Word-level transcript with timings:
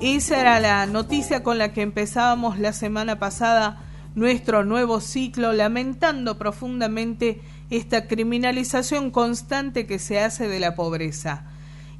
Esa 0.00 0.40
era 0.40 0.58
la 0.58 0.86
noticia 0.86 1.42
con 1.42 1.58
la 1.58 1.74
que 1.74 1.82
empezábamos 1.82 2.58
la 2.58 2.72
semana 2.72 3.18
pasada 3.18 3.78
nuestro 4.14 4.64
nuevo 4.64 5.02
ciclo, 5.02 5.52
lamentando 5.52 6.38
profundamente 6.38 7.42
esta 7.68 8.06
criminalización 8.06 9.10
constante 9.10 9.86
que 9.86 9.98
se 9.98 10.18
hace 10.18 10.48
de 10.48 10.60
la 10.60 10.76
pobreza. 10.76 11.44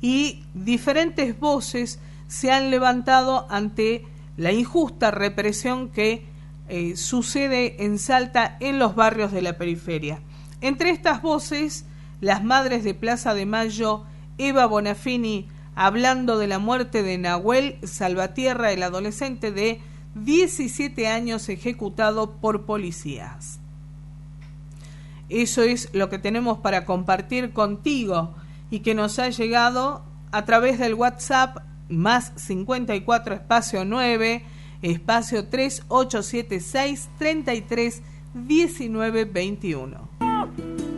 Y 0.00 0.42
diferentes 0.54 1.38
voces 1.38 2.00
se 2.28 2.50
han 2.50 2.70
levantado 2.70 3.46
ante 3.50 4.06
la 4.38 4.50
injusta 4.50 5.10
represión 5.10 5.90
que 5.90 6.24
eh, 6.70 6.96
sucede 6.96 7.84
en 7.84 7.98
Salta 7.98 8.56
en 8.58 8.78
los 8.78 8.94
barrios 8.94 9.32
de 9.32 9.42
la 9.42 9.58
periferia. 9.58 10.22
Entre 10.62 10.88
estas 10.88 11.20
voces, 11.20 11.84
las 12.22 12.42
madres 12.42 12.84
de 12.84 12.94
Plaza 12.94 13.34
de 13.34 13.44
Mayo, 13.44 14.04
Eva 14.38 14.64
Bonafini, 14.64 15.46
hablando 15.80 16.36
de 16.36 16.46
la 16.46 16.58
muerte 16.58 17.02
de 17.02 17.16
Nahuel 17.16 17.78
Salvatierra, 17.84 18.70
el 18.70 18.82
adolescente 18.82 19.50
de 19.50 19.80
17 20.14 21.08
años 21.08 21.48
ejecutado 21.48 22.32
por 22.32 22.66
policías. 22.66 23.60
Eso 25.30 25.62
es 25.62 25.88
lo 25.94 26.10
que 26.10 26.18
tenemos 26.18 26.58
para 26.58 26.84
compartir 26.84 27.54
contigo 27.54 28.34
y 28.70 28.80
que 28.80 28.94
nos 28.94 29.18
ha 29.18 29.30
llegado 29.30 30.04
a 30.32 30.44
través 30.44 30.78
del 30.78 30.92
WhatsApp 30.92 31.62
más 31.88 32.34
54 32.36 33.36
espacio 33.36 33.86
9 33.86 34.44
espacio 34.82 35.48
3876 35.48 37.08
33 37.16 38.02
19 38.34 39.24
21. 39.24 40.89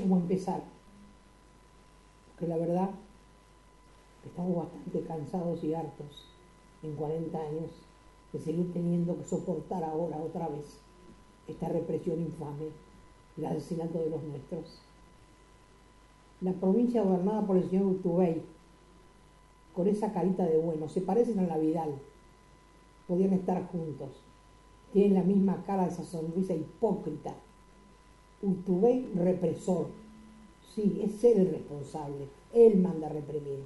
Cómo 0.00 0.16
empezar. 0.16 0.62
Porque 2.28 2.46
la 2.46 2.56
verdad, 2.56 2.90
estamos 4.24 4.56
bastante 4.56 5.02
cansados 5.02 5.62
y 5.64 5.74
hartos 5.74 6.28
en 6.82 6.94
40 6.94 7.38
años 7.38 7.70
de 8.32 8.38
seguir 8.38 8.72
teniendo 8.72 9.16
que 9.16 9.24
soportar 9.24 9.84
ahora 9.84 10.16
otra 10.16 10.48
vez 10.48 10.78
esta 11.46 11.68
represión 11.68 12.20
infame, 12.20 12.70
el 13.36 13.46
asesinato 13.46 13.98
de 13.98 14.10
los 14.10 14.22
nuestros. 14.22 14.80
La 16.40 16.52
provincia 16.52 17.02
gobernada 17.02 17.46
por 17.46 17.56
el 17.56 17.68
señor 17.68 17.86
Urtubey, 17.86 18.42
con 19.74 19.86
esa 19.88 20.12
carita 20.12 20.44
de 20.44 20.58
bueno, 20.58 20.88
se 20.88 21.00
parecen 21.00 21.38
a 21.40 21.46
la 21.46 21.58
Vidal, 21.58 21.94
podían 23.06 23.32
estar 23.32 23.66
juntos, 23.68 24.10
tienen 24.92 25.14
la 25.14 25.22
misma 25.22 25.62
cara, 25.66 25.86
esa 25.86 26.04
sonrisa 26.04 26.54
hipócrita 26.54 27.34
Urtubey 28.42 29.12
represor. 29.14 29.86
Sí, 30.74 31.00
es 31.04 31.22
él 31.24 31.40
el 31.40 31.50
responsable. 31.50 32.26
Él 32.52 32.78
manda 32.78 33.06
a 33.06 33.10
reprimir. 33.10 33.64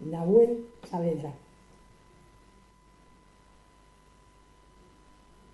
Nahuel 0.00 0.66
Saavedra. 0.88 1.32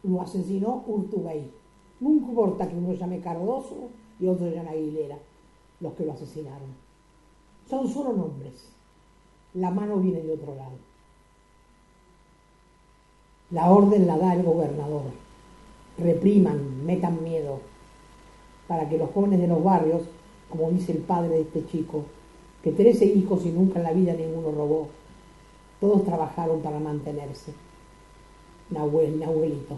Lo 0.02 0.20
asesinó 0.20 0.84
Urtubey. 0.86 1.50
No 2.00 2.10
importa 2.10 2.68
que 2.68 2.76
uno 2.76 2.92
llame 2.92 3.20
Cardoso 3.20 3.88
y 4.18 4.26
otro 4.26 4.50
llame 4.50 4.70
Aguilera, 4.70 5.18
los 5.80 5.92
que 5.94 6.04
lo 6.04 6.12
asesinaron. 6.12 6.74
Son 7.70 7.88
solo 7.88 8.12
nombres. 8.12 8.68
La 9.54 9.70
mano 9.70 9.98
viene 9.98 10.20
de 10.20 10.32
otro 10.32 10.54
lado. 10.56 10.76
La 13.50 13.70
orden 13.70 14.06
la 14.06 14.18
da 14.18 14.34
el 14.34 14.42
gobernador 14.42 15.21
repriman, 15.98 16.84
metan 16.84 17.22
miedo, 17.22 17.60
para 18.66 18.88
que 18.88 18.98
los 18.98 19.10
jóvenes 19.10 19.40
de 19.40 19.48
los 19.48 19.62
barrios, 19.62 20.02
como 20.48 20.70
dice 20.70 20.92
el 20.92 20.98
padre 20.98 21.30
de 21.30 21.40
este 21.42 21.66
chico, 21.66 22.04
que 22.62 22.72
trece 22.72 23.04
hijos 23.04 23.44
y 23.44 23.50
nunca 23.50 23.78
en 23.78 23.84
la 23.84 23.92
vida 23.92 24.14
ninguno 24.14 24.52
robó, 24.52 24.88
todos 25.80 26.04
trabajaron 26.04 26.60
para 26.60 26.78
mantenerse. 26.78 27.52
Nahuel, 28.70 29.18
Nahuelito. 29.18 29.76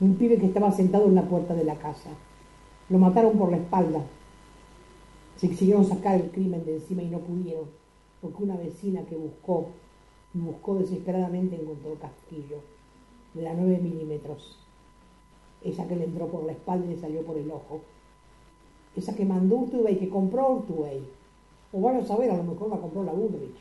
Un 0.00 0.16
pibe 0.16 0.38
que 0.38 0.46
estaba 0.46 0.70
sentado 0.70 1.06
en 1.06 1.14
la 1.14 1.22
puerta 1.22 1.54
de 1.54 1.64
la 1.64 1.76
casa. 1.76 2.10
Lo 2.90 2.98
mataron 2.98 3.38
por 3.38 3.50
la 3.50 3.56
espalda. 3.56 4.02
Se 5.36 5.48
quisieron 5.48 5.84
sacar 5.86 6.16
el 6.16 6.30
crimen 6.30 6.64
de 6.64 6.74
encima 6.74 7.02
y 7.02 7.08
no 7.08 7.20
pudieron, 7.20 7.64
porque 8.20 8.42
una 8.42 8.56
vecina 8.56 9.02
que 9.02 9.16
buscó, 9.16 9.68
buscó 10.34 10.76
desesperadamente 10.76 11.56
encontró 11.56 11.94
castillo 11.94 12.73
de 13.34 13.42
la 13.42 13.52
9 13.54 13.78
milímetros. 13.78 14.58
Esa 15.62 15.86
que 15.86 15.96
le 15.96 16.04
entró 16.04 16.28
por 16.28 16.44
la 16.44 16.52
espalda 16.52 16.86
y 16.86 16.90
le 16.90 17.00
salió 17.00 17.22
por 17.22 17.36
el 17.36 17.50
ojo. 17.50 17.80
Esa 18.96 19.14
que 19.14 19.24
mandó 19.24 19.56
Urtubey, 19.56 19.98
que 19.98 20.08
compró 20.08 20.50
Urtubey. 20.50 21.04
O 21.72 21.80
van 21.80 21.96
a 21.96 22.04
saber, 22.04 22.30
a 22.30 22.36
lo 22.36 22.44
mejor 22.44 22.68
la 22.68 22.76
compró 22.76 23.02
la 23.02 23.12
Woodbridge. 23.12 23.58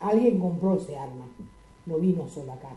Alguien 0.00 0.38
compró 0.38 0.74
ese 0.74 0.96
arma. 0.96 1.26
No 1.86 1.98
vino 1.98 2.28
solo 2.28 2.52
acá. 2.52 2.70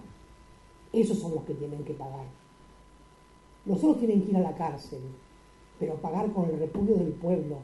Esos 0.91 1.19
son 1.19 1.35
los 1.35 1.43
que 1.43 1.53
tienen 1.53 1.83
que 1.83 1.93
pagar. 1.93 2.25
Los 3.65 3.77
otros 3.79 3.99
tienen 3.99 4.21
que 4.21 4.31
ir 4.31 4.37
a 4.37 4.41
la 4.41 4.55
cárcel, 4.55 5.01
pero 5.79 5.95
pagar 5.95 6.31
con 6.31 6.45
el 6.49 6.57
repudio 6.57 6.95
del 6.95 7.11
pueblo. 7.11 7.57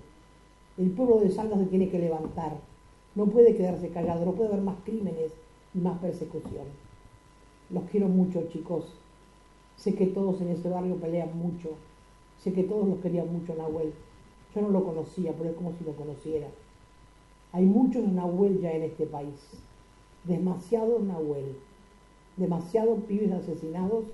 El 0.77 0.91
pueblo 0.91 1.19
de 1.19 1.31
Salta 1.31 1.57
se 1.57 1.65
tiene 1.65 1.89
que 1.89 1.99
levantar. 1.99 2.57
No 3.15 3.25
puede 3.27 3.55
quedarse 3.55 3.89
callado, 3.89 4.25
no 4.25 4.33
puede 4.33 4.49
haber 4.49 4.63
más 4.63 4.75
crímenes 4.83 5.31
y 5.73 5.79
más 5.79 5.97
persecución. 5.99 6.82
Los 7.69 7.83
quiero 7.85 8.07
mucho, 8.07 8.43
chicos. 8.51 8.85
Sé 9.77 9.95
que 9.95 10.07
todos 10.07 10.39
en 10.41 10.49
este 10.49 10.69
barrio 10.69 10.95
pelean 10.97 11.37
mucho. 11.37 11.69
Sé 12.39 12.53
que 12.53 12.63
todos 12.63 12.87
los 12.87 12.99
querían 12.99 13.31
mucho 13.31 13.55
Nahuel. 13.55 13.93
Yo 14.53 14.61
no 14.61 14.69
lo 14.69 14.83
conocía, 14.83 15.33
pero 15.37 15.49
es 15.49 15.55
como 15.55 15.73
si 15.73 15.83
lo 15.83 15.93
conociera. 15.93 16.47
Hay 17.51 17.65
muchos 17.65 18.07
Nahuel 18.07 18.59
ya 18.59 18.71
en 18.71 18.83
este 18.83 19.05
país. 19.05 19.39
Demasiados 20.25 21.01
Nahuel. 21.03 21.55
Demasiados 22.37 22.99
pibes 23.07 23.31
asesinados 23.31 24.05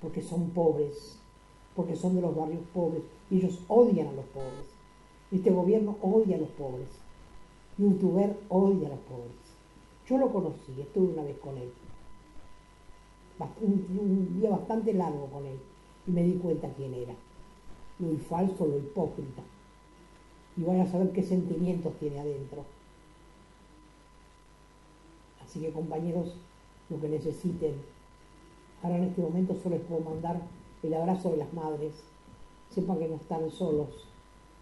porque 0.00 0.22
son 0.22 0.50
pobres, 0.50 1.18
porque 1.76 1.96
son 1.96 2.16
de 2.16 2.22
los 2.22 2.34
barrios 2.34 2.62
pobres. 2.74 3.02
Y 3.30 3.38
ellos 3.38 3.60
odian 3.68 4.08
a 4.08 4.12
los 4.12 4.24
pobres. 4.26 4.66
Este 5.30 5.50
gobierno 5.50 5.96
odia 6.02 6.36
a 6.36 6.40
los 6.40 6.50
pobres. 6.50 6.88
Youtuber 7.78 8.36
odia 8.48 8.88
a 8.88 8.90
los 8.90 9.00
pobres. 9.00 9.32
Yo 10.06 10.18
lo 10.18 10.32
conocí, 10.32 10.72
estuve 10.78 11.12
una 11.12 11.22
vez 11.22 11.38
con 11.38 11.56
él 11.56 11.70
un, 13.60 14.38
día 14.38 14.50
bastante 14.50 14.92
largo 14.92 15.26
con 15.26 15.46
él 15.46 15.58
y 16.06 16.10
me 16.10 16.22
di 16.22 16.34
cuenta 16.34 16.68
quién 16.76 16.94
era. 16.94 17.14
Lo 17.98 18.16
falso, 18.18 18.66
lo 18.66 18.78
hipócrita. 18.78 19.42
Y 20.56 20.62
voy 20.62 20.80
a 20.80 20.86
saber 20.86 21.12
qué 21.12 21.22
sentimientos 21.22 21.94
tiene 21.98 22.20
adentro. 22.20 22.64
Así 25.44 25.60
que 25.60 25.70
compañeros, 25.70 26.34
lo 26.90 27.00
que 27.00 27.08
necesiten. 27.08 27.74
Ahora 28.82 28.96
en 28.96 29.04
este 29.04 29.22
momento 29.22 29.54
solo 29.62 29.76
les 29.76 29.84
puedo 29.84 30.00
mandar 30.02 30.40
el 30.82 30.94
abrazo 30.94 31.30
de 31.30 31.36
las 31.38 31.52
madres. 31.52 31.92
Sepan 32.70 32.98
que 32.98 33.08
no 33.08 33.16
están 33.16 33.50
solos, 33.50 34.08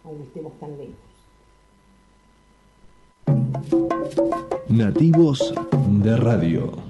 aunque 0.04 0.24
estemos 0.24 0.52
tan 0.58 0.76
lejos. 0.76 1.10
Nativos 4.68 5.54
de 6.02 6.16
Radio. 6.16 6.89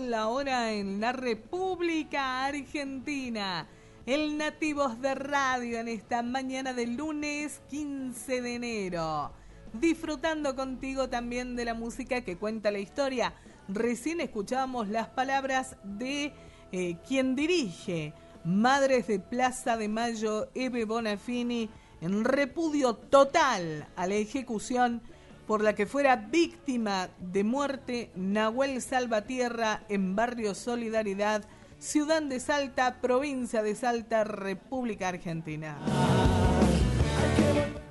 la 0.00 0.28
hora 0.28 0.72
en 0.72 1.00
la 1.00 1.12
República 1.12 2.44
Argentina. 2.44 3.66
El 4.06 4.36
Nativos 4.36 5.00
de 5.00 5.14
Radio 5.14 5.78
en 5.78 5.88
esta 5.88 6.22
mañana 6.22 6.72
del 6.74 6.96
lunes 6.96 7.62
15 7.70 8.42
de 8.42 8.54
enero. 8.54 9.32
Disfrutando 9.72 10.56
contigo 10.56 11.08
también 11.08 11.56
de 11.56 11.64
la 11.64 11.74
música 11.74 12.22
que 12.22 12.36
cuenta 12.36 12.70
la 12.70 12.80
historia. 12.80 13.34
Recién 13.68 14.20
escuchábamos 14.20 14.88
las 14.88 15.08
palabras 15.08 15.76
de 15.84 16.32
eh, 16.72 16.96
quien 17.06 17.36
dirige 17.36 18.12
Madres 18.44 19.06
de 19.06 19.20
Plaza 19.20 19.76
de 19.76 19.88
Mayo, 19.88 20.48
Eve 20.54 20.84
Bonafini, 20.84 21.70
en 22.00 22.24
repudio 22.24 22.94
total 22.94 23.86
a 23.96 24.06
la 24.06 24.14
ejecución 24.14 25.02
por 25.46 25.62
la 25.62 25.74
que 25.74 25.86
fuera 25.86 26.16
víctima 26.16 27.08
de 27.18 27.44
muerte 27.44 28.10
Nahuel 28.14 28.80
Salvatierra 28.80 29.82
en 29.88 30.16
barrio 30.16 30.54
Solidaridad, 30.54 31.44
ciudad 31.78 32.22
de 32.22 32.40
Salta, 32.40 33.00
provincia 33.00 33.62
de 33.62 33.74
Salta, 33.74 34.24
República 34.24 35.08
Argentina. 35.08 35.78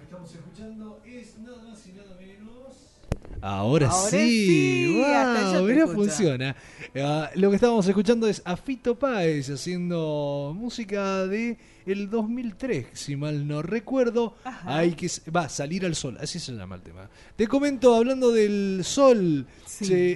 Estamos 0.03 0.33
escuchando 0.33 1.01
es 1.05 1.37
nada 1.37 1.63
más 1.63 1.85
y 1.85 1.91
nada 1.91 2.15
menos. 2.19 2.77
Ahora, 3.41 3.91
sí, 3.91 4.99
wow, 4.99 5.87
funciona. 5.93 6.55
Ah, 6.95 7.29
lo 7.35 7.49
que 7.49 7.55
estábamos 7.55 7.87
escuchando 7.87 8.27
es 8.27 8.41
a 8.45 8.57
Fito 8.57 8.97
Páez 8.97 9.49
haciendo 9.49 10.53
música 10.55 11.27
de 11.27 11.57
el 11.85 12.09
2003, 12.09 12.87
si 12.93 13.15
mal 13.15 13.47
no 13.47 13.61
recuerdo. 13.61 14.35
Hay 14.65 14.93
que 14.93 15.09
va 15.35 15.49
salir 15.49 15.85
al 15.85 15.95
sol, 15.95 16.17
así 16.19 16.39
se 16.39 16.53
llama 16.53 16.75
el 16.75 16.81
tema. 16.81 17.09
Te 17.35 17.47
comento 17.47 17.95
hablando 17.95 18.31
del 18.31 18.81
sol, 18.83 19.45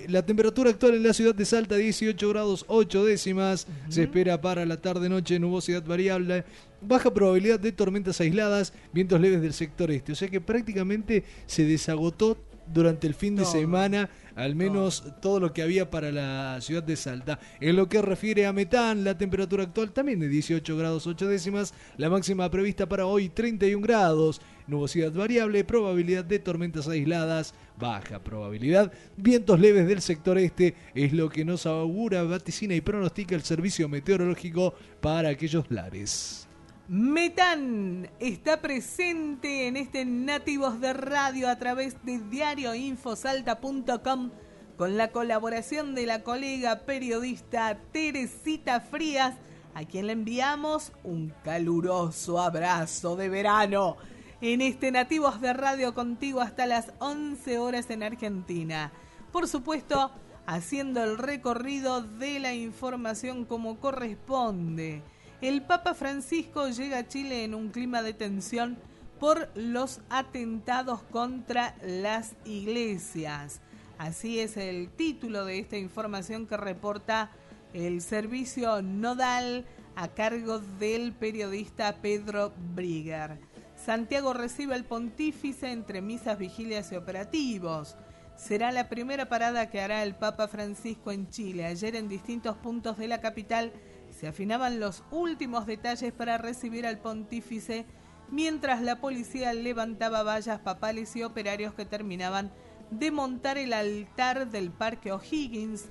la 0.08 0.26
temperatura 0.26 0.70
actual 0.70 0.96
en 0.96 1.04
la 1.04 1.14
ciudad 1.14 1.36
de 1.36 1.46
Salta 1.46 1.76
18 1.76 2.30
grados 2.30 2.66
8 2.68 3.06
décimas, 3.06 3.68
se 3.90 4.04
espera 4.04 4.40
para 4.42 4.66
la 4.66 4.78
tarde 4.78 5.10
noche 5.10 5.40
nubosidad 5.40 5.84
variable, 5.86 6.44
baja 6.82 7.14
probabilidad 7.14 7.60
de 7.60 7.72
tormentas 7.72 8.22
aisladas, 8.22 8.74
vientos 8.94 9.20
leves 9.20 9.42
del 9.42 9.54
sector 9.54 9.92
este, 9.92 10.12
o 10.12 10.16
sea 10.16 10.28
que 10.28 10.42
prácticamente 10.42 11.24
se 11.46 11.66
desagotó 11.66 12.38
durante 12.74 13.08
el 13.08 13.14
fin 13.14 13.36
de 13.36 13.46
semana, 13.46 14.10
al 14.36 14.56
menos 14.56 15.04
todo. 15.22 15.40
lo 15.40 15.54
que 15.54 15.62
había 15.62 15.90
para 15.90 16.12
la 16.12 16.60
ciudad 16.62 16.84
de 16.84 16.96
Salta. 16.96 17.40
En 17.60 17.76
lo 17.76 17.88
que 17.88 18.02
refiere 18.02 18.46
a 18.46 18.54
Metán, 18.54 19.04
la 19.04 19.18
temperatura 19.18 19.64
actual 19.64 19.92
también 19.92 20.20
de 20.20 20.28
18 20.28 20.78
grados 20.78 21.08
8 21.08 21.28
décimas, 21.28 21.74
la 21.98 22.10
máxima 22.10 22.50
prevista 22.50 22.88
para 22.88 23.06
hoy 23.06 23.30
31 23.30 23.82
grados, 23.86 24.42
nubosidad 24.68 25.12
variable, 25.12 25.64
probabilidad 25.64 26.26
de 26.26 26.40
tormentas 26.40 26.88
aisladas, 26.88 27.54
baja 27.80 28.20
probabilidad, 28.20 28.92
vientos 29.16 29.60
leves 29.60 29.88
del 29.88 30.02
sector 30.02 30.38
este, 30.38 30.76
es 30.96 31.14
lo 31.14 31.30
que 31.30 31.46
nos 31.46 31.66
augura, 31.66 32.24
vaticina 32.24 32.74
y 32.74 32.82
pronostica 32.82 33.36
el 33.36 33.44
servicio 33.44 33.88
meteorológico 33.88 34.74
para 35.02 35.30
aquellos 35.30 35.70
lares. 35.70 36.47
Metán 36.90 38.10
está 38.22 38.62
presente 38.62 39.68
en 39.68 39.76
este 39.76 40.06
Nativos 40.06 40.80
de 40.80 40.94
Radio 40.94 41.50
a 41.50 41.58
través 41.58 42.02
de 42.06 42.20
diarioinfosalta.com 42.20 44.32
con 44.78 44.96
la 44.96 45.12
colaboración 45.12 45.96
de 45.96 46.06
la 46.06 46.24
colega 46.24 46.86
periodista 46.86 47.78
Teresita 47.92 48.80
Frías, 48.80 49.36
a 49.74 49.84
quien 49.84 50.08
le 50.08 50.14
enviamos 50.14 50.94
un 51.04 51.34
caluroso 51.44 52.40
abrazo 52.40 53.18
de 53.18 53.28
verano 53.28 53.98
en 54.40 54.62
este 54.62 54.90
Nativos 54.90 55.42
de 55.42 55.52
Radio 55.52 55.94
contigo 55.94 56.40
hasta 56.40 56.66
las 56.68 56.94
11 57.00 57.60
horas 57.60 57.90
en 57.90 58.02
Argentina. 58.02 58.94
Por 59.34 59.50
supuesto, 59.50 60.10
haciendo 60.46 61.04
el 61.04 61.18
recorrido 61.18 62.02
de 62.02 62.40
la 62.40 62.54
información 62.54 63.44
como 63.44 63.82
corresponde 63.82 65.04
el 65.42 65.62
Papa 65.62 65.94
Francisco 65.94 66.68
llega 66.70 67.00
a 67.00 67.08
Chile 67.08 67.44
en 67.44 67.54
un 67.54 67.70
clima 67.70 68.02
de 68.02 68.14
tensión 68.14 68.78
por 69.20 69.50
los 69.56 70.02
atentados 70.10 71.02
contra 71.04 71.76
las 71.84 72.34
iglesias. 72.46 73.62
Así 73.98 74.40
es 74.40 74.58
el 74.58 74.90
título 74.90 75.46
de 75.46 75.60
esta 75.60 75.78
información 75.78 76.46
que 76.48 76.58
reporta 76.58 77.32
el 77.74 78.02
servicio 78.02 78.82
nodal 78.82 79.66
a 79.96 80.08
cargo 80.10 80.60
del 80.80 81.14
periodista 81.14 81.96
Pedro 82.02 82.54
Brigger. 82.76 83.40
Santiago 83.76 84.34
recibe 84.34 84.76
al 84.76 84.86
pontífice 84.86 85.72
entre 85.72 86.02
misas, 86.02 86.38
vigilias 86.38 86.92
y 86.92 86.96
operativos. 86.96 87.96
Será 88.36 88.72
la 88.72 88.90
primera 88.90 89.30
parada 89.30 89.70
que 89.70 89.82
hará 89.82 90.04
el 90.04 90.14
Papa 90.14 90.48
Francisco 90.48 91.12
en 91.12 91.30
Chile. 91.30 91.66
Ayer 91.66 91.96
en 91.96 92.08
distintos 92.08 92.56
puntos 92.58 92.98
de 92.98 93.08
la 93.08 93.20
capital 93.20 93.72
se 94.20 94.28
afinaban 94.28 94.80
los 94.80 95.04
últimos 95.12 95.68
detalles 95.68 96.12
para 96.12 96.40
recibir 96.40 96.88
al 96.88 96.98
pontífice 96.98 97.86
mientras 98.32 98.82
la 98.82 99.00
policía 99.00 99.54
levantaba 99.54 100.24
vallas 100.24 100.60
papales 100.60 101.16
y 101.16 101.22
operarios 101.22 101.76
que 101.76 101.86
terminaban 101.86 102.52
de 102.90 103.12
montar 103.12 103.60
el 103.60 103.74
altar 103.74 104.50
del 104.50 104.72
Parque 104.72 105.12
O'Higgins. 105.12 105.90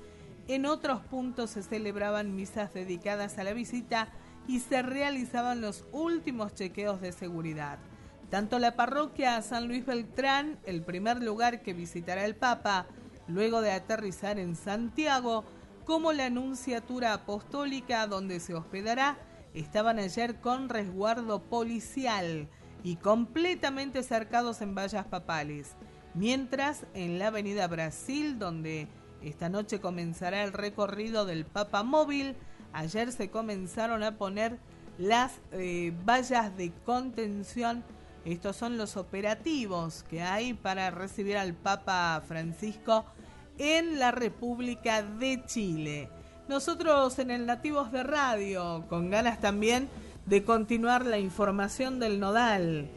En 0.49 0.66
otros 0.66 1.02
puntos 1.02 1.50
se 1.50 1.62
celebraban 1.62 2.35
misas 2.35 2.75
dedicadas 2.75 3.38
a 3.38 3.45
la 3.45 3.52
visita 3.52 4.09
y 4.49 4.59
se 4.59 4.83
realizaban 4.83 5.61
los 5.61 5.85
últimos 5.92 6.52
chequeos 6.54 7.00
de 7.00 7.12
seguridad. 7.12 7.78
Tanto 8.28 8.59
la 8.59 8.75
parroquia 8.75 9.40
San 9.40 9.68
Luis 9.68 9.87
Beltrán, 9.87 10.59
el 10.64 10.83
primer 10.83 11.23
lugar 11.23 11.62
que 11.62 11.75
visitará 11.75 12.25
el 12.25 12.35
Papa, 12.35 12.87
luego 13.28 13.61
de 13.61 13.71
aterrizar 13.71 14.40
en 14.40 14.56
Santiago, 14.56 15.45
como 15.86 16.12
la 16.12 16.26
Anunciatura 16.26 17.14
Apostólica 17.14 18.06
donde 18.08 18.40
se 18.40 18.54
hospedará, 18.54 19.16
estaban 19.54 19.98
ayer 20.00 20.40
con 20.40 20.68
resguardo 20.68 21.40
policial 21.40 22.48
y 22.82 22.96
completamente 22.96 24.02
cercados 24.02 24.60
en 24.60 24.74
vallas 24.74 25.06
papales. 25.06 25.76
Mientras 26.14 26.86
en 26.94 27.18
la 27.18 27.28
Avenida 27.28 27.68
Brasil, 27.68 28.38
donde 28.38 28.88
esta 29.22 29.48
noche 29.48 29.80
comenzará 29.80 30.42
el 30.42 30.52
recorrido 30.52 31.24
del 31.24 31.46
Papa 31.46 31.84
Móvil, 31.84 32.34
ayer 32.72 33.12
se 33.12 33.30
comenzaron 33.30 34.02
a 34.02 34.18
poner 34.18 34.58
las 34.98 35.40
eh, 35.52 35.92
vallas 36.04 36.56
de 36.56 36.72
contención. 36.84 37.84
Estos 38.24 38.56
son 38.56 38.76
los 38.76 38.96
operativos 38.96 40.04
que 40.10 40.22
hay 40.22 40.52
para 40.52 40.90
recibir 40.90 41.36
al 41.36 41.54
Papa 41.54 42.22
Francisco 42.26 43.04
en 43.58 43.98
la 43.98 44.10
República 44.10 45.02
de 45.02 45.42
Chile. 45.46 46.08
Nosotros 46.48 47.18
en 47.18 47.30
el 47.30 47.46
Nativos 47.46 47.90
de 47.92 48.02
Radio, 48.02 48.84
con 48.88 49.10
ganas 49.10 49.40
también 49.40 49.88
de 50.26 50.44
continuar 50.44 51.04
la 51.04 51.18
información 51.18 51.98
del 51.98 52.20
nodal, 52.20 52.88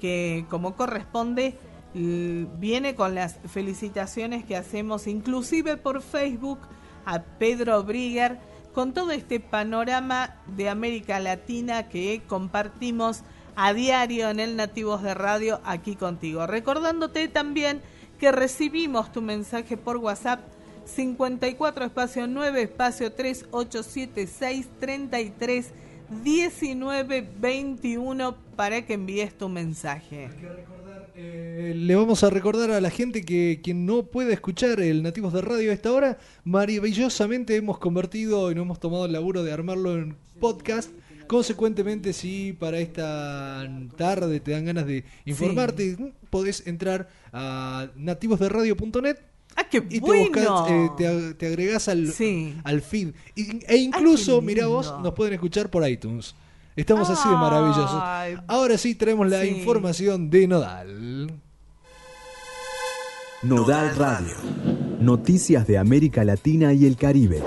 que 0.00 0.44
como 0.50 0.76
corresponde 0.76 1.58
viene 1.92 2.94
con 2.94 3.14
las 3.14 3.38
felicitaciones 3.48 4.44
que 4.44 4.56
hacemos 4.56 5.06
inclusive 5.06 5.76
por 5.76 6.02
Facebook 6.02 6.60
a 7.04 7.20
Pedro 7.20 7.82
Brigger 7.82 8.38
con 8.72 8.94
todo 8.94 9.10
este 9.10 9.40
panorama 9.40 10.36
de 10.46 10.68
América 10.68 11.18
Latina 11.18 11.88
que 11.88 12.22
compartimos 12.28 13.22
a 13.56 13.72
diario 13.72 14.30
en 14.30 14.38
el 14.38 14.56
Nativos 14.56 15.02
de 15.02 15.14
Radio 15.14 15.60
aquí 15.64 15.96
contigo. 15.96 16.46
Recordándote 16.46 17.26
también 17.28 17.82
que 18.20 18.30
recibimos 18.30 19.10
tu 19.10 19.22
mensaje 19.22 19.78
por 19.78 19.96
WhatsApp 19.96 20.40
54 20.84 21.86
espacio 21.86 22.26
9 22.26 22.62
espacio 22.62 23.10
3876 23.12 24.68
33 24.78 25.72
1921 26.10 28.36
para 28.56 28.82
que 28.82 28.94
envíes 28.94 29.32
tu 29.32 29.48
mensaje. 29.48 30.28
Eh, 31.14 31.72
le 31.76 31.94
vamos 31.96 32.22
a 32.22 32.30
recordar 32.30 32.70
a 32.70 32.80
la 32.80 32.90
gente 32.90 33.24
que 33.24 33.60
quien 33.62 33.86
no 33.86 34.04
puede 34.04 34.34
escuchar 34.34 34.80
el 34.80 35.02
Nativos 35.02 35.32
de 35.32 35.40
Radio 35.40 35.70
a 35.70 35.74
esta 35.74 35.92
hora, 35.92 36.18
maravillosamente 36.44 37.56
hemos 37.56 37.78
convertido 37.78 38.50
y 38.50 38.54
no 38.54 38.62
hemos 38.62 38.80
tomado 38.80 39.06
el 39.06 39.12
laburo 39.12 39.44
de 39.44 39.52
armarlo 39.52 39.94
en 39.94 40.16
podcast. 40.40 40.90
Consecuentemente, 41.30 42.12
si 42.12 42.52
para 42.52 42.80
esta 42.80 43.64
tarde 43.96 44.40
te 44.40 44.50
dan 44.50 44.64
ganas 44.64 44.84
de 44.84 45.04
informarte, 45.24 45.96
podés 46.28 46.66
entrar 46.66 47.08
a 47.32 47.86
nativosderadio.net 47.94 49.16
Ah, 49.54 49.62
qué 49.70 49.80
y 49.88 50.00
bueno. 50.00 50.64
te, 50.96 51.04
eh, 51.04 51.34
te, 51.34 51.46
agregás 51.46 51.86
al, 51.86 52.12
al 52.64 52.82
feed. 52.82 53.10
e 53.36 53.76
incluso, 53.76 54.42
mira 54.42 54.66
vos, 54.66 54.92
nos 55.04 55.14
pueden 55.14 55.34
escuchar 55.34 55.70
por 55.70 55.88
iTunes. 55.88 56.34
Estamos 56.74 57.08
así 57.08 57.28
de 57.28 57.36
maravillosos. 57.36 58.42
Ahora 58.48 58.76
sí 58.76 58.96
tenemos 58.96 59.28
la 59.30 59.44
información 59.46 60.30
de 60.30 60.48
Nodal. 60.48 61.32
Nodal 63.44 63.94
Radio. 63.94 64.34
Noticias 65.00 65.64
de 65.68 65.78
América 65.78 66.24
Latina 66.24 66.72
y 66.72 66.86
el 66.86 66.96
Caribe. 66.96 67.40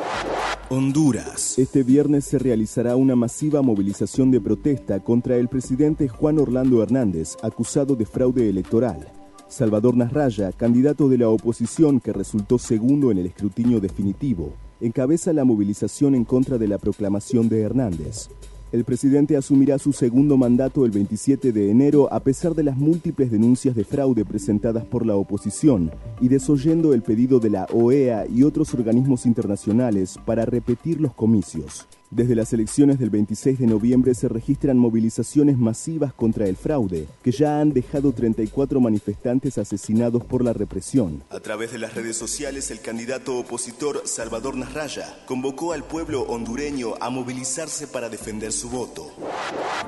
Honduras. 0.69 1.59
Este 1.59 1.83
viernes 1.83 2.23
se 2.25 2.39
realizará 2.39 2.95
una 2.95 3.15
masiva 3.15 3.61
movilización 3.61 4.31
de 4.31 4.39
protesta 4.39 5.01
contra 5.01 5.35
el 5.35 5.49
presidente 5.49 6.07
Juan 6.07 6.39
Orlando 6.39 6.81
Hernández, 6.81 7.35
acusado 7.43 7.95
de 7.95 8.05
fraude 8.05 8.49
electoral. 8.49 9.07
Salvador 9.49 9.95
Nasralla, 9.95 10.51
candidato 10.51 11.09
de 11.09 11.17
la 11.19 11.29
oposición 11.29 11.99
que 11.99 12.13
resultó 12.13 12.57
segundo 12.57 13.11
en 13.11 13.19
el 13.19 13.27
escrutinio 13.27 13.79
definitivo, 13.79 14.53
encabeza 14.79 15.33
la 15.33 15.43
movilización 15.43 16.15
en 16.15 16.23
contra 16.23 16.57
de 16.57 16.67
la 16.67 16.77
proclamación 16.77 17.49
de 17.49 17.61
Hernández. 17.61 18.29
El 18.73 18.85
presidente 18.85 19.37
asumirá 19.37 19.77
su 19.77 19.93
segundo 19.93 20.35
mandato 20.35 20.83
el 20.83 20.89
27 20.89 21.51
de 21.51 21.69
enero 21.69 22.11
a 22.11 22.21
pesar 22.21 22.55
de 22.55 22.63
las 22.63 22.75
múltiples 22.75 23.29
denuncias 23.29 23.75
de 23.75 23.83
fraude 23.83 24.25
presentadas 24.25 24.83
por 24.83 25.05
la 25.05 25.15
oposición 25.15 25.91
y 26.19 26.27
desoyendo 26.27 26.95
el 26.95 27.03
pedido 27.03 27.39
de 27.39 27.51
la 27.51 27.67
OEA 27.71 28.25
y 28.25 28.41
otros 28.41 28.73
organismos 28.73 29.27
internacionales 29.27 30.17
para 30.25 30.45
repetir 30.45 30.99
los 30.99 31.13
comicios. 31.13 31.85
Desde 32.15 32.35
las 32.35 32.53
elecciones 32.53 32.99
del 32.99 33.09
26 33.09 33.57
de 33.57 33.65
noviembre 33.65 34.13
se 34.13 34.27
registran 34.27 34.77
movilizaciones 34.77 35.57
masivas 35.57 36.13
contra 36.13 36.45
el 36.45 36.55
fraude, 36.55 37.07
que 37.23 37.31
ya 37.31 37.59
han 37.59 37.73
dejado 37.73 38.11
34 38.11 38.79
manifestantes 38.79 39.57
asesinados 39.57 40.23
por 40.23 40.43
la 40.43 40.53
represión. 40.53 41.23
A 41.31 41.39
través 41.39 41.71
de 41.71 41.79
las 41.79 41.95
redes 41.95 42.15
sociales, 42.15 42.69
el 42.69 42.81
candidato 42.81 43.39
opositor 43.39 44.03
Salvador 44.05 44.55
Nasralla 44.55 45.07
convocó 45.25 45.73
al 45.73 45.85
pueblo 45.85 46.21
hondureño 46.21 46.93
a 47.01 47.09
movilizarse 47.09 47.87
para 47.87 48.09
defender 48.09 48.51
su 48.51 48.69
voto. 48.69 49.07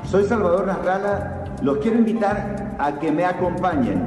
Soy 0.09 0.25
Salvador 0.25 0.65
Nasralla, 0.65 1.59
los 1.61 1.77
quiero 1.77 1.99
invitar 1.99 2.75
a 2.79 2.97
que 2.99 3.11
me 3.11 3.23
acompañen 3.23 4.03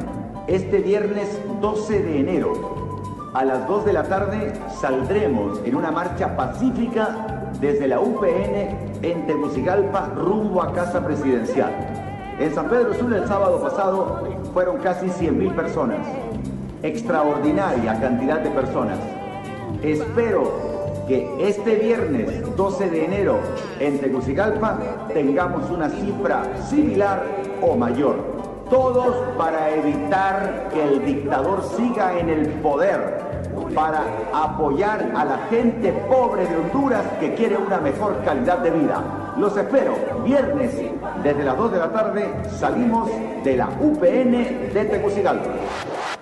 este 0.49 0.81
viernes 0.81 1.29
12 1.61 2.03
de 2.03 2.19
enero. 2.19 3.31
A 3.33 3.45
las 3.45 3.69
2 3.69 3.85
de 3.85 3.93
la 3.93 4.09
tarde 4.09 4.55
saldremos 4.81 5.61
en 5.65 5.77
una 5.77 5.93
marcha 5.93 6.37
pacífica 6.37 7.38
desde 7.61 7.89
la 7.89 8.01
UPN 8.01 9.03
en 9.03 9.27
Tegucigalpa 9.27 10.13
rumbo 10.17 10.63
a 10.63 10.73
Casa 10.73 11.05
Presidencial. 11.05 11.73
En 12.39 12.55
San 12.55 12.69
Pedro 12.69 12.95
Sur 12.95 13.13
el 13.13 13.27
sábado 13.27 13.61
pasado 13.61 14.23
fueron 14.53 14.79
casi 14.79 15.07
100.000 15.07 15.55
personas. 15.55 16.07
Extraordinaria 16.83 18.01
cantidad 18.01 18.39
de 18.39 18.51
personas. 18.51 18.99
Espero 19.83 20.53
que 21.09 21.49
este 21.49 21.77
viernes 21.77 22.57
12 22.57 22.91
de 22.91 23.05
enero 23.05 23.39
en 23.81 23.99
Tegucigalpa 23.99 24.79
tengamos 25.13 25.69
una 25.71 25.89
cifra 25.89 26.45
similar 26.69 27.25
o 27.63 27.75
mayor. 27.77 28.17
Todos 28.71 29.17
para 29.37 29.75
evitar 29.75 30.69
que 30.73 30.85
el 30.85 31.05
dictador 31.05 31.63
siga 31.77 32.19
en 32.19 32.29
el 32.29 32.49
poder 32.61 33.28
para 33.75 34.05
apoyar 34.33 35.13
a 35.15 35.25
la 35.25 35.39
gente 35.51 35.93
pobre 36.09 36.47
de 36.47 36.57
Honduras 36.57 37.05
que 37.21 37.35
quiere 37.35 37.57
una 37.57 37.79
mejor 37.79 38.23
calidad 38.25 38.59
de 38.59 38.71
vida. 38.71 39.35
Los 39.39 39.57
espero 39.57 39.95
viernes 40.25 40.73
desde 41.23 41.45
las 41.45 41.57
2 41.57 41.73
de 41.73 41.79
la 41.79 41.93
tarde 41.93 42.29
salimos 42.59 43.09
de 43.45 43.57
la 43.57 43.69
UPN 43.69 44.73
de 44.75 44.85
Tegucigalpa. 44.91 45.51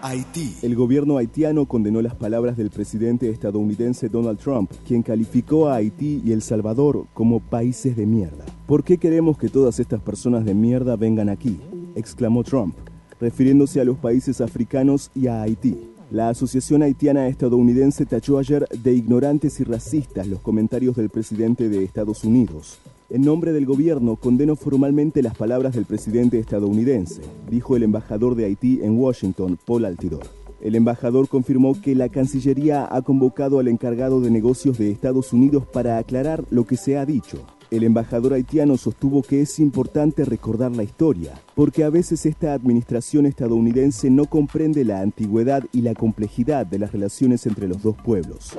Haití. 0.02 0.54
El 0.62 0.76
gobierno 0.76 1.16
haitiano 1.16 1.66
condenó 1.66 2.00
las 2.02 2.14
palabras 2.14 2.56
del 2.56 2.70
presidente 2.70 3.30
estadounidense 3.30 4.08
Donald 4.08 4.38
Trump, 4.38 4.70
quien 4.86 5.02
calificó 5.02 5.68
a 5.68 5.76
Haití 5.76 6.22
y 6.24 6.32
El 6.32 6.42
Salvador 6.42 7.06
como 7.14 7.40
países 7.40 7.96
de 7.96 8.06
mierda. 8.06 8.44
¿Por 8.66 8.84
qué 8.84 8.98
queremos 8.98 9.38
que 9.38 9.48
todas 9.48 9.80
estas 9.80 10.00
personas 10.00 10.44
de 10.44 10.54
mierda 10.54 10.96
vengan 10.96 11.28
aquí? 11.28 11.58
exclamó 11.96 12.44
Trump, 12.44 12.76
refiriéndose 13.18 13.80
a 13.80 13.84
los 13.84 13.96
países 13.96 14.40
africanos 14.40 15.10
y 15.14 15.26
a 15.26 15.42
Haití. 15.42 15.95
La 16.10 16.28
Asociación 16.28 16.82
Haitiana 16.84 17.26
Estadounidense 17.26 18.06
tachó 18.06 18.38
ayer 18.38 18.68
de 18.68 18.92
ignorantes 18.92 19.58
y 19.58 19.64
racistas 19.64 20.28
los 20.28 20.40
comentarios 20.40 20.94
del 20.94 21.10
presidente 21.10 21.68
de 21.68 21.82
Estados 21.82 22.22
Unidos. 22.22 22.78
En 23.10 23.22
nombre 23.22 23.52
del 23.52 23.66
gobierno 23.66 24.14
condeno 24.14 24.54
formalmente 24.54 25.20
las 25.20 25.36
palabras 25.36 25.74
del 25.74 25.84
presidente 25.84 26.38
estadounidense, 26.38 27.22
dijo 27.50 27.74
el 27.74 27.82
embajador 27.82 28.36
de 28.36 28.44
Haití 28.44 28.80
en 28.82 28.96
Washington, 28.96 29.58
Paul 29.66 29.84
Altidor. 29.84 30.28
El 30.60 30.76
embajador 30.76 31.28
confirmó 31.28 31.80
que 31.80 31.96
la 31.96 32.08
Cancillería 32.08 32.86
ha 32.88 33.02
convocado 33.02 33.58
al 33.58 33.66
encargado 33.66 34.20
de 34.20 34.30
negocios 34.30 34.78
de 34.78 34.92
Estados 34.92 35.32
Unidos 35.32 35.64
para 35.66 35.98
aclarar 35.98 36.44
lo 36.50 36.66
que 36.66 36.76
se 36.76 36.96
ha 36.96 37.04
dicho. 37.04 37.44
El 37.70 37.82
embajador 37.82 38.34
haitiano 38.34 38.76
sostuvo 38.76 39.22
que 39.22 39.42
es 39.42 39.58
importante 39.58 40.24
recordar 40.24 40.74
la 40.76 40.84
historia, 40.84 41.34
porque 41.54 41.82
a 41.82 41.90
veces 41.90 42.24
esta 42.24 42.52
administración 42.52 43.26
estadounidense 43.26 44.08
no 44.08 44.26
comprende 44.26 44.84
la 44.84 45.00
antigüedad 45.00 45.64
y 45.72 45.82
la 45.82 45.94
complejidad 45.94 46.64
de 46.66 46.78
las 46.78 46.92
relaciones 46.92 47.44
entre 47.46 47.66
los 47.66 47.82
dos 47.82 47.96
pueblos. 47.96 48.56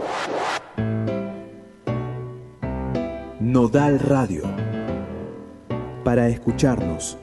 Nodal 3.39 3.99
Radio. 3.99 4.43
Para 6.03 6.27
escucharnos 6.27 7.17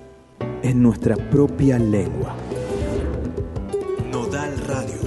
en 0.63 0.83
nuestra 0.83 1.17
propia 1.17 1.79
lengua. 1.79 2.35
Nodal 4.11 4.57
Radio. 4.67 5.01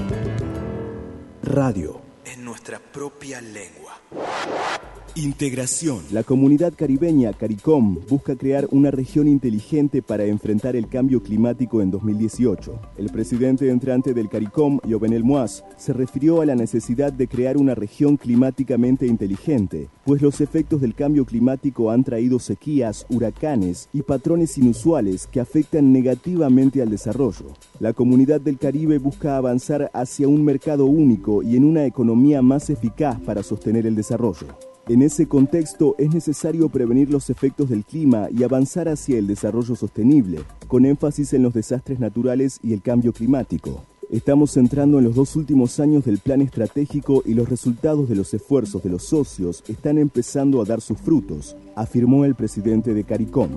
Radio 1.42 2.02
en 2.26 2.44
nuestra 2.44 2.78
propia 2.80 3.42
lengua. 3.42 3.98
Integración. 5.18 6.02
La 6.12 6.22
comunidad 6.22 6.74
caribeña 6.76 7.34
CARICOM 7.34 8.02
busca 8.08 8.36
crear 8.36 8.68
una 8.70 8.92
región 8.92 9.28
inteligente 9.28 10.04
para 10.04 10.26
enfrentar 10.26 10.76
el 10.76 10.88
cambio 10.88 11.24
climático 11.24 11.82
en 11.82 11.90
2018. 11.90 12.80
El 12.98 13.10
presidente 13.10 13.68
entrante 13.72 14.14
del 14.14 14.30
CARICOM, 14.30 14.78
Jovenel 14.88 15.24
Moaz, 15.24 15.64
se 15.76 15.92
refirió 15.92 16.42
a 16.42 16.46
la 16.46 16.54
necesidad 16.54 17.12
de 17.12 17.28
crear 17.28 17.58
una 17.58 17.74
región 17.74 18.18
climáticamente 18.18 19.08
inteligente, 19.08 19.90
pues 20.06 20.22
los 20.22 20.40
efectos 20.40 20.82
del 20.82 20.94
cambio 20.94 21.26
climático 21.26 21.90
han 21.90 22.04
traído 22.04 22.38
sequías, 22.38 23.08
huracanes 23.10 23.90
y 23.94 24.04
patrones 24.04 24.56
inusuales 24.60 25.26
que 25.26 25.40
afectan 25.40 25.92
negativamente 25.92 26.84
al 26.84 26.92
desarrollo. 26.92 27.54
La 27.80 27.94
comunidad 27.94 28.40
del 28.40 28.60
Caribe 28.60 29.00
busca 29.00 29.36
avanzar 29.36 29.90
hacia 29.96 30.28
un 30.28 30.46
mercado 30.46 30.86
único 30.86 31.42
y 31.42 31.56
en 31.56 31.64
una 31.64 31.88
economía 31.88 32.44
más 32.44 32.70
eficaz 32.70 33.20
para 33.22 33.42
sostener 33.42 33.88
el 33.88 33.96
desarrollo. 33.96 34.46
En 34.90 35.02
ese 35.02 35.28
contexto 35.28 35.96
es 35.98 36.14
necesario 36.14 36.70
prevenir 36.70 37.10
los 37.10 37.30
efectos 37.30 37.70
del 37.70 37.84
clima 37.84 38.30
y 38.32 38.44
avanzar 38.44 38.88
hacia 38.88 39.18
el 39.18 39.28
desarrollo 39.28 39.76
sostenible, 39.76 40.40
con 40.70 40.86
énfasis 40.86 41.34
en 41.34 41.44
los 41.44 41.54
desastres 41.54 42.00
naturales 42.00 42.58
y 42.64 42.72
el 42.72 42.82
cambio 42.82 43.12
climático. 43.12 43.84
Estamos 44.10 44.54
centrando 44.54 44.98
en 45.00 45.04
los 45.04 45.16
dos 45.16 45.36
últimos 45.36 45.82
años 45.82 46.06
del 46.06 46.20
plan 46.20 46.40
estratégico 46.40 47.22
y 47.26 47.34
los 47.34 47.50
resultados 47.50 48.08
de 48.08 48.16
los 48.16 48.34
esfuerzos 48.34 48.82
de 48.82 48.90
los 48.90 49.04
socios 49.04 49.62
están 49.68 49.98
empezando 49.98 50.62
a 50.62 50.66
dar 50.66 50.80
sus 50.80 50.98
frutos, 50.98 51.58
afirmó 51.76 52.24
el 52.24 52.36
presidente 52.36 52.94
de 52.94 53.04
CARICOM. 53.04 53.50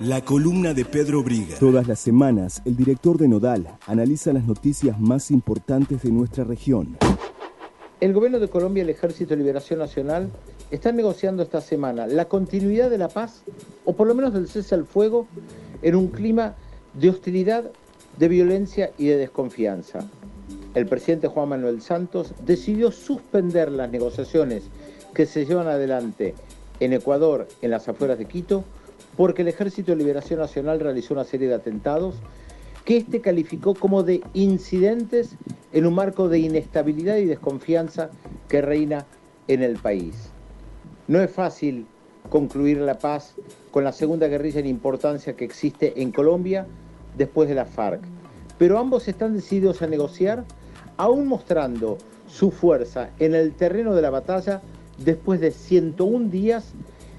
La 0.00 0.20
columna 0.22 0.74
de 0.74 0.84
Pedro 0.84 1.22
Briga. 1.22 1.56
Todas 1.58 1.88
las 1.88 2.00
semanas, 2.00 2.60
el 2.66 2.76
director 2.76 3.16
de 3.16 3.28
Nodal 3.28 3.66
analiza 3.86 4.34
las 4.34 4.44
noticias 4.44 5.00
más 5.00 5.30
importantes 5.30 6.02
de 6.02 6.12
nuestra 6.12 6.44
región. 6.44 6.98
El 8.00 8.12
gobierno 8.12 8.38
de 8.38 8.46
Colombia 8.46 8.82
y 8.82 8.84
el 8.84 8.90
Ejército 8.90 9.30
de 9.30 9.38
Liberación 9.38 9.80
Nacional 9.80 10.30
están 10.70 10.94
negociando 10.94 11.42
esta 11.42 11.60
semana 11.60 12.06
la 12.06 12.26
continuidad 12.26 12.90
de 12.90 12.98
la 12.98 13.08
paz, 13.08 13.42
o 13.84 13.94
por 13.94 14.06
lo 14.06 14.14
menos 14.14 14.32
del 14.32 14.46
cese 14.46 14.76
al 14.76 14.84
fuego, 14.84 15.26
en 15.82 15.96
un 15.96 16.06
clima 16.06 16.54
de 16.94 17.10
hostilidad, 17.10 17.72
de 18.16 18.28
violencia 18.28 18.92
y 18.98 19.06
de 19.06 19.16
desconfianza. 19.16 20.08
El 20.76 20.86
presidente 20.86 21.26
Juan 21.26 21.48
Manuel 21.48 21.82
Santos 21.82 22.34
decidió 22.44 22.92
suspender 22.92 23.72
las 23.72 23.90
negociaciones 23.90 24.62
que 25.12 25.26
se 25.26 25.44
llevan 25.44 25.66
adelante 25.66 26.36
en 26.78 26.92
Ecuador, 26.92 27.48
en 27.62 27.72
las 27.72 27.88
afueras 27.88 28.18
de 28.18 28.26
Quito, 28.26 28.62
porque 29.16 29.42
el 29.42 29.48
Ejército 29.48 29.90
de 29.90 29.96
Liberación 29.96 30.38
Nacional 30.38 30.78
realizó 30.78 31.14
una 31.14 31.24
serie 31.24 31.48
de 31.48 31.54
atentados 31.54 32.14
que 32.88 32.96
este 32.96 33.20
calificó 33.20 33.74
como 33.74 34.02
de 34.02 34.22
incidentes 34.32 35.36
en 35.74 35.84
un 35.84 35.92
marco 35.92 36.30
de 36.30 36.38
inestabilidad 36.38 37.16
y 37.16 37.26
desconfianza 37.26 38.08
que 38.48 38.62
reina 38.62 39.04
en 39.46 39.62
el 39.62 39.76
país. 39.76 40.30
No 41.06 41.20
es 41.20 41.30
fácil 41.30 41.84
concluir 42.30 42.78
la 42.78 42.98
paz 42.98 43.34
con 43.72 43.84
la 43.84 43.92
segunda 43.92 44.26
guerrilla 44.26 44.60
en 44.60 44.66
importancia 44.68 45.36
que 45.36 45.44
existe 45.44 46.00
en 46.00 46.12
Colombia 46.12 46.66
después 47.18 47.50
de 47.50 47.56
la 47.56 47.66
FARC. 47.66 48.00
Pero 48.56 48.78
ambos 48.78 49.06
están 49.06 49.34
decididos 49.34 49.82
a 49.82 49.86
negociar, 49.86 50.46
aún 50.96 51.28
mostrando 51.28 51.98
su 52.26 52.50
fuerza 52.50 53.10
en 53.18 53.34
el 53.34 53.52
terreno 53.52 53.94
de 53.94 54.00
la 54.00 54.08
batalla 54.08 54.62
después 54.96 55.40
de 55.40 55.50
101 55.50 56.30
días 56.30 56.72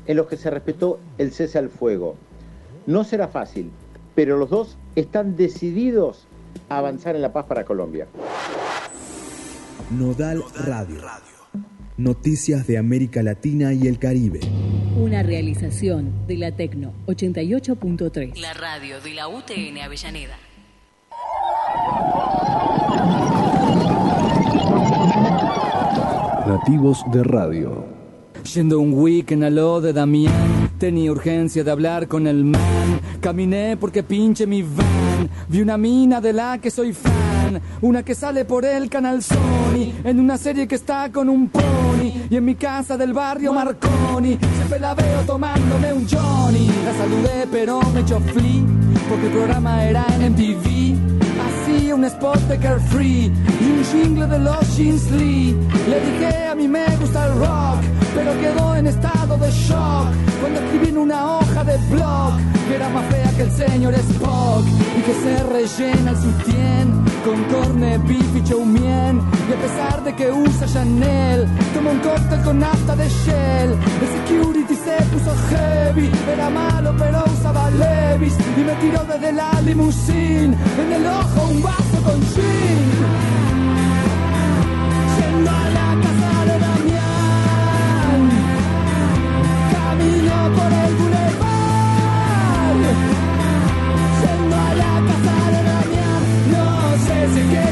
en 0.07 0.17
los 0.17 0.25
que 0.25 0.37
se 0.37 0.49
respetó 0.49 0.97
el 1.19 1.31
cese 1.31 1.59
al 1.59 1.69
fuego. 1.69 2.15
No 2.87 3.03
será 3.03 3.27
fácil, 3.27 3.69
pero 4.19 4.35
los 4.35 4.49
dos 4.49 4.77
están 4.97 5.37
decididos 5.37 6.27
a 6.67 6.79
avanzar 6.79 7.15
en 7.15 7.21
la 7.21 7.31
paz 7.31 7.45
para 7.45 7.63
Colombia. 7.63 8.05
Nodal 9.91 10.43
Radio. 10.65 10.99
Noticias 11.95 12.67
de 12.67 12.77
América 12.77 13.23
Latina 13.23 13.71
y 13.71 13.87
el 13.87 13.97
Caribe. 13.97 14.41
Una 14.97 15.23
realización 15.23 16.27
de 16.27 16.35
la 16.35 16.51
Tecno 16.51 16.91
88.3. 17.07 18.35
La 18.41 18.53
radio 18.53 18.99
de 18.99 19.13
la 19.13 19.29
UTN 19.29 19.77
Avellaneda. 19.81 20.37
Nativos 26.45 27.05
de 27.13 27.23
Radio. 27.23 27.85
Yendo 28.53 28.81
un 28.81 28.93
weekend 28.95 29.45
a 29.45 29.49
lo 29.49 29.79
de 29.79 29.93
Damián, 29.93 30.58
tenía 30.79 31.11
urgencia 31.11 31.63
de 31.63 31.69
hablar 31.69 32.07
con 32.07 32.25
el 32.25 32.45
man. 32.45 33.01
Caminé 33.19 33.77
porque 33.77 34.01
pinche 34.01 34.47
mi 34.47 34.63
van. 34.63 35.29
Vi 35.49 35.61
una 35.61 35.77
mina 35.77 36.21
de 36.21 36.33
la 36.33 36.57
que 36.57 36.71
soy 36.71 36.93
fan. 36.93 37.61
Una 37.81 38.01
que 38.01 38.15
sale 38.15 38.45
por 38.45 38.65
el 38.65 38.89
canal 38.89 39.21
Sony. 39.21 39.93
En 40.03 40.19
una 40.19 40.37
serie 40.37 40.67
que 40.67 40.75
está 40.75 41.11
con 41.11 41.29
un 41.29 41.49
pony. 41.49 42.27
Y 42.29 42.37
en 42.37 42.45
mi 42.45 42.55
casa 42.55 42.97
del 42.97 43.13
barrio 43.13 43.53
Marconi. 43.53 44.39
Siempre 44.55 44.79
la 44.79 44.95
veo 44.95 45.21
tomándome 45.27 45.93
un 45.93 46.07
Johnny. 46.07 46.71
La 46.85 46.93
saludé 46.93 47.47
pero 47.51 47.81
me 47.93 47.99
echó 47.99 48.19
flea. 48.21 48.63
Porque 49.09 49.25
el 49.25 49.31
programa 49.31 49.83
era 49.83 50.05
en 50.15 50.31
MTV 50.31 50.79
un 51.99 52.05
spot 52.05 52.39
de 52.47 52.57
Carefree 52.57 53.25
y 53.25 53.71
un 53.71 53.83
jingle 53.83 54.27
de 54.27 54.39
los 54.39 54.77
Jeans 54.77 55.11
Lee. 55.11 55.55
Le 55.89 55.99
dije 55.99 56.47
a 56.47 56.55
mí 56.55 56.67
me 56.67 56.85
gusta 56.97 57.27
el 57.27 57.33
rock, 57.39 57.81
pero 58.19 58.37
quedó 58.41 58.75
en 58.75 58.87
estado 58.87 59.37
de 59.37 59.49
shock 59.49 60.07
cuando 60.41 60.59
escribí 60.59 60.89
en 60.89 60.97
una 60.97 61.37
hoja 61.37 61.63
de 61.63 61.77
blog 61.89 62.33
que 62.67 62.75
era 62.75 62.89
más 62.89 63.05
fea 63.05 63.31
que 63.37 63.43
el 63.43 63.51
señor 63.51 63.93
Spock 63.93 64.65
y 64.97 65.01
que 65.01 65.13
se 65.23 65.43
rellena 65.43 66.11
el 66.11 66.17
sutién 66.17 67.05
con 67.23 67.43
corne, 67.45 67.97
beef 67.99 68.35
y 68.35 68.43
choumien. 68.43 69.21
Y 69.49 69.53
a 69.53 69.59
pesar 69.65 70.03
de 70.03 70.15
que 70.15 70.31
usa 70.31 70.67
Chanel, 70.67 71.47
toma 71.73 71.91
un 71.91 71.99
cóctel 71.99 72.41
con 72.43 72.59
nafta 72.59 72.95
de 72.95 73.07
Shell. 73.09 73.71
El 74.03 74.09
security 74.17 74.75
se 74.75 74.95
puso 75.11 75.33
heavy, 75.49 76.11
era 76.33 76.49
malo 76.49 76.93
pero 76.97 77.23
usaba 77.33 77.69
Levis 77.71 78.35
y 78.57 78.61
me 78.61 78.73
tiró 78.75 79.03
desde 79.05 79.31
la 79.31 79.61
limusine 79.61 80.57
en 80.81 80.93
el 80.93 81.05
ojo 81.07 81.49
un 81.51 81.61
vaso 81.61 81.97
con 82.03 82.21
gin. 82.33 82.58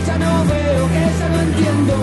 Ya 0.08 0.18
no 0.18 0.46
veo, 0.46 0.84
ya 1.20 1.30
no 1.30 1.40
entiendo. 1.42 1.96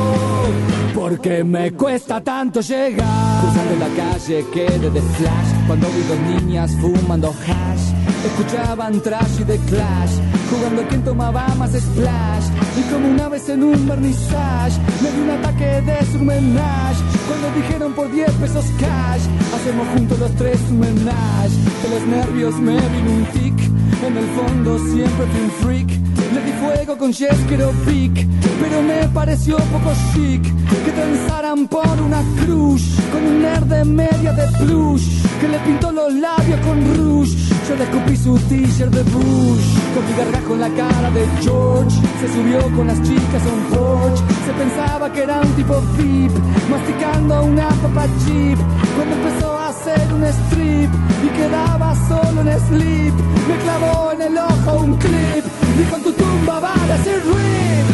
Porque 0.94 1.42
me 1.44 1.72
cuesta 1.72 2.20
tanto 2.20 2.60
llegar. 2.60 3.40
Cruzando 3.40 3.74
la 3.86 3.90
calle 4.02 4.44
quedé 4.52 4.90
de 4.90 5.02
flash 5.16 5.50
cuando 5.66 5.88
vi 5.88 6.02
dos 6.02 6.20
niñas 6.42 6.70
fumando 6.80 7.28
hash. 7.28 7.84
Escuchaban 8.26 9.00
trash 9.00 9.40
y 9.40 9.44
de 9.44 9.58
clash 9.70 10.14
jugando 10.50 10.82
a 10.82 10.88
quien 10.88 11.02
tomaba 11.02 11.46
más 11.56 11.72
splash. 11.72 12.46
Y 12.78 12.92
como 12.92 13.08
una 13.08 13.28
vez 13.28 13.48
en 13.48 13.62
un 13.62 13.86
vernissage, 13.88 14.78
me 15.02 15.10
dio 15.10 15.22
un 15.24 15.30
ataque 15.30 15.82
de 15.82 16.06
surmenage. 16.12 17.00
Cuando 17.28 17.50
dijeron 17.60 17.92
por 17.94 18.10
10 18.10 18.30
pesos 18.32 18.64
cash, 18.78 19.22
hacemos 19.54 19.86
juntos 19.94 20.18
los 20.18 20.34
tres 20.36 20.58
un 20.70 20.80
menage. 20.80 21.56
De 21.82 21.88
los 21.90 22.06
nervios 22.06 22.54
me 22.56 22.76
vino 22.76 23.10
un 23.18 23.24
tic, 23.32 23.58
en 24.06 24.16
el 24.16 24.26
fondo 24.36 24.78
siempre 24.78 25.26
fui 25.26 25.40
un 25.40 25.50
freak. 25.62 26.13
Le 26.34 26.42
di 26.42 26.52
fuego 26.52 26.96
con 26.96 27.12
Jeskero 27.12 27.70
Pick, 27.86 28.26
pero 28.60 28.82
me 28.82 29.08
pareció 29.14 29.56
poco 29.56 29.92
chic 30.12 30.42
que 30.42 30.90
pensaran 30.90 31.68
por 31.68 32.00
una 32.00 32.22
cruz 32.42 32.82
con 33.12 33.24
un 33.24 33.42
nerd 33.42 33.66
de 33.66 33.84
media 33.84 34.32
de 34.32 34.48
plush 34.58 35.23
que 35.40 35.48
le 35.48 35.58
pintó 35.60 35.92
los 35.92 36.12
labios 36.12 36.60
con 36.60 36.96
rouge. 36.96 37.36
Yo 37.68 37.76
le 37.76 37.84
escupí 37.84 38.16
su 38.16 38.38
t-shirt 38.48 38.92
de 38.92 39.02
Bush 39.04 39.66
con 39.94 40.04
mi 40.06 40.12
gargajo 40.16 40.54
en 40.54 40.60
la 40.60 40.70
cara 40.70 41.10
de 41.10 41.26
George. 41.42 41.96
Se 42.20 42.28
subió 42.34 42.60
con 42.76 42.86
las 42.86 43.02
chicas 43.02 43.42
a 43.42 43.52
un 43.52 43.64
porch. 43.72 44.18
Se 44.46 44.52
pensaba 44.52 45.12
que 45.12 45.22
era 45.22 45.40
un 45.40 45.52
tipo 45.54 45.80
VIP, 45.96 46.32
masticando 46.70 47.44
una 47.44 47.68
papa 47.68 48.06
chip. 48.24 48.58
Cuando 48.96 49.16
empezó 49.16 49.58
a 49.58 49.68
hacer 49.68 50.12
un 50.12 50.24
strip 50.24 50.90
y 51.24 51.28
quedaba 51.38 51.94
solo 52.08 52.40
en 52.42 52.60
sleep, 52.68 53.14
me 53.48 53.56
clavó 53.62 54.12
en 54.12 54.22
el 54.22 54.38
ojo 54.38 54.84
un 54.84 54.96
clip. 54.96 55.44
Dijo 55.78 55.96
en 55.96 56.02
tu 56.02 56.12
tumba 56.12 56.60
va 56.60 56.74
a 56.74 56.86
decir 56.96 57.22
rip. 57.24 57.93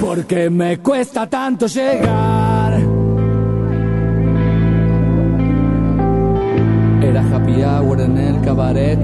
Porque 0.00 0.50
me 0.50 0.78
cuesta 0.78 1.28
tanto 1.28 1.66
llegar. 1.66 2.72
Era 7.02 7.22
happy 7.32 7.62
hour 7.62 8.00
en 8.00 8.18
el 8.18 8.40
cabaret, 8.42 8.98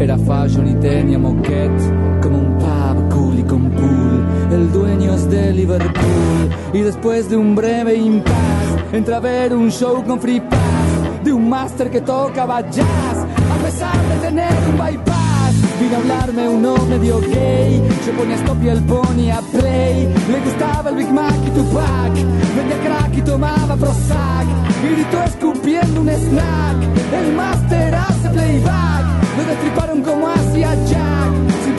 era 0.00 0.16
fashion 0.18 0.66
y 0.66 0.74
tenía 0.80 1.18
moquette, 1.18 2.20
como 2.22 2.38
un 2.38 2.58
pub 2.58 3.14
cool 3.14 3.38
y 3.38 3.42
con 3.42 3.70
pool. 3.70 4.26
El 4.50 4.72
dueño 4.72 5.14
es 5.14 5.30
de 5.30 5.52
Liverpool 5.52 6.50
y 6.72 6.80
después 6.80 7.28
de 7.28 7.36
un 7.36 7.54
breve 7.54 7.94
impas, 7.94 8.75
entra 8.92 9.16
a 9.16 9.20
ver 9.20 9.54
un 9.54 9.70
show 9.70 10.04
con 10.04 10.20
free 10.20 10.40
pass 10.40 11.24
de 11.24 11.32
un 11.32 11.48
máster 11.48 11.90
que 11.90 12.00
tocaba 12.00 12.60
jazz, 12.70 13.18
a 13.50 13.64
pesar 13.64 13.96
de 14.08 14.16
tener 14.26 14.52
un 14.68 14.78
bypass. 14.78 15.54
Vino 15.80 15.96
a 15.96 15.98
hablarme 15.98 16.48
uno 16.48 16.76
medio 16.88 17.20
gay, 17.20 17.82
yo 18.06 18.12
ponía 18.12 18.36
stop 18.36 18.62
y 18.62 18.68
el 18.68 18.82
ponía 18.84 19.40
play. 19.52 20.08
Le 20.30 20.40
gustaba 20.40 20.90
el 20.90 20.96
Big 20.96 21.12
Mac 21.12 21.34
y 21.46 21.50
Tupac, 21.50 22.12
vendía 22.56 22.78
crack 22.84 23.16
y 23.16 23.22
tomaba 23.22 23.76
Prozac. 23.76 24.46
Gritó 24.82 25.22
escupiendo 25.24 26.00
un 26.00 26.08
snack, 26.08 26.76
el 27.12 27.34
máster 27.34 27.94
hace 27.94 28.28
playback. 28.30 29.04
Lo 29.36 29.44
destriparon 29.44 30.02
como 30.02 30.28
hacía 30.28 30.74
Jack, 30.86 31.32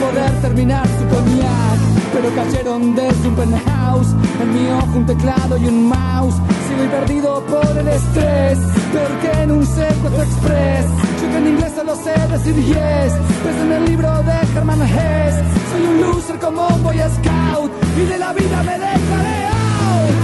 poder 0.08 0.32
terminar 0.40 0.86
su 0.86 1.04
cognac. 1.14 1.78
Pero 2.12 2.34
cayeron 2.34 2.94
desde 2.94 3.28
un 3.28 3.36
penthouse, 3.36 4.14
en 4.42 4.48
mi 4.54 4.70
ojo 4.70 4.96
un 4.96 5.06
teclado 5.06 5.56
y 5.58 5.66
un 5.66 5.88
mouse. 5.88 6.36
Sigo 6.66 6.90
perdido 6.90 7.44
por 7.46 7.78
el 7.78 7.88
estrés, 7.88 8.58
peor 8.92 9.12
que 9.22 9.42
en 9.42 9.50
un 9.52 9.66
secuestro 9.66 10.22
express. 10.22 10.86
Yo 11.20 11.30
que 11.30 11.36
en 11.36 11.46
inglés 11.48 11.72
solo 11.76 11.94
sé 11.96 12.14
decir 12.32 12.56
yes, 12.56 13.12
pues 13.42 13.56
en 13.64 13.72
el 13.72 13.84
libro 13.86 14.10
de 14.22 14.36
Herman 14.56 14.82
Hess. 14.82 15.34
Soy 15.70 15.82
un 15.90 16.00
loser 16.00 16.38
como 16.38 16.66
un 16.66 16.82
boy 16.82 16.98
scout, 16.98 17.70
y 17.96 18.04
de 18.06 18.18
la 18.18 18.32
vida 18.32 18.62
me 18.62 18.72
dejaré 18.72 19.38
out. 19.46 20.16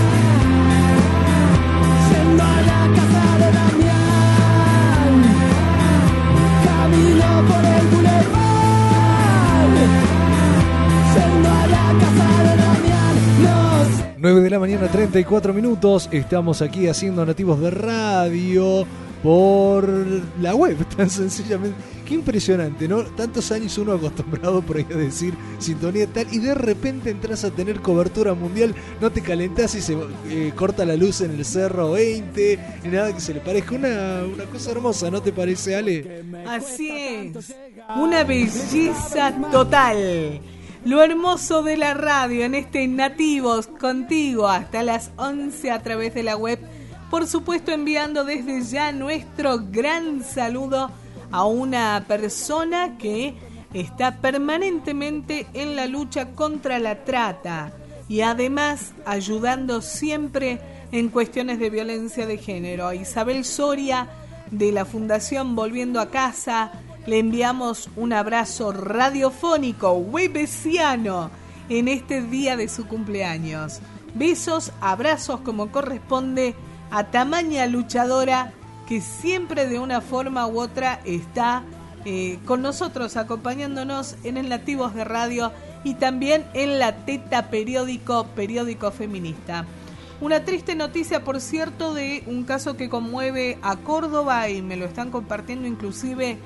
Yendo 2.11 2.43
a 2.43 2.61
la 2.71 2.81
casa 2.97 3.25
de 3.43 3.49
Damián, 3.59 5.11
camino 6.67 7.29
por 7.49 7.65
el 7.77 7.87
boulevard. 7.93 8.54
9 14.25 14.41
de 14.41 14.49
la 14.49 14.59
mañana, 14.59 14.89
34 14.89 15.53
minutos. 15.53 16.09
Estamos 16.11 16.63
aquí 16.63 16.89
haciendo 16.89 17.27
Nativos 17.27 17.61
de 17.61 17.71
Radio 17.71 18.87
por 19.23 19.87
la 20.41 20.55
web, 20.55 20.79
tan 20.97 21.11
sencillamente. 21.11 21.77
Qué 22.07 22.15
impresionante, 22.15 22.89
¿no? 22.89 23.03
Tantos 23.03 23.53
años 23.53 23.77
uno 23.77 23.93
acostumbrado 23.93 24.63
por 24.63 24.79
ahí 24.79 24.87
a 24.91 24.97
decir 24.97 25.35
sintonía 25.59 26.07
tal 26.07 26.27
y 26.33 26.39
de 26.39 26.55
repente 26.55 27.11
entras 27.11 27.45
a 27.45 27.51
tener 27.51 27.83
cobertura 27.83 28.33
mundial, 28.33 28.75
no 28.99 29.13
te 29.13 29.21
calentás 29.21 29.75
y 29.75 29.83
se 29.83 29.95
eh, 30.31 30.53
corta 30.57 30.87
la 30.87 30.97
luz 30.97 31.21
en 31.21 31.33
el 31.33 31.45
Cerro 31.45 31.93
20, 31.93 32.59
ni 32.83 32.89
nada 32.89 33.13
que 33.13 33.21
se 33.21 33.35
le 33.35 33.41
parezca. 33.41 33.75
Una, 33.75 34.23
una 34.25 34.45
cosa 34.45 34.71
hermosa, 34.71 35.11
¿no 35.11 35.21
te 35.21 35.33
parece, 35.33 35.77
Ale? 35.77 36.25
Así 36.47 36.91
es, 36.91 37.55
una 37.95 38.25
belleza 38.25 39.35
total. 39.53 40.41
Lo 40.85 41.03
hermoso 41.03 41.63
de 41.63 41.79
la 41.79 41.95
radio 41.95 42.45
en 42.45 42.55
este 42.55 42.87
Nativos 42.87 43.69
contigo 43.69 44.49
hasta 44.49 44.83
las 44.83 45.13
11 45.17 45.71
a 45.71 45.83
través 45.83 46.13
de 46.13 46.23
la 46.23 46.37
web 46.37 46.59
Por 47.11 47.27
supuesto, 47.27 47.73
enviando 47.73 48.27
desde 48.27 48.61
ya 48.63 48.93
nuestro 48.93 49.61
gran 49.71 50.23
saludo 50.23 50.91
a 51.31 51.47
una 51.47 52.05
persona 52.07 52.99
que 52.99 53.35
está 53.73 54.21
permanentemente 54.21 55.47
en 55.55 55.75
la 55.75 55.87
lucha 55.87 56.33
contra 56.33 56.79
la 56.79 57.03
trata 57.05 57.73
y 58.07 58.21
además 58.21 58.93
ayudando 59.07 59.81
siempre 59.81 60.61
en 60.93 61.09
cuestiones 61.09 61.59
de 61.61 61.71
violencia 61.71 62.27
de 62.27 62.37
género. 62.37 62.93
Isabel 62.93 63.47
Soria 63.47 64.09
de 64.51 64.71
la 64.71 64.85
Fundación 64.85 65.57
Volviendo 65.57 65.99
a 65.99 66.11
Casa 66.11 66.73
le 67.07 67.19
enviamos 67.19 67.91
un 67.97 68.13
abrazo 68.13 68.73
radiofónico 68.73 69.93
webesiano 69.93 71.31
en 71.69 71.89
este 71.89 72.23
día 72.23 72.57
de 72.57 72.69
su 72.69 72.87
cumpleaños. 72.87 73.81
Besos, 74.15 74.73
abrazos 74.81 75.41
como 75.41 75.71
corresponde 75.71 76.55
a 76.91 77.11
tamaña 77.11 77.67
luchadora 77.67 78.53
que 78.87 79.01
siempre 79.01 79.67
de 79.67 79.79
una 79.79 80.01
forma 80.01 80.47
u 80.47 80.61
otra 80.61 81.01
está 81.05 81.63
eh, 82.05 82.39
con 82.45 82.63
nosotros 82.63 83.17
acompañándonos 83.17 84.17
en 84.25 84.37
el 84.37 84.49
Nativos 84.49 84.95
de 84.95 85.05
Radio 85.05 85.53
y 85.85 85.95
también 85.95 86.45
en 86.53 86.79
la 86.79 87.05
Teta 87.05 87.51
Periódico, 87.51 88.27
periódico 88.35 88.91
feminista. 88.91 89.65
Una 90.21 90.45
triste 90.45 90.75
noticia, 90.75 91.25
por 91.25 91.41
cierto, 91.41 91.93
de 91.93 92.23
un 92.27 92.45
caso 92.45 92.77
que 92.77 92.89
conmueve 92.89 93.59
a 93.63 93.77
Córdoba 93.77 94.49
y 94.49 94.63
me 94.63 94.77
lo 94.77 94.85
están 94.85 95.11
compartiendo 95.11 95.67
inclusive 95.67 96.39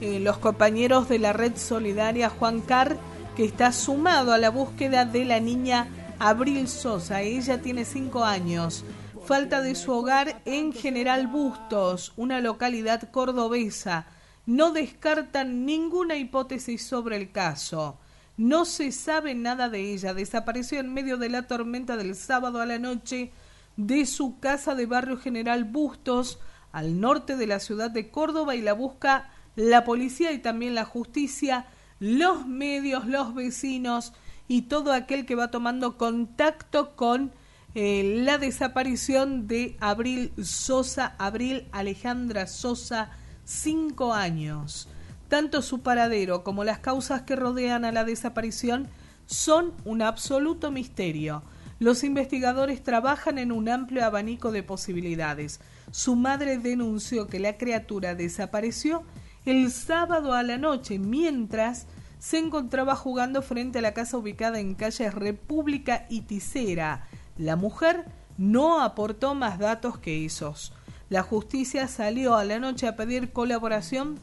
eh, 0.00 0.20
los 0.20 0.38
compañeros 0.38 1.08
de 1.08 1.18
la 1.18 1.32
red 1.32 1.56
solidaria 1.56 2.28
Juan 2.28 2.60
Car, 2.60 2.98
que 3.36 3.44
está 3.44 3.72
sumado 3.72 4.32
a 4.32 4.38
la 4.38 4.50
búsqueda 4.50 5.04
de 5.04 5.24
la 5.24 5.40
niña 5.40 5.88
Abril 6.18 6.68
Sosa. 6.68 7.22
Ella 7.22 7.60
tiene 7.60 7.84
cinco 7.84 8.24
años. 8.24 8.84
Falta 9.24 9.60
de 9.60 9.74
su 9.74 9.92
hogar 9.92 10.40
en 10.44 10.72
General 10.72 11.26
Bustos, 11.26 12.12
una 12.16 12.40
localidad 12.40 13.10
cordobesa. 13.10 14.06
No 14.46 14.70
descartan 14.70 15.66
ninguna 15.66 16.16
hipótesis 16.16 16.86
sobre 16.86 17.16
el 17.16 17.32
caso. 17.32 17.98
No 18.36 18.64
se 18.64 18.92
sabe 18.92 19.34
nada 19.34 19.68
de 19.68 19.92
ella. 19.92 20.14
Desapareció 20.14 20.78
en 20.78 20.92
medio 20.92 21.16
de 21.16 21.30
la 21.30 21.46
tormenta 21.46 21.96
del 21.96 22.14
sábado 22.14 22.60
a 22.60 22.66
la 22.66 22.78
noche 22.78 23.32
de 23.76 24.06
su 24.06 24.38
casa 24.38 24.74
de 24.74 24.86
barrio 24.86 25.16
General 25.16 25.64
Bustos, 25.64 26.38
al 26.70 27.00
norte 27.00 27.36
de 27.36 27.46
la 27.46 27.60
ciudad 27.60 27.90
de 27.90 28.10
Córdoba, 28.10 28.54
y 28.54 28.62
la 28.62 28.74
busca 28.74 29.30
la 29.56 29.84
policía 29.84 30.32
y 30.32 30.38
también 30.38 30.74
la 30.74 30.84
justicia, 30.84 31.66
los 31.98 32.46
medios, 32.46 33.06
los 33.06 33.34
vecinos 33.34 34.12
y 34.48 34.62
todo 34.62 34.92
aquel 34.92 35.26
que 35.26 35.34
va 35.34 35.50
tomando 35.50 35.96
contacto 35.96 36.94
con 36.94 37.32
eh, 37.74 38.22
la 38.22 38.38
desaparición 38.38 39.48
de 39.48 39.76
Abril 39.80 40.32
Sosa, 40.42 41.14
Abril 41.18 41.66
Alejandra 41.72 42.46
Sosa, 42.46 43.10
cinco 43.44 44.14
años. 44.14 44.88
Tanto 45.28 45.60
su 45.62 45.80
paradero 45.80 46.44
como 46.44 46.62
las 46.62 46.78
causas 46.78 47.22
que 47.22 47.34
rodean 47.34 47.84
a 47.84 47.92
la 47.92 48.04
desaparición 48.04 48.88
son 49.26 49.72
un 49.84 50.02
absoluto 50.02 50.70
misterio. 50.70 51.42
Los 51.78 52.04
investigadores 52.04 52.82
trabajan 52.82 53.38
en 53.38 53.52
un 53.52 53.68
amplio 53.68 54.04
abanico 54.04 54.52
de 54.52 54.62
posibilidades. 54.62 55.60
Su 55.90 56.16
madre 56.16 56.58
denunció 56.58 57.26
que 57.26 57.40
la 57.40 57.58
criatura 57.58 58.14
desapareció 58.14 59.02
el 59.46 59.70
sábado 59.70 60.34
a 60.34 60.42
la 60.42 60.58
noche 60.58 60.98
mientras 60.98 61.86
se 62.18 62.38
encontraba 62.38 62.96
jugando 62.96 63.42
frente 63.42 63.78
a 63.78 63.82
la 63.82 63.94
casa 63.94 64.18
ubicada 64.18 64.58
en 64.58 64.74
calles 64.74 65.14
República 65.14 66.06
y 66.10 66.22
Ticera, 66.22 67.06
la 67.38 67.54
mujer 67.56 68.04
no 68.36 68.82
aportó 68.82 69.34
más 69.34 69.58
datos 69.58 69.98
que 69.98 70.24
esos. 70.24 70.72
La 71.08 71.22
justicia 71.22 71.86
salió 71.86 72.34
a 72.34 72.44
la 72.44 72.58
noche 72.58 72.88
a 72.88 72.96
pedir 72.96 73.32
colaboración 73.32 74.18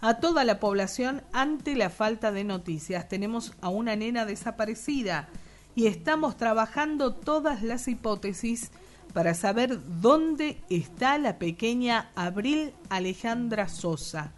a 0.00 0.14
toda 0.14 0.44
la 0.44 0.60
población 0.60 1.22
ante 1.32 1.76
la 1.76 1.90
falta 1.90 2.32
de 2.32 2.44
noticias. 2.44 3.08
Tenemos 3.08 3.52
a 3.60 3.68
una 3.68 3.94
nena 3.96 4.24
desaparecida 4.24 5.28
y 5.74 5.86
estamos 5.86 6.36
trabajando 6.36 7.14
todas 7.14 7.62
las 7.62 7.88
hipótesis 7.88 8.70
para 9.12 9.34
saber 9.34 9.80
dónde 10.00 10.60
está 10.70 11.18
la 11.18 11.38
pequeña 11.38 12.10
Abril 12.14 12.72
Alejandra 12.88 13.68
Sosa. 13.68 14.32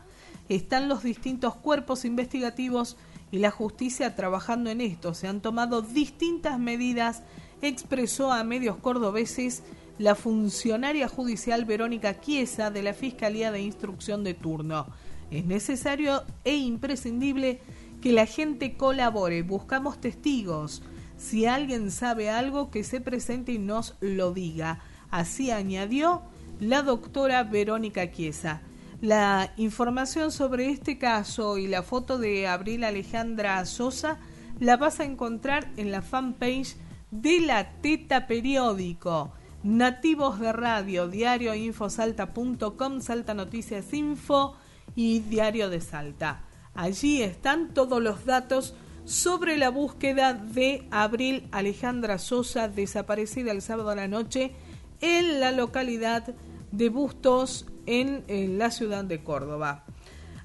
Están 0.49 0.89
los 0.89 1.03
distintos 1.03 1.55
cuerpos 1.55 2.05
investigativos 2.05 2.97
y 3.31 3.39
la 3.39 3.51
justicia 3.51 4.17
trabajando 4.17 4.71
en 4.71 4.81
esto. 4.81 5.15
Se 5.15 5.29
han 5.29 5.41
tomado 5.41 5.83
distintas 5.83 6.59
medidas 6.59 7.23
expresó 7.63 8.33
a 8.33 8.45
medios 8.45 8.77
cordobeses 8.77 9.63
la 9.99 10.15
funcionaria 10.15 11.09
judicial 11.09 11.65
Verónica 11.65 12.21
Chiesa 12.21 12.71
de 12.71 12.83
la 12.83 12.95
Fiscalía 12.95 13.53
de 13.53 13.61
Instrucción 13.61 14.25
de 14.25 14.35
turno. 14.35 14.87
Es 15.31 15.45
necesario 15.45 16.25
e 16.45 16.57
imprescindible 16.57 17.61
que 18.01 18.13
la 18.13 18.27
gente 18.27 18.77
colabore, 18.77 19.43
buscamos 19.43 20.01
testigos. 20.01 20.83
Si 21.21 21.45
alguien 21.45 21.91
sabe 21.91 22.31
algo, 22.31 22.71
que 22.71 22.83
se 22.83 23.01
presente 23.01 23.53
y 23.53 23.59
nos 23.59 23.95
lo 24.01 24.33
diga. 24.33 24.81
Así 25.11 25.51
añadió 25.51 26.23
la 26.61 26.83
doctora 26.83 27.45
Verónica 27.45 28.11
Chiesa. 28.11 28.63
La 29.03 29.53
información 29.59 30.33
sobre 30.33 30.71
este 30.71 30.97
caso 30.97 31.59
y 31.59 31.67
la 31.67 31.83
foto 31.83 32.17
de 32.19 32.49
Abril 32.49 32.85
Alejandra 32.85 33.65
Sosa 33.67 34.19
la 34.61 34.79
vas 34.79 34.99
a 34.99 35.05
encontrar 35.05 35.71
en 35.77 35.93
la 35.93 36.01
fanpage 36.01 36.77
de 37.11 37.41
la 37.41 37.71
Teta 37.83 38.27
Periódico, 38.27 39.33
Nativos 39.63 40.41
de 40.41 40.53
Radio, 40.53 41.07
Diario 41.07 41.55
Infosalta.com, 41.55 43.01
Salta 43.03 43.35
Noticias 43.35 43.93
Info 43.93 44.57
y 44.97 45.21
Diario 45.21 45.69
de 45.69 45.83
Salta. 45.83 46.45
Allí 46.75 47.23
están 47.23 47.75
todos 47.75 48.03
los 48.03 48.25
datos 48.25 48.75
sobre 49.05 49.57
la 49.57 49.71
búsqueda 49.71 50.35
de 50.35 50.87
Abril 50.91 51.49
Alejandra 51.53 52.19
Sosa, 52.19 52.69
desaparecida 52.69 53.53
el 53.53 53.63
sábado 53.63 53.91
a 53.91 53.97
la 53.97 54.09
noche 54.09 54.53
en 55.01 55.41
la 55.41 55.53
localidad 55.53 56.35
de 56.73 56.89
Bustos, 56.89 57.67
en, 57.87 58.59
la 58.59 58.71
ciudad 58.71 59.05
de 59.05 59.23
Córdoba. 59.23 59.85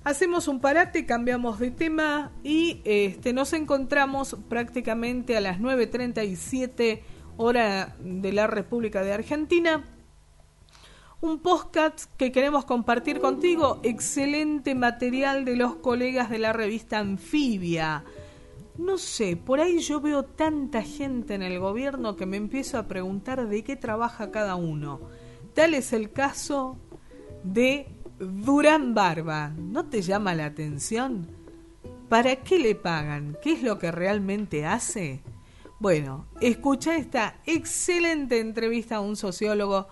Hacemos 0.04 0.48
un 0.48 0.60
parate, 0.60 1.06
cambiamos 1.06 1.60
de 1.60 1.72
tema 1.72 2.32
y 2.44 2.82
este, 2.86 3.34
nos 3.34 3.54
encontramos 3.54 4.38
prácticamente 4.50 5.36
a 5.36 5.41
las 5.41 5.60
9.37 5.60 7.02
hora 7.38 7.96
de 8.00 8.32
la 8.32 8.48
República 8.48 9.04
de 9.04 9.13
Argentina. 9.13 9.84
Un 11.22 11.39
podcast 11.39 12.06
que 12.18 12.32
queremos 12.32 12.65
compartir 12.65 13.20
contigo, 13.20 13.80
excelente 13.84 14.76
material 14.76 15.44
de 15.44 15.56
los 15.56 15.76
colegas 15.76 16.30
de 16.30 16.39
la 16.39 16.54
revista 16.54 17.00
Anfibia. 17.00 18.04
No 18.77 18.97
sé, 18.97 19.38
por 19.38 19.59
ahí 19.59 19.79
yo 19.79 20.01
veo 20.01 20.23
tanta 20.23 20.81
gente 20.81 21.33
en 21.33 21.43
el 21.43 21.59
gobierno 21.59 22.15
que 22.15 22.25
me 22.25 22.38
empiezo 22.38 22.77
a 22.77 22.88
preguntar 22.88 23.47
de 23.47 23.63
qué 23.63 23.75
trabaja 23.75 24.31
cada 24.31 24.55
uno. 24.55 24.99
Tal 25.53 25.73
es 25.73 25.93
el 25.93 26.11
caso 26.11 26.77
de 27.43 27.88
Durán 28.19 28.93
Barba, 28.93 29.49
¿no 29.49 29.85
te 29.85 30.01
llama 30.01 30.35
la 30.35 30.45
atención? 30.45 31.27
¿Para 32.09 32.35
qué 32.38 32.59
le 32.59 32.75
pagan? 32.75 33.38
¿Qué 33.41 33.53
es 33.53 33.63
lo 33.63 33.79
que 33.79 33.91
realmente 33.91 34.65
hace? 34.65 35.21
Bueno, 35.79 36.27
escucha 36.41 36.97
esta 36.97 37.35
excelente 37.45 38.39
entrevista 38.39 38.97
a 38.97 39.01
un 39.01 39.15
sociólogo 39.15 39.88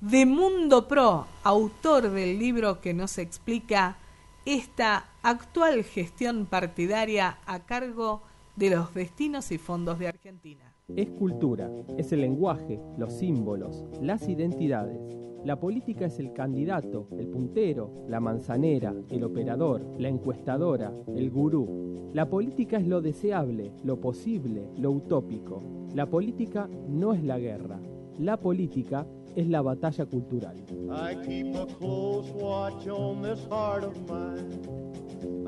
de 0.00 0.26
Mundo 0.26 0.88
Pro, 0.88 1.26
autor 1.42 2.10
del 2.10 2.38
libro 2.38 2.80
que 2.80 2.92
nos 2.92 3.18
explica 3.18 3.98
esta 4.46 5.06
actual 5.22 5.82
gestión 5.82 6.46
partidaria 6.46 7.38
a 7.46 7.66
cargo 7.66 8.22
de 8.54 8.70
los 8.70 8.94
destinos 8.94 9.50
y 9.50 9.58
fondos 9.58 9.98
de 9.98 10.06
Argentina. 10.06 10.72
Es 10.94 11.10
cultura, 11.10 11.68
es 11.98 12.12
el 12.12 12.20
lenguaje, 12.20 12.80
los 12.96 13.12
símbolos, 13.12 13.84
las 14.00 14.28
identidades. 14.28 15.00
La 15.44 15.58
política 15.58 16.06
es 16.06 16.20
el 16.20 16.32
candidato, 16.32 17.08
el 17.18 17.26
puntero, 17.26 18.04
la 18.08 18.20
manzanera, 18.20 18.94
el 19.10 19.24
operador, 19.24 19.84
la 19.98 20.08
encuestadora, 20.08 20.92
el 21.16 21.28
gurú. 21.30 22.10
La 22.14 22.30
política 22.30 22.78
es 22.78 22.86
lo 22.86 23.00
deseable, 23.02 23.72
lo 23.82 24.00
posible, 24.00 24.70
lo 24.76 24.92
utópico. 24.92 25.88
La 25.92 26.06
política 26.06 26.68
no 26.88 27.14
es 27.14 27.24
la 27.24 27.40
guerra. 27.40 27.80
La 28.18 28.38
política 28.38 29.08
es 29.36 29.46
la 29.48 29.62
batalla 29.62 30.06
cultural. 30.06 30.56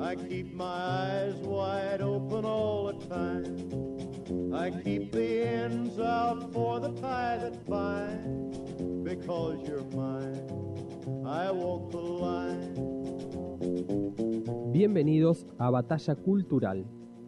I 0.00 0.14
keep 0.14 0.54
my 0.54 0.64
eyes 0.64 1.34
wide 1.40 2.00
open 2.02 2.44
all 2.44 2.86
the 2.86 3.06
time. 3.06 4.54
I 4.54 4.70
keep 4.70 5.10
the 5.12 5.42
ends 5.44 5.98
out 5.98 6.52
for 6.52 6.78
the 6.80 6.92
tie 7.00 7.38
that 7.38 7.64
binds. 7.66 8.58
Because 9.02 9.58
you're 9.66 9.84
mine, 9.96 10.46
I 11.26 11.50
walk 11.50 11.90
the 11.90 11.98
line. 11.98 12.74
Bienvenidos 14.72 15.46
a 15.58 15.70
Batalla 15.70 16.14
Cultural, 16.14 16.84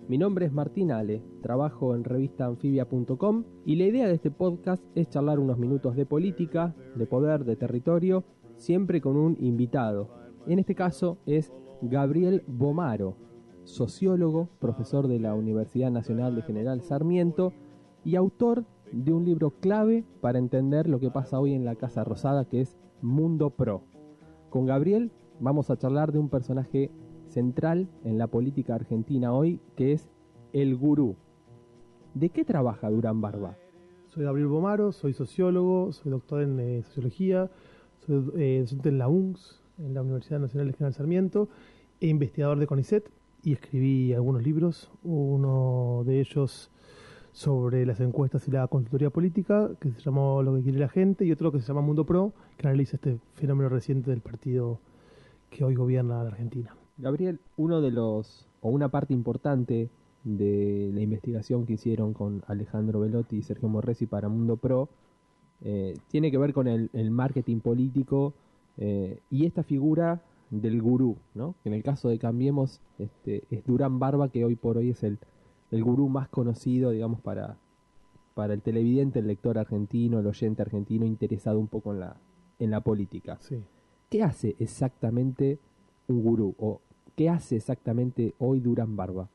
Mi 0.08 0.18
nombre 0.18 0.46
es 0.46 0.52
Martín 0.52 0.90
Ale, 0.90 1.22
trabajo 1.40 1.94
en 1.94 2.04
revistaanfibia.com 2.04 3.44
y 3.64 3.76
la 3.76 3.84
idea 3.84 4.08
de 4.08 4.14
este 4.14 4.30
podcast 4.30 4.82
es 4.94 5.08
charlar 5.08 5.38
unos 5.38 5.58
minutos 5.58 5.94
de 5.94 6.04
política, 6.04 6.74
de 6.96 7.06
poder, 7.06 7.44
de 7.44 7.56
territorio, 7.56 8.24
siempre 8.56 9.00
con 9.00 9.16
un 9.16 9.36
invitado. 9.40 10.08
En 10.46 10.58
este 10.58 10.74
caso 10.74 11.18
es 11.26 11.52
Gabriel 11.82 12.42
Bomaro, 12.46 13.16
sociólogo, 13.64 14.48
profesor 14.58 15.06
de 15.06 15.20
la 15.20 15.34
Universidad 15.34 15.90
Nacional 15.90 16.34
de 16.34 16.42
General 16.42 16.80
Sarmiento 16.82 17.52
y 18.04 18.16
autor 18.16 18.64
de 18.92 19.12
un 19.12 19.24
libro 19.24 19.50
clave 19.60 20.04
para 20.20 20.38
entender 20.38 20.88
lo 20.88 20.98
que 20.98 21.10
pasa 21.10 21.38
hoy 21.38 21.54
en 21.54 21.64
la 21.64 21.76
Casa 21.76 22.02
Rosada, 22.02 22.46
que 22.46 22.60
es 22.60 22.76
Mundo 23.00 23.50
Pro. 23.50 23.82
Con 24.50 24.66
Gabriel 24.66 25.12
vamos 25.38 25.70
a 25.70 25.76
charlar 25.76 26.12
de 26.12 26.18
un 26.18 26.28
personaje 26.28 26.90
central 27.30 27.88
en 28.04 28.18
la 28.18 28.26
política 28.26 28.74
argentina 28.74 29.32
hoy, 29.32 29.60
que 29.76 29.92
es 29.92 30.08
el 30.52 30.76
gurú. 30.76 31.16
¿De 32.14 32.28
qué 32.28 32.44
trabaja 32.44 32.90
Durán 32.90 33.20
Barba? 33.20 33.56
Soy 34.08 34.24
Gabriel 34.24 34.48
Bomaro, 34.48 34.92
soy 34.92 35.12
sociólogo, 35.12 35.92
soy 35.92 36.10
doctor 36.10 36.42
en 36.42 36.58
eh, 36.58 36.82
sociología, 36.82 37.48
soy 38.04 38.30
eh, 38.36 38.58
docente 38.60 38.88
en 38.88 38.98
la 38.98 39.08
UNS, 39.08 39.62
en 39.78 39.94
la 39.94 40.02
Universidad 40.02 40.40
Nacional 40.40 40.66
de 40.66 40.72
General 40.72 40.94
Sarmiento, 40.94 41.48
e 42.00 42.08
investigador 42.08 42.58
de 42.58 42.66
CONICET 42.66 43.08
y 43.42 43.52
escribí 43.52 44.12
algunos 44.12 44.42
libros, 44.42 44.90
uno 45.04 46.02
de 46.04 46.20
ellos 46.20 46.70
sobre 47.32 47.86
las 47.86 48.00
encuestas 48.00 48.46
y 48.48 48.50
la 48.50 48.66
consultoría 48.66 49.10
política, 49.10 49.70
que 49.80 49.92
se 49.92 50.00
llamó 50.00 50.42
Lo 50.42 50.54
que 50.56 50.62
quiere 50.62 50.78
la 50.78 50.88
gente, 50.88 51.24
y 51.24 51.32
otro 51.32 51.52
que 51.52 51.60
se 51.60 51.68
llama 51.68 51.80
Mundo 51.80 52.04
Pro, 52.04 52.32
que 52.56 52.66
analiza 52.66 52.96
este 52.96 53.18
fenómeno 53.34 53.68
reciente 53.68 54.10
del 54.10 54.20
partido 54.20 54.80
que 55.50 55.64
hoy 55.64 55.74
gobierna 55.74 56.22
la 56.22 56.30
Argentina. 56.30 56.74
Gabriel, 57.00 57.40
uno 57.56 57.80
de 57.80 57.90
los, 57.90 58.46
o 58.60 58.68
una 58.68 58.88
parte 58.88 59.14
importante 59.14 59.88
de 60.24 60.90
la 60.92 61.00
investigación 61.00 61.66
que 61.66 61.74
hicieron 61.74 62.12
con 62.12 62.42
Alejandro 62.46 63.00
Velotti 63.00 63.36
y 63.36 63.42
Sergio 63.42 63.68
Morresi 63.68 64.06
para 64.06 64.28
Mundo 64.28 64.56
Pro, 64.56 64.88
eh, 65.62 65.96
tiene 66.08 66.30
que 66.30 66.38
ver 66.38 66.52
con 66.52 66.68
el, 66.68 67.10
marketing 67.10 67.60
político 67.60 68.34
eh, 68.78 69.20
y 69.30 69.46
esta 69.46 69.62
figura 69.62 70.22
del 70.50 70.80
gurú, 70.80 71.16
¿no? 71.34 71.54
Que 71.62 71.68
en 71.68 71.74
el 71.74 71.82
caso 71.82 72.08
de 72.08 72.18
Cambiemos 72.18 72.80
este, 72.98 73.44
es 73.50 73.64
Durán 73.64 73.98
Barba, 73.98 74.28
que 74.28 74.44
hoy 74.44 74.56
por 74.56 74.78
hoy 74.78 74.90
es 74.90 75.02
el, 75.02 75.18
el 75.70 75.84
gurú 75.84 76.08
más 76.08 76.28
conocido, 76.28 76.90
digamos, 76.90 77.20
para, 77.20 77.56
para 78.34 78.54
el 78.54 78.62
televidente, 78.62 79.20
el 79.20 79.26
lector 79.26 79.58
argentino, 79.58 80.18
el 80.18 80.26
oyente 80.26 80.62
argentino 80.62 81.06
interesado 81.06 81.58
un 81.58 81.68
poco 81.68 81.92
en 81.92 82.00
la, 82.00 82.16
en 82.58 82.70
la 82.70 82.80
política. 82.80 83.38
Sí. 83.40 83.62
¿Qué 84.08 84.22
hace 84.22 84.56
exactamente 84.58 85.58
un 86.08 86.22
gurú? 86.22 86.54
¿O 86.58 86.80
qué 87.20 87.28
hace 87.28 87.56
exactamente 87.56 88.34
hoy 88.38 88.60
Durán 88.60 88.96
Barba? 88.96 89.28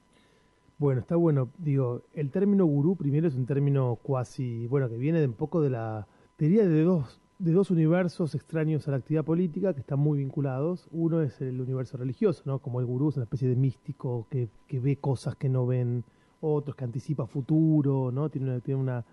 Bueno, 0.80 1.02
está 1.02 1.18
bueno. 1.18 1.50
Digo, 1.60 2.02
el 2.16 2.32
término 2.32 2.66
gurú 2.66 2.96
primero 2.96 3.28
es 3.28 3.36
un 3.36 3.46
término 3.46 4.00
cuasi, 4.02 4.66
bueno, 4.66 4.90
que 4.90 4.98
viene 4.98 5.20
de 5.20 5.28
un 5.28 5.34
poco 5.34 5.62
de 5.62 5.70
la, 5.70 6.08
teoría 6.36 6.68
de 6.68 6.82
dos, 6.82 7.22
de 7.38 7.52
dos 7.52 7.70
universos 7.70 8.34
extraños 8.34 8.88
a 8.88 8.92
la 8.92 8.98
actividad 8.98 9.24
política 9.24 9.76
que 9.76 9.82
están 9.82 10.00
muy 10.00 10.18
vinculados. 10.18 10.88
Uno 10.92 11.22
es 11.22 11.40
el 11.42 11.62
universo 11.62 11.96
religioso, 11.98 12.42
¿no? 12.46 12.58
Como 12.58 12.80
el 12.80 12.88
gurú 12.88 13.10
es 13.10 13.18
una 13.18 13.26
especie 13.26 13.48
de 13.48 13.56
místico 13.56 14.26
que, 14.32 14.50
que 14.68 14.80
ve 14.80 14.96
cosas 14.96 15.36
que 15.36 15.48
no 15.48 15.68
ven 15.68 16.04
otros, 16.42 16.76
que 16.76 16.86
anticipa 16.86 17.28
futuro, 17.28 18.12
¿no? 18.12 18.30
Tiene 18.30 18.62
tiene 18.62 18.82
una, 18.82 19.06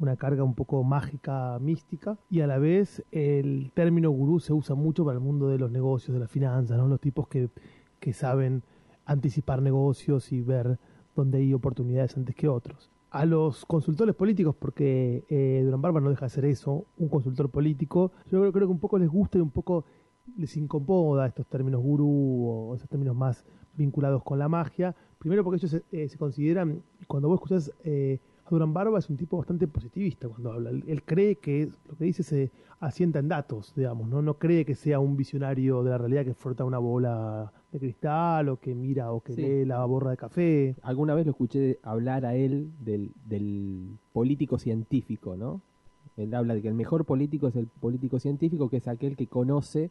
una 0.00 0.16
carga 0.16 0.44
un 0.44 0.54
poco 0.54 0.82
mágica, 0.82 1.58
mística, 1.60 2.16
y 2.30 2.40
a 2.40 2.46
la 2.46 2.56
vez 2.56 3.04
el 3.12 3.70
término 3.74 4.10
gurú 4.10 4.40
se 4.40 4.54
usa 4.54 4.74
mucho 4.74 5.04
para 5.04 5.18
el 5.18 5.22
mundo 5.22 5.48
de 5.48 5.58
los 5.58 5.70
negocios, 5.70 6.14
de 6.14 6.20
las 6.20 6.30
finanzas, 6.30 6.78
¿no? 6.78 6.88
Los 6.88 7.02
tipos 7.02 7.28
que, 7.28 7.50
que 8.04 8.12
saben 8.12 8.62
anticipar 9.06 9.62
negocios 9.62 10.30
y 10.30 10.42
ver 10.42 10.78
dónde 11.16 11.38
hay 11.38 11.54
oportunidades 11.54 12.18
antes 12.18 12.34
que 12.34 12.48
otros. 12.48 12.90
A 13.08 13.24
los 13.24 13.64
consultores 13.64 14.14
políticos, 14.14 14.54
porque 14.58 15.24
eh, 15.30 15.62
Durán 15.64 15.80
Barba 15.80 16.00
no 16.02 16.10
deja 16.10 16.26
de 16.26 16.30
ser 16.30 16.44
eso, 16.44 16.84
un 16.98 17.08
consultor 17.08 17.48
político, 17.48 18.12
yo 18.30 18.52
creo, 18.52 18.66
que 18.66 18.72
un 18.72 18.78
poco 18.78 18.98
les 18.98 19.08
gusta 19.08 19.38
y 19.38 19.40
un 19.40 19.48
poco 19.48 19.86
les 20.36 20.54
incomoda 20.58 21.26
estos 21.26 21.46
términos 21.46 21.80
gurú 21.80 22.46
o 22.46 22.74
esos 22.74 22.90
términos 22.90 23.16
más 23.16 23.42
vinculados 23.74 24.22
con 24.22 24.38
la 24.38 24.50
magia. 24.50 24.94
Primero 25.18 25.42
porque 25.42 25.56
ellos 25.56 25.70
se, 25.70 25.82
eh, 25.90 26.06
se 26.06 26.18
consideran, 26.18 26.82
cuando 27.06 27.28
vos 27.28 27.36
escuchás 27.36 27.72
eh, 27.84 28.20
Durán 28.50 28.74
Barba 28.74 28.98
es 28.98 29.08
un 29.08 29.16
tipo 29.16 29.38
bastante 29.38 29.66
positivista 29.66 30.28
cuando 30.28 30.52
habla. 30.52 30.70
Él, 30.70 31.02
cree 31.04 31.36
que 31.36 31.70
lo 31.88 31.96
que 31.96 32.04
dice 32.04 32.22
se 32.22 32.50
asienta 32.80 33.18
en 33.18 33.28
datos, 33.28 33.72
digamos, 33.74 34.08
¿no? 34.08 34.20
No 34.20 34.34
cree 34.38 34.64
que 34.64 34.74
sea 34.74 34.98
un 35.00 35.16
visionario 35.16 35.82
de 35.82 35.90
la 35.90 35.98
realidad 35.98 36.24
que 36.24 36.34
frota 36.34 36.64
una 36.64 36.78
bola 36.78 37.52
de 37.74 37.80
cristal 37.80 38.48
o 38.48 38.58
que 38.58 38.74
mira 38.74 39.12
o 39.12 39.20
que 39.20 39.34
lee 39.34 39.64
la 39.64 39.84
borra 39.84 40.10
de 40.10 40.16
café. 40.16 40.76
Alguna 40.82 41.14
vez 41.14 41.26
lo 41.26 41.32
escuché 41.32 41.78
hablar 41.82 42.24
a 42.24 42.34
él 42.34 42.72
del, 42.80 43.12
del 43.26 43.98
político 44.12 44.58
científico, 44.58 45.36
¿no? 45.36 45.60
Él 46.16 46.32
habla 46.34 46.54
de 46.54 46.62
que 46.62 46.68
el 46.68 46.74
mejor 46.74 47.04
político 47.04 47.48
es 47.48 47.56
el 47.56 47.66
político 47.66 48.18
científico, 48.18 48.70
que 48.70 48.76
es 48.76 48.88
aquel 48.88 49.16
que 49.16 49.26
conoce 49.26 49.90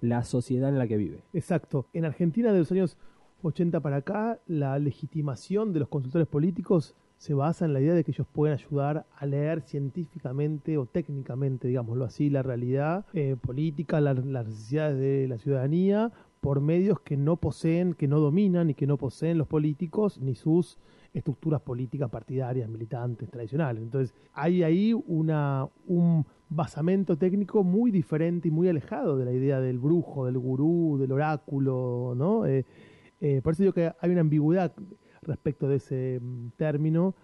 la 0.00 0.24
sociedad 0.24 0.68
en 0.68 0.78
la 0.78 0.88
que 0.88 0.96
vive. 0.96 1.22
Exacto. 1.32 1.86
En 1.92 2.04
Argentina 2.04 2.52
de 2.52 2.58
los 2.58 2.72
años 2.72 2.96
80 3.42 3.80
para 3.80 3.96
acá, 3.96 4.40
la 4.46 4.78
legitimación 4.78 5.72
de 5.72 5.80
los 5.80 5.88
consultores 5.88 6.26
políticos 6.26 6.94
se 7.18 7.34
basa 7.34 7.66
en 7.66 7.74
la 7.74 7.80
idea 7.82 7.92
de 7.92 8.02
que 8.02 8.12
ellos 8.12 8.26
pueden 8.32 8.58
ayudar 8.58 9.04
a 9.14 9.26
leer 9.26 9.60
científicamente 9.60 10.78
o 10.78 10.86
técnicamente, 10.86 11.68
digámoslo 11.68 12.06
así, 12.06 12.30
la 12.30 12.42
realidad 12.42 13.04
eh, 13.12 13.36
política, 13.38 14.00
las 14.00 14.24
necesidades 14.24 14.98
de 14.98 15.28
la 15.28 15.36
ciudadanía 15.36 16.12
por 16.40 16.60
medios 16.60 17.00
que 17.00 17.16
no 17.16 17.36
poseen, 17.36 17.94
que 17.94 18.08
no 18.08 18.18
dominan 18.18 18.70
y 18.70 18.74
que 18.74 18.86
no 18.86 18.96
poseen 18.96 19.38
los 19.38 19.46
políticos 19.46 20.18
ni 20.20 20.34
sus 20.34 20.78
estructuras 21.12 21.60
políticas 21.60 22.08
partidarias, 22.08 22.68
militantes, 22.68 23.28
tradicionales. 23.30 23.82
Entonces, 23.82 24.14
hay 24.32 24.62
ahí 24.62 24.94
una, 25.06 25.68
un 25.86 26.24
basamento 26.48 27.18
técnico 27.18 27.62
muy 27.62 27.90
diferente 27.90 28.48
y 28.48 28.50
muy 28.50 28.68
alejado 28.68 29.16
de 29.16 29.24
la 29.24 29.32
idea 29.32 29.60
del 29.60 29.78
brujo, 29.78 30.26
del 30.26 30.38
gurú, 30.38 30.98
del 30.98 31.12
oráculo, 31.12 32.14
¿no? 32.16 32.46
Eh, 32.46 32.64
eh, 33.20 33.40
por 33.42 33.52
eso 33.52 33.62
digo 33.64 33.74
que 33.74 33.92
hay 34.00 34.10
una 34.10 34.22
ambigüedad 34.22 34.72
respecto 35.22 35.68
de 35.68 35.76
ese 35.76 36.20
mm, 36.22 36.50
término, 36.56 37.14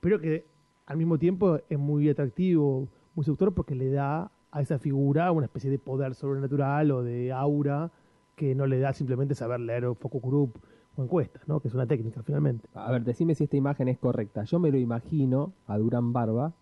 pero 0.00 0.20
que 0.20 0.46
al 0.86 0.96
mismo 0.96 1.18
tiempo 1.18 1.60
es 1.68 1.78
muy 1.78 2.08
atractivo, 2.08 2.88
muy 3.14 3.24
seductor 3.24 3.54
porque 3.54 3.74
le 3.74 3.90
da 3.90 4.32
a 4.50 4.62
esa 4.62 4.78
figura 4.78 5.30
una 5.32 5.46
especie 5.46 5.70
de 5.70 5.78
poder 5.78 6.14
sobrenatural 6.14 6.90
o 6.90 7.02
de 7.02 7.30
aura 7.30 7.92
que 8.38 8.54
no 8.54 8.66
le 8.66 8.78
da 8.78 8.94
simplemente 8.94 9.34
saber 9.34 9.60
leer 9.60 9.84
focus 9.96 10.22
group 10.22 10.58
o 10.96 11.02
encuestas, 11.02 11.46
¿no? 11.46 11.60
que 11.60 11.68
es 11.68 11.74
una 11.74 11.86
técnica 11.86 12.22
finalmente. 12.22 12.66
A 12.72 12.90
ver, 12.92 13.04
decime 13.04 13.34
si 13.34 13.44
esta 13.44 13.56
imagen 13.56 13.88
es 13.88 13.98
correcta. 13.98 14.44
Yo 14.44 14.58
me 14.60 14.70
lo 14.70 14.78
imagino 14.78 15.52
a 15.66 15.76
Durán 15.76 16.12
Barba 16.12 16.52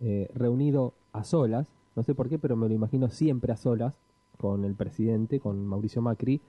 eh, 0.00 0.28
reunido 0.34 0.92
a 1.12 1.24
solas, 1.24 1.68
no 1.96 2.02
sé 2.02 2.14
por 2.14 2.28
qué, 2.28 2.38
pero 2.38 2.56
me 2.56 2.68
lo 2.68 2.74
imagino 2.74 3.08
siempre 3.08 3.52
a 3.52 3.56
solas 3.56 3.94
con 4.38 4.64
el 4.64 4.74
presidente, 4.74 5.40
con 5.40 5.64
Mauricio 5.66 6.02
Macri, 6.02 6.40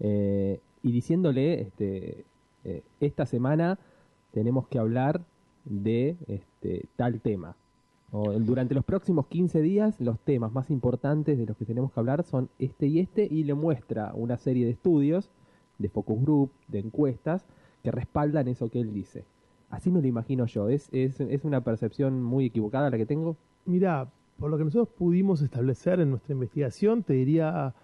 eh, 0.00 0.60
y 0.82 0.92
diciéndole, 0.92 1.62
este, 1.62 2.24
eh, 2.64 2.82
esta 3.00 3.24
semana 3.24 3.78
tenemos 4.32 4.68
que 4.68 4.78
hablar 4.78 5.22
de 5.64 6.16
este, 6.28 6.84
tal 6.96 7.20
tema. 7.20 7.56
Durante 8.12 8.74
los 8.74 8.84
próximos 8.84 9.26
15 9.26 9.60
días 9.60 10.00
los 10.00 10.18
temas 10.20 10.52
más 10.52 10.70
importantes 10.70 11.36
de 11.36 11.44
los 11.44 11.56
que 11.56 11.64
tenemos 11.64 11.92
que 11.92 12.00
hablar 12.00 12.22
son 12.22 12.48
este 12.58 12.86
y 12.86 13.00
este 13.00 13.26
y 13.30 13.44
le 13.44 13.54
muestra 13.54 14.12
una 14.14 14.38
serie 14.38 14.64
de 14.64 14.70
estudios, 14.70 15.30
de 15.78 15.88
focus 15.88 16.22
group, 16.22 16.50
de 16.68 16.78
encuestas, 16.78 17.44
que 17.82 17.90
respaldan 17.90 18.48
eso 18.48 18.70
que 18.70 18.80
él 18.80 18.94
dice. 18.94 19.24
Así 19.70 19.90
me 19.90 20.00
lo 20.00 20.06
imagino 20.06 20.46
yo. 20.46 20.68
¿Es, 20.68 20.88
es, 20.92 21.20
es 21.20 21.44
una 21.44 21.62
percepción 21.62 22.22
muy 22.22 22.46
equivocada 22.46 22.90
la 22.90 22.96
que 22.96 23.06
tengo? 23.06 23.36
Mira, 23.66 24.08
por 24.38 24.50
lo 24.50 24.58
que 24.58 24.64
nosotros 24.64 24.88
pudimos 24.96 25.42
establecer 25.42 26.00
en 26.00 26.10
nuestra 26.10 26.32
investigación, 26.32 27.02
te 27.02 27.14
diría, 27.14 27.74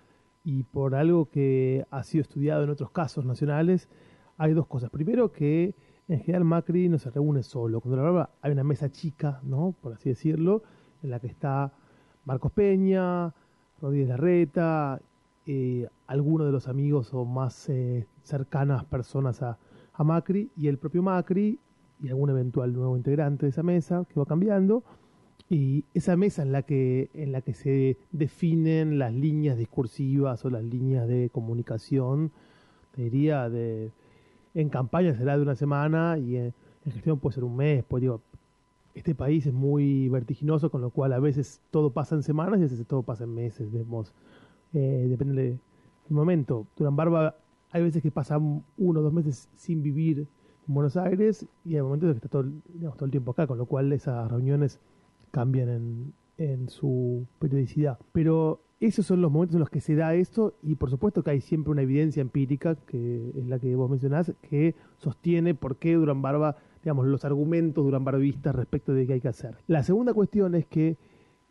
y 0.45 0.63
por 0.65 0.95
algo 0.95 1.29
que 1.29 1.85
ha 1.91 2.03
sido 2.05 2.23
estudiado 2.23 2.65
en 2.65 2.71
otros 2.71 2.91
casos 2.91 3.25
nacionales, 3.25 3.89
hay 4.39 4.53
dos 4.55 4.67
cosas. 4.67 4.91
Primero 4.91 5.33
que 5.33 5.75
en 6.13 6.21
general 6.21 6.45
Macri 6.45 6.89
no 6.89 6.99
se 6.99 7.11
reúne 7.11 7.43
solo. 7.43 7.81
Cuando 7.81 8.13
la 8.13 8.31
hay 8.43 8.53
una 8.53 8.65
mesa 8.65 8.91
chica, 8.91 9.41
¿no? 9.43 9.75
Por 9.81 9.95
así 9.95 10.11
decirlo, 10.11 10.63
en 11.03 11.11
la 11.11 11.21
que 11.21 11.27
está 11.27 11.73
Marcos 12.25 12.53
Peña, 12.53 13.33
Rodríguez 13.81 14.09
Larreta, 14.09 15.01
eh, 15.47 15.89
algunos 16.07 16.47
de 16.47 16.53
los 16.53 16.69
amigos 16.69 17.13
o 17.15 17.25
más 17.25 17.69
eh, 17.69 18.07
cercanas 18.23 18.85
personas 18.85 19.43
a, 19.43 19.59
a, 19.95 20.05
Macri 20.05 20.51
y 20.57 20.69
el 20.69 20.79
propio 20.79 21.03
Macri 21.03 21.59
y 22.01 22.09
algún 22.09 22.31
eventual 22.31 22.73
nuevo 22.73 22.97
integrante 22.97 23.47
de 23.47 23.51
esa 23.51 23.63
mesa 23.63 24.05
que 24.09 24.21
va 24.21 24.27
cambiando. 24.27 24.85
Y 25.49 25.85
esa 25.95 26.17
mesa 26.17 26.43
en 26.43 26.53
la 26.53 26.63
que, 26.63 27.11
en 27.15 27.33
la 27.33 27.41
que 27.41 27.55
se 27.55 27.99
definen 28.11 28.99
las 28.99 29.13
líneas 29.13 29.59
discursivas 29.59 30.45
o 30.45 30.51
las 30.51 30.63
líneas 30.63 31.09
de 31.09 31.31
comunicación, 31.31 32.33
te 32.93 33.03
diría, 33.03 33.51
de, 33.51 33.93
en 34.55 34.69
campaña 34.69 35.15
será 35.15 35.37
de 35.37 35.43
una 35.43 35.55
semana 35.55 36.19
y 36.19 36.37
en, 36.37 36.55
gestión 36.85 37.19
puede 37.19 37.35
ser 37.35 37.45
un 37.45 37.57
mes. 37.57 37.85
Pues 37.87 38.01
digo, 38.01 38.21
este 38.95 39.15
país 39.15 39.47
es 39.47 39.53
muy 39.53 40.09
vertiginoso, 40.09 40.71
con 40.71 40.81
lo 40.81 40.91
cual 40.91 41.13
a 41.13 41.19
veces 41.19 41.61
todo 41.71 41.91
pasa 41.91 42.15
en 42.15 42.23
semanas 42.23 42.59
y 42.59 42.63
a 42.63 42.69
veces 42.69 42.87
todo 42.87 43.03
pasa 43.03 43.25
en 43.25 43.35
meses. 43.35 43.73
Vemos, 43.73 44.13
eh, 44.73 45.07
depende 45.09 45.43
del 45.43 45.59
momento. 46.11 46.67
Durán 46.77 46.97
Barba, 46.97 47.37
hay 47.71 47.83
veces 47.83 48.03
que 48.03 48.11
pasa 48.11 48.39
uno 48.39 49.01
o 49.01 49.03
dos 49.03 49.13
meses 49.13 49.49
sin 49.55 49.83
vivir 49.83 50.27
Buenos 50.67 50.97
Aires 50.97 51.47
y 51.65 51.75
hay 51.75 51.83
momentos 51.83 52.11
que 52.13 52.17
está 52.19 52.29
todo, 52.29 52.45
todo 52.95 53.05
el 53.05 53.11
tiempo 53.11 53.33
acá, 53.33 53.47
con 53.47 53.59
lo 53.59 53.67
cual 53.67 53.93
esas 53.93 54.31
reuniones 54.31 54.81
cambian 55.31 55.69
en, 55.69 56.13
en 56.39 56.69
su 56.69 57.27
periodicidad. 57.39 57.99
Pero 58.13 58.61
esos 58.87 59.07
son 59.07 59.21
los 59.21 59.31
momentos 59.31 59.55
en 59.55 59.61
los 59.61 59.71
que 59.71 59.81
se 59.81 59.95
da 59.95 60.15
esto 60.15 60.55
y 60.63 60.75
por 60.75 60.91
supuesto 60.91 61.23
que 61.23 61.31
hay 61.31 61.41
siempre 61.41 61.71
una 61.71 61.83
evidencia 61.83 62.21
empírica, 62.21 62.75
que 62.75 63.33
es 63.37 63.47
la 63.47 63.59
que 63.59 63.77
vos 63.77 63.89
mencionás, 63.89 64.33
que 64.43 64.75
sostiene 64.99 65.55
por 65.55 65.77
qué 65.77 65.95
Durán 65.95 66.21
Barba, 66.21 66.57
digamos, 66.83 67.07
los 67.07 67.25
argumentos 67.25 67.85
Durán 67.85 68.05
Barbistas 68.05 68.55
respecto 68.57 68.93
de 68.93 69.07
qué 69.07 69.13
hay 69.15 69.21
que 69.21 69.29
hacer. 69.29 69.57
La 69.69 69.85
segunda 69.85 70.13
cuestión 70.13 70.57
es 70.57 70.67
que 70.67 70.99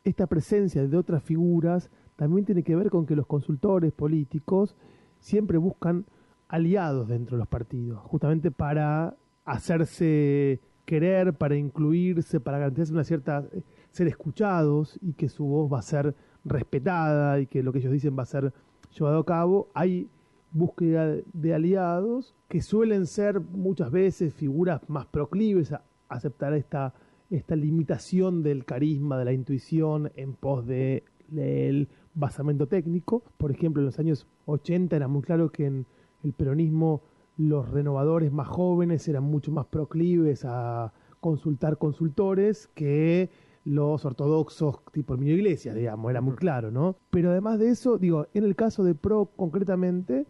esta 0.04 0.28
presencia 0.28 0.86
de 0.86 0.98
otras 0.98 1.24
figuras 1.24 1.90
también 2.18 2.46
tiene 2.46 2.64
que 2.64 2.76
ver 2.76 2.90
con 2.90 3.06
que 3.06 3.16
los 3.16 3.28
consultores 3.28 3.94
políticos 3.94 4.76
siempre 5.20 5.58
buscan 5.58 6.06
aliados 6.50 7.08
dentro 7.08 7.38
de 7.38 7.40
los 7.40 7.48
partidos, 7.48 8.00
justamente 8.02 8.52
para 8.52 9.16
hacerse 9.46 10.60
querer, 10.84 11.34
para 11.34 11.56
incluirse, 11.56 12.42
para 12.42 12.58
garantizar 12.58 12.94
una 12.94 13.06
cierta 13.06 13.48
ser 13.92 14.08
escuchados 14.08 15.00
y 15.02 15.14
que 15.14 15.30
su 15.30 15.46
voz 15.46 15.72
va 15.72 15.80
a 15.80 15.84
ser 15.84 16.14
respetada 16.46 17.40
y 17.40 17.48
que 17.48 17.64
lo 17.64 17.72
que 17.72 17.80
ellos 17.80 17.92
dicen 17.92 18.18
va 18.18 18.24
a 18.24 18.28
ser 18.28 18.54
llevado 18.98 19.20
a 19.20 19.26
cabo, 19.26 19.70
hay 19.74 20.10
búsqueda 20.52 21.18
de 21.34 21.54
aliados 21.54 22.36
que 22.48 22.62
suelen 22.62 23.06
ser 23.06 23.40
muchas 23.40 23.92
veces 23.92 24.34
figuras 24.34 24.82
más 24.90 25.06
proclives 25.06 25.72
a 25.72 25.84
aceptar 26.10 26.54
esta, 26.54 26.94
esta 27.30 27.56
limitación 27.56 28.44
del 28.44 28.66
carisma, 28.66 29.18
de 29.18 29.26
la 29.26 29.34
intuición 29.34 30.12
en 30.16 30.34
pos 30.34 30.66
de, 30.68 31.04
del 31.30 31.88
basamento 32.14 32.68
técnico. 32.68 33.24
Por 33.38 33.52
ejemplo, 33.52 33.82
en 33.82 33.86
los 33.86 34.00
años 34.00 34.28
80 34.46 34.96
era 34.96 35.08
muy 35.08 35.22
claro 35.22 35.52
que 35.52 35.66
en 35.66 35.86
el 36.24 36.34
peronismo 36.34 37.02
los 37.38 37.70
renovadores 37.70 38.32
más 38.32 38.48
jóvenes 38.48 39.08
eran 39.08 39.24
mucho 39.24 39.52
más 39.52 39.66
proclives 39.68 40.44
a 40.46 40.94
consultar 41.22 41.78
consultores 41.78 42.68
que 42.76 43.30
los 43.64 44.04
ortodoxos 44.06 44.80
tipo 44.92 45.14
el 45.14 45.22
Niño 45.22 45.34
Iglesias, 45.34 45.76
digamos, 45.76 46.10
era 46.10 46.22
muy 46.22 46.36
claro, 46.36 46.72
¿no? 46.72 46.96
Pero 47.10 47.32
además 47.32 47.60
de 47.60 47.70
eso, 47.70 47.98
digo, 47.98 48.28
en 48.34 48.44
el 48.44 48.56
caso 48.56 48.84
de 48.84 48.96
PRO 48.96 49.30
concretamente, 49.36 50.26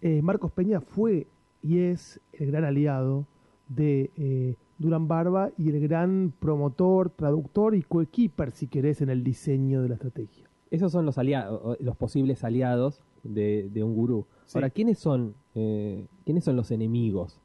eh, 0.00 0.22
Marcos 0.22 0.52
Peña 0.52 0.80
fue 0.80 1.26
y 1.62 1.78
es 1.78 2.20
el 2.32 2.50
gran 2.50 2.64
aliado 2.64 3.26
de 3.68 4.10
eh, 4.16 4.54
Durán 4.78 5.08
Barba 5.08 5.50
y 5.58 5.68
el 5.68 5.80
gran 5.80 6.32
promotor, 6.38 7.10
traductor 7.10 7.74
y 7.74 7.82
coequiper, 7.82 8.50
si 8.50 8.66
querés, 8.66 9.02
en 9.02 9.10
el 9.10 9.22
diseño 9.22 9.82
de 9.82 9.88
la 9.90 9.94
estrategia. 9.94 10.48
Esos 10.70 10.92
son 10.92 11.04
los 11.04 11.18
aliados, 11.18 11.78
los 11.80 11.96
posibles 11.96 12.44
aliados 12.44 13.02
de, 13.22 13.70
un 13.82 13.94
gurú. 13.94 14.26
Ahora, 14.54 14.70
¿quiénes 14.70 14.98
son, 14.98 15.34
eh, 15.54 16.06
¿quiénes 16.24 16.44
son 16.44 16.56
los 16.56 16.70
enemigos 16.70 17.39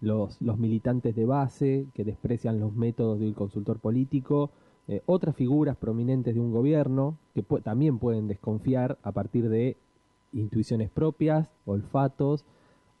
los, 0.00 0.40
los 0.40 0.58
militantes 0.58 1.14
de 1.14 1.24
base 1.24 1.86
que 1.94 2.04
desprecian 2.04 2.60
los 2.60 2.74
métodos 2.74 3.20
del 3.20 3.34
consultor 3.34 3.78
político, 3.78 4.50
eh, 4.86 5.02
otras 5.06 5.36
figuras 5.36 5.76
prominentes 5.76 6.34
de 6.34 6.40
un 6.40 6.50
gobierno 6.50 7.18
que 7.34 7.42
también 7.42 7.98
pueden 7.98 8.26
desconfiar 8.26 8.98
a 9.02 9.12
partir 9.12 9.48
de 9.48 9.76
intuiciones 10.32 10.90
propias, 10.90 11.50
olfatos 11.66 12.44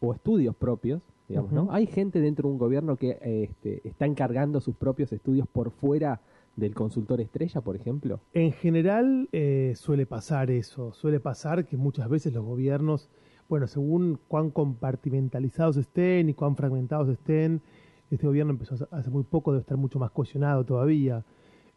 o 0.00 0.12
estudios 0.12 0.54
propios. 0.54 1.02
Digamos, 1.28 1.52
¿no? 1.52 1.68
Hay 1.70 1.86
gente 1.86 2.20
dentro 2.20 2.48
de 2.48 2.52
un 2.52 2.58
gobierno 2.58 2.96
que 2.96 3.18
este, 3.20 3.86
está 3.86 4.06
encargando 4.06 4.60
sus 4.60 4.74
propios 4.76 5.12
estudios 5.12 5.46
por 5.46 5.70
fuera 5.70 6.20
del 6.56 6.74
consultor 6.74 7.20
estrella, 7.20 7.60
por 7.60 7.76
ejemplo. 7.76 8.20
En 8.32 8.52
general 8.52 9.28
eh, 9.32 9.74
suele 9.76 10.06
pasar 10.06 10.50
eso, 10.50 10.92
suele 10.92 11.20
pasar 11.20 11.66
que 11.66 11.76
muchas 11.76 12.08
veces 12.08 12.32
los 12.32 12.44
gobiernos 12.44 13.08
bueno, 13.48 13.66
según 13.66 14.18
cuán 14.28 14.50
compartimentalizados 14.50 15.76
estén 15.76 16.28
y 16.28 16.34
cuán 16.34 16.56
fragmentados 16.56 17.08
estén, 17.08 17.62
este 18.10 18.26
gobierno 18.26 18.52
empezó 18.52 18.88
hace 18.90 19.10
muy 19.10 19.22
poco, 19.22 19.52
debe 19.52 19.60
estar 19.60 19.76
mucho 19.76 19.98
más 19.98 20.10
cohesionado 20.10 20.64
todavía. 20.64 21.24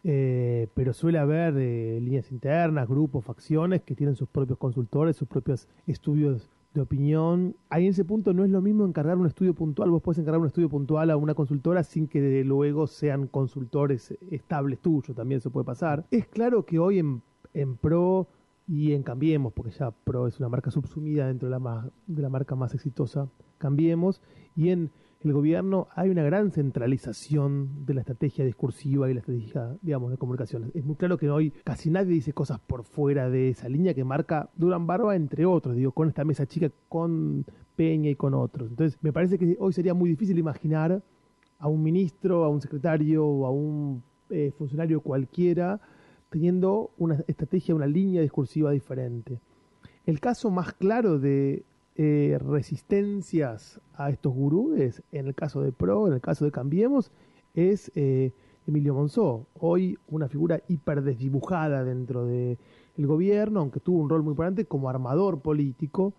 Eh, 0.03 0.67
pero 0.73 0.93
suele 0.93 1.19
haber 1.19 1.53
eh, 1.57 1.99
líneas 2.01 2.31
internas, 2.31 2.88
grupos, 2.88 3.23
facciones 3.23 3.84
que 3.84 3.95
tienen 3.95 4.15
sus 4.15 4.27
propios 4.27 4.57
consultores, 4.57 5.15
sus 5.15 5.27
propios 5.27 5.67
estudios 5.86 6.49
de 6.73 6.81
opinión. 6.81 7.55
Ahí 7.69 7.86
en 7.86 7.91
ese 7.91 8.05
punto 8.05 8.34
no 8.34 8.43
es 8.43 8.49
lo 8.49 8.62
mismo 8.62 8.86
encargar 8.86 9.17
un 9.17 9.27
estudio 9.27 9.53
puntual, 9.53 9.91
vos 9.91 10.01
puedes 10.01 10.19
encargar 10.19 10.39
un 10.41 10.47
estudio 10.47 10.69
puntual 10.69 11.12
a 11.12 11.17
una 11.17 11.36
consultora 11.36 11.84
sin 11.84 12.07
que 12.07 12.21
de 12.21 12.43
luego 12.43 12.88
sean 12.88 13.27
consultores 13.27 14.17
estables 14.31 14.79
tuyos, 14.79 15.15
también 15.15 15.39
eso 15.39 15.51
puede 15.51 15.65
pasar. 15.65 16.05
Es 16.10 16.25
claro 16.27 16.65
que 16.65 16.79
hoy 16.79 16.99
en, 16.99 17.21
en 17.53 17.75
pro 17.75 18.27
y 18.71 18.93
en 18.93 19.03
Cambiemos, 19.03 19.51
porque 19.51 19.71
ya 19.71 19.91
Pro 19.91 20.27
es 20.27 20.39
una 20.39 20.47
marca 20.47 20.71
subsumida 20.71 21.27
dentro 21.27 21.49
de 21.49 21.60
la, 21.60 21.91
de 22.07 22.21
la 22.21 22.29
marca 22.29 22.55
más 22.55 22.73
exitosa, 22.73 23.27
Cambiemos, 23.57 24.21
y 24.55 24.69
en 24.69 24.91
el 25.19 25.34
gobierno 25.34 25.89
hay 25.93 26.10
una 26.10 26.23
gran 26.23 26.51
centralización 26.51 27.86
de 27.86 27.95
la 27.95 27.99
estrategia 27.99 28.45
discursiva 28.45 29.10
y 29.12 29.13
la 29.13 29.19
estrategia, 29.19 29.77
digamos, 29.81 30.10
de 30.12 30.17
comunicaciones. 30.17 30.73
Es 30.73 30.86
muy 30.86 30.95
claro 30.95 31.17
que 31.17 31.29
hoy 31.29 31.51
casi 31.65 31.89
nadie 31.89 32.13
dice 32.13 32.31
cosas 32.31 32.62
por 32.62 32.86
fuera 32.86 33.29
de 33.29 33.49
esa 33.49 33.67
línea 33.67 33.93
que 33.93 34.05
marca 34.05 34.49
Durán 34.55 34.88
Barba, 34.88 35.17
entre 35.17 35.45
otros, 35.45 35.75
digo, 35.75 35.91
con 35.91 36.07
esta 36.07 36.23
mesa 36.23 36.45
chica, 36.45 36.71
con 36.88 37.45
Peña 37.75 38.10
y 38.10 38.15
con 38.15 38.34
otros. 38.34 38.69
Entonces, 38.69 38.97
me 39.01 39.12
parece 39.12 39.38
que 39.38 39.57
hoy 39.60 39.73
sería 39.73 39.93
muy 39.93 40.10
difícil 40.10 40.39
imaginar 40.39 41.03
a 41.60 41.67
un 41.67 41.84
ministro, 41.84 42.45
a 42.45 42.49
un 42.49 42.62
secretario 42.62 43.25
o 43.25 43.45
a 43.45 43.51
un 43.51 44.01
eh, 44.29 44.53
funcionario 44.57 45.01
cualquiera 45.01 45.81
teniendo 46.31 46.91
una 46.97 47.23
estrategia, 47.27 47.75
una 47.75 47.85
línea 47.85 48.21
discursiva 48.21 48.71
diferente. 48.71 49.39
El 50.05 50.19
caso 50.21 50.49
más 50.49 50.73
claro 50.73 51.19
de 51.19 51.63
eh, 51.97 52.39
resistencias 52.39 53.81
a 53.95 54.09
estos 54.09 54.33
gurúes, 54.33 55.03
en 55.11 55.27
el 55.27 55.35
caso 55.35 55.61
de 55.61 55.73
PRO, 55.73 56.07
en 56.07 56.13
el 56.13 56.21
caso 56.21 56.45
de 56.45 56.51
Cambiemos, 56.51 57.11
es 57.53 57.91
eh, 57.95 58.31
Emilio 58.65 58.93
Monzó, 58.93 59.45
hoy 59.59 59.97
una 60.07 60.29
figura 60.29 60.61
hiper 60.69 61.03
desdibujada 61.03 61.83
dentro 61.83 62.25
del 62.25 62.57
gobierno, 62.95 63.59
aunque 63.59 63.81
tuvo 63.81 63.99
un 63.99 64.09
rol 64.09 64.23
muy 64.23 64.31
importante 64.31 64.63
como 64.63 64.89
armador 64.89 65.41
político. 65.41 66.13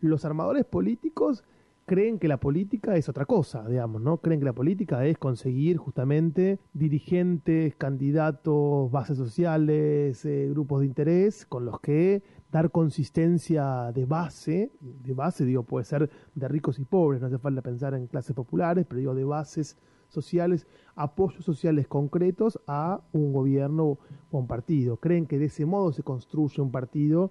Los 0.00 0.24
armadores 0.24 0.64
políticos 0.64 1.44
creen 1.86 2.18
que 2.18 2.28
la 2.28 2.38
política 2.38 2.96
es 2.96 3.08
otra 3.08 3.26
cosa, 3.26 3.66
digamos, 3.68 4.00
¿no? 4.00 4.18
Creen 4.18 4.40
que 4.40 4.46
la 4.46 4.52
política 4.52 5.04
es 5.06 5.18
conseguir 5.18 5.76
justamente 5.76 6.58
dirigentes, 6.72 7.74
candidatos, 7.76 8.90
bases 8.90 9.18
sociales, 9.18 10.24
eh, 10.24 10.48
grupos 10.50 10.80
de 10.80 10.86
interés 10.86 11.46
con 11.46 11.64
los 11.64 11.80
que 11.80 12.22
dar 12.50 12.70
consistencia 12.70 13.92
de 13.92 14.04
base, 14.04 14.72
de 14.80 15.14
base 15.14 15.44
digo, 15.44 15.62
puede 15.62 15.84
ser 15.84 16.10
de 16.34 16.48
ricos 16.48 16.78
y 16.78 16.84
pobres, 16.84 17.20
no 17.20 17.28
hace 17.28 17.38
falta 17.38 17.62
pensar 17.62 17.94
en 17.94 18.06
clases 18.06 18.34
populares, 18.36 18.84
pero 18.86 18.98
digo 18.98 19.14
de 19.14 19.24
bases 19.24 19.78
sociales, 20.08 20.66
apoyos 20.94 21.44
sociales 21.44 21.88
concretos 21.88 22.60
a 22.66 23.00
un 23.12 23.32
gobierno 23.32 23.98
o 24.30 24.38
un 24.38 24.46
partido. 24.46 24.98
Creen 24.98 25.26
que 25.26 25.38
de 25.38 25.46
ese 25.46 25.64
modo 25.64 25.92
se 25.92 26.02
construye 26.02 26.60
un 26.60 26.70
partido 26.70 27.30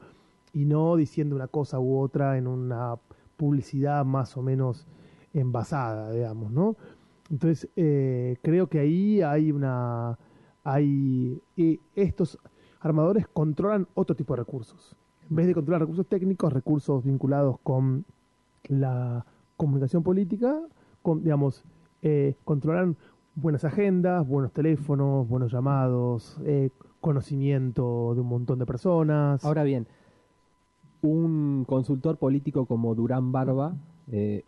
y 0.53 0.65
no 0.65 0.95
diciendo 0.95 1.35
una 1.35 1.47
cosa 1.47 1.79
u 1.79 1.99
otra 1.99 2.37
en 2.37 2.47
una 2.47 2.97
publicidad 3.41 4.05
más 4.05 4.37
o 4.37 4.43
menos 4.43 4.85
envasada, 5.33 6.11
digamos, 6.11 6.51
¿no? 6.51 6.75
Entonces, 7.31 7.67
eh, 7.75 8.37
creo 8.43 8.67
que 8.67 8.77
ahí 8.77 9.21
hay 9.23 9.51
una... 9.51 10.19
hay 10.63 11.41
Estos 11.95 12.37
armadores 12.81 13.27
controlan 13.27 13.87
otro 13.95 14.15
tipo 14.15 14.35
de 14.35 14.43
recursos. 14.43 14.95
En 15.27 15.35
vez 15.37 15.47
de 15.47 15.55
controlar 15.55 15.81
recursos 15.81 16.05
técnicos, 16.05 16.53
recursos 16.53 17.03
vinculados 17.03 17.57
con 17.63 18.05
la 18.67 19.25
comunicación 19.57 20.03
política, 20.03 20.59
digamos, 21.03 21.63
eh, 22.03 22.35
controlan 22.43 22.95
buenas 23.33 23.63
agendas, 23.65 24.27
buenos 24.27 24.51
teléfonos, 24.51 25.27
buenos 25.27 25.51
llamados, 25.51 26.39
eh, 26.45 26.69
conocimiento 26.99 28.13
de 28.13 28.21
un 28.21 28.27
montón 28.27 28.59
de 28.59 28.67
personas. 28.67 29.43
Ahora 29.43 29.63
bien, 29.63 29.87
un 31.01 31.65
consultor 31.67 32.17
político 32.17 32.65
como 32.65 32.95
Durán 32.95 33.31
Barba, 33.31 33.75
eh, 34.11 34.43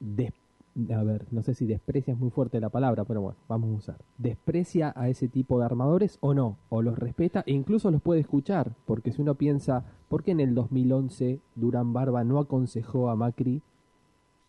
a 0.91 1.04
ver, 1.04 1.28
no 1.32 1.43
sé 1.43 1.54
si 1.54 1.66
desprecia 1.66 2.14
es 2.14 2.20
muy 2.20 2.32
fuerte 2.32 2.60
la 2.60 2.70
palabra, 2.70 3.04
pero 3.06 3.22
bueno, 3.22 3.38
vamos 3.47 3.70
a 3.70 3.78
usar. 3.78 3.97
¿Desprecia 4.18 4.91
a 4.95 5.08
ese 5.08 5.28
tipo 5.28 5.60
de 5.60 5.66
armadores 5.66 6.18
o 6.22 6.34
no? 6.34 6.58
¿O 6.70 6.82
los 6.82 6.97
respeta? 6.97 7.43
E 7.45 7.54
incluso 7.54 7.91
los 7.91 8.01
puede 8.01 8.22
escuchar, 8.22 8.74
porque 8.86 9.12
si 9.12 9.22
uno 9.22 9.36
piensa, 9.36 9.86
¿por 10.10 10.24
qué 10.24 10.32
en 10.32 10.39
el 10.39 10.56
2011 10.56 11.39
Durán 11.56 11.93
Barba 11.93 12.24
no 12.24 12.39
aconsejó 12.39 13.10
a 13.10 13.16
Macri 13.16 13.62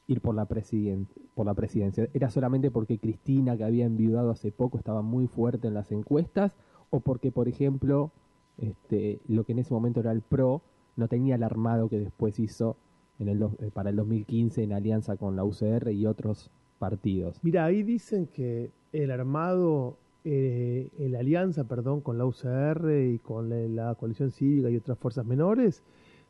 ir 0.07 0.21
por 0.21 0.35
la, 0.35 0.47
por 0.47 1.47
la 1.47 1.55
presidencia? 1.55 2.09
¿Era 2.15 2.31
solamente 2.31 2.71
porque 2.71 2.99
Cristina, 2.99 3.57
que 3.57 3.65
había 3.65 3.85
enviudado 3.85 4.31
hace 4.31 4.51
poco, 4.51 4.79
estaba 4.79 5.03
muy 5.03 5.27
fuerte 5.27 5.69
en 5.69 5.75
las 5.75 5.93
encuestas? 5.93 6.57
¿O 6.89 7.01
porque, 7.01 7.33
por 7.33 7.49
ejemplo, 7.49 8.13
este, 8.57 9.21
lo 9.29 9.45
que 9.45 9.53
en 9.53 9.59
ese 9.59 9.75
momento 9.75 10.01
era 10.01 10.13
el 10.13 10.23
PRO, 10.23 10.63
no 10.97 11.09
tenía 11.09 11.35
el 11.35 11.43
armado 11.43 11.89
que 11.89 11.99
después 11.99 12.39
hizo 12.39 12.77
en 13.19 13.29
el 13.29 13.43
eh, 13.43 13.71
para 13.73 13.91
el 13.91 13.97
2015 13.97 14.63
en 14.63 14.73
alianza 14.73 15.17
con 15.17 15.37
la 15.37 15.45
UCR 15.45 15.91
y 15.93 16.07
otros 16.07 16.51
partidos. 16.79 17.39
Mira, 17.43 17.65
ahí 17.65 17.83
dicen 17.83 18.27
que 18.27 18.71
el 18.93 19.11
armado, 19.11 19.97
eh, 20.25 20.89
la 20.99 21.21
alianza, 21.21 21.65
perdón, 21.65 22.01
con 22.01 22.19
la 22.19 22.27
UCR 22.27 22.91
y 23.13 23.19
con 23.19 23.77
la, 23.77 23.95
coalición 23.95 24.31
cívica 24.31 24.71
y 24.71 24.77
otras 24.77 24.99
fuerzas 24.99 25.25
menores, 25.25 25.83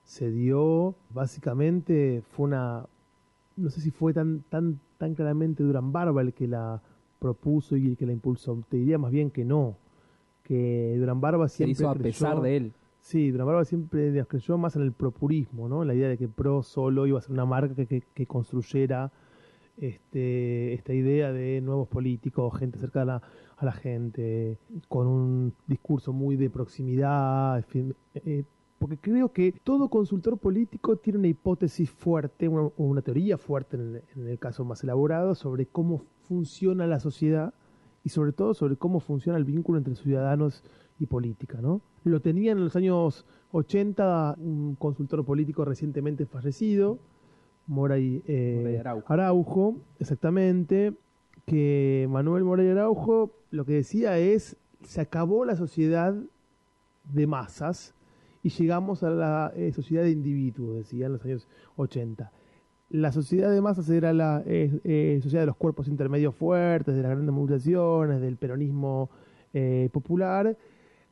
se 0.05 0.31
dio, 0.31 0.95
básicamente, 1.11 2.23
fue 2.29 2.47
una 2.47 2.87
no 3.57 3.71
sé 3.71 3.81
si 3.81 3.91
fue 3.91 4.13
tan, 4.13 4.41
tan, 4.49 4.81
tan 4.99 5.15
claramente 5.15 5.63
Durán 5.63 5.93
Barba 5.93 6.23
el 6.23 6.33
que 6.33 6.49
la 6.49 6.81
propuso 7.19 7.77
y 7.77 7.87
el 7.87 7.97
que 7.97 8.07
la 8.07 8.13
impulsó. 8.13 8.63
Te 8.69 8.77
diría 8.77 8.99
más 8.99 9.13
bien 9.13 9.31
que 9.31 9.45
no. 9.45 9.77
Que 10.43 10.97
Durán 10.99 11.21
Barba 11.21 11.49
siempre. 11.49 11.75
Se 11.75 11.83
hizo 11.83 11.91
a 11.91 11.95
pesar 11.95 12.41
de 12.41 12.57
él. 12.57 12.73
Sí, 13.05 13.31
Durán 13.31 13.49
Barba 13.49 13.67
siempre 13.67 14.25
creyó 14.27 14.57
más 14.57 14.77
en 14.77 14.83
el 14.83 14.93
propurismo, 14.93 15.69
¿no? 15.69 15.85
La 15.85 15.95
idea 15.95 16.09
de 16.09 16.17
que 16.17 16.27
Pro 16.27 16.63
solo 16.63 17.07
iba 17.07 17.19
a 17.19 17.23
ser 17.23 17.33
una 17.33 17.45
marca 17.45 17.85
que, 17.85 18.27
construyera 18.27 19.13
este, 19.77 20.73
esta 20.73 20.95
idea 20.95 21.31
de 21.31 21.61
nuevos 21.61 21.87
políticos, 21.87 22.59
gente 22.59 22.79
cercana 22.79 23.21
a 23.59 23.65
la 23.67 23.73
gente, 23.73 24.59
con 24.89 25.07
un 25.07 25.53
discurso 25.67 26.15
muy 26.15 26.37
de 26.37 26.49
proximidad, 26.49 27.63
eh, 28.15 28.45
porque 28.79 28.97
creo 28.97 29.33
que 29.33 29.53
todo 29.53 29.91
consultor 29.91 30.39
político 30.39 30.97
tiene 30.97 31.19
una 31.19 31.29
hipótesis 31.29 31.91
fuerte, 31.91 32.49
una, 32.49 32.71
una 32.79 33.03
teoría 33.03 33.37
fuerte 33.37 33.77
en 33.77 34.01
en 34.17 34.29
el, 34.29 34.39
caso 34.39 34.65
más 34.65 34.83
elaborado 34.83 35.35
sobre 35.35 35.67
cómo 35.67 36.05
funciona 36.23 36.87
la 36.87 37.01
sociedad 37.01 37.53
y 38.03 38.09
sobre 38.09 38.33
todo 38.33 38.55
sobre 38.55 38.77
cómo 38.77 38.99
funciona 38.99 39.37
el 39.37 39.45
vínculo 39.45 39.77
entre 39.77 39.95
ciudadanos 39.95 40.65
y 40.99 41.05
política, 41.05 41.61
¿no? 41.61 41.83
Lo 42.05 42.21
tenía 42.21 42.53
en 42.53 42.63
los 42.63 42.77
años 42.77 43.25
80 43.53 44.37
un 44.39 44.77
consultor 44.77 45.25
político 45.25 45.65
recientemente 45.65 46.27
fallecido, 46.27 46.99
Moray, 47.67 48.23
eh, 48.27 48.83
Araujo. 49.07 49.77
exactamente, 49.99 50.93
que 51.47 52.07
Manuel 52.11 52.45
Moray 52.45 52.69
Araujo 52.69 53.33
lo 53.51 53.65
que 53.65 53.75
decía 53.75 54.19
es, 54.19 54.57
se 54.83 55.01
acabó 55.01 55.45
la 55.45 55.57
sociedad 55.57 56.15
de 57.05 57.27
masas 57.27 57.95
y 58.43 58.51
llegamos 58.51 59.03
a 59.03 59.11
la 59.11 59.53
eh, 59.57 59.73
sociedad 59.73 60.03
de 60.03 60.11
individuos, 60.11 60.77
decía 60.77 61.07
en 61.07 61.13
los 61.13 61.25
años 61.25 61.49
80. 61.77 62.31
La 62.91 63.13
sociedad 63.13 63.51
de 63.51 63.61
masas 63.63 63.89
era 63.89 64.13
la 64.13 64.43
eh, 64.47 65.21
sociedad 65.23 65.43
de 65.43 65.47
los 65.47 65.57
cuerpos 65.57 65.89
intermedios 65.89 66.35
fuertes, 66.35 66.95
de 66.95 67.03
las 67.03 67.13
grandes 67.13 67.33
movilizaciones, 67.35 68.21
del 68.21 68.37
peronismo 68.37 69.11
popular, 69.93 70.57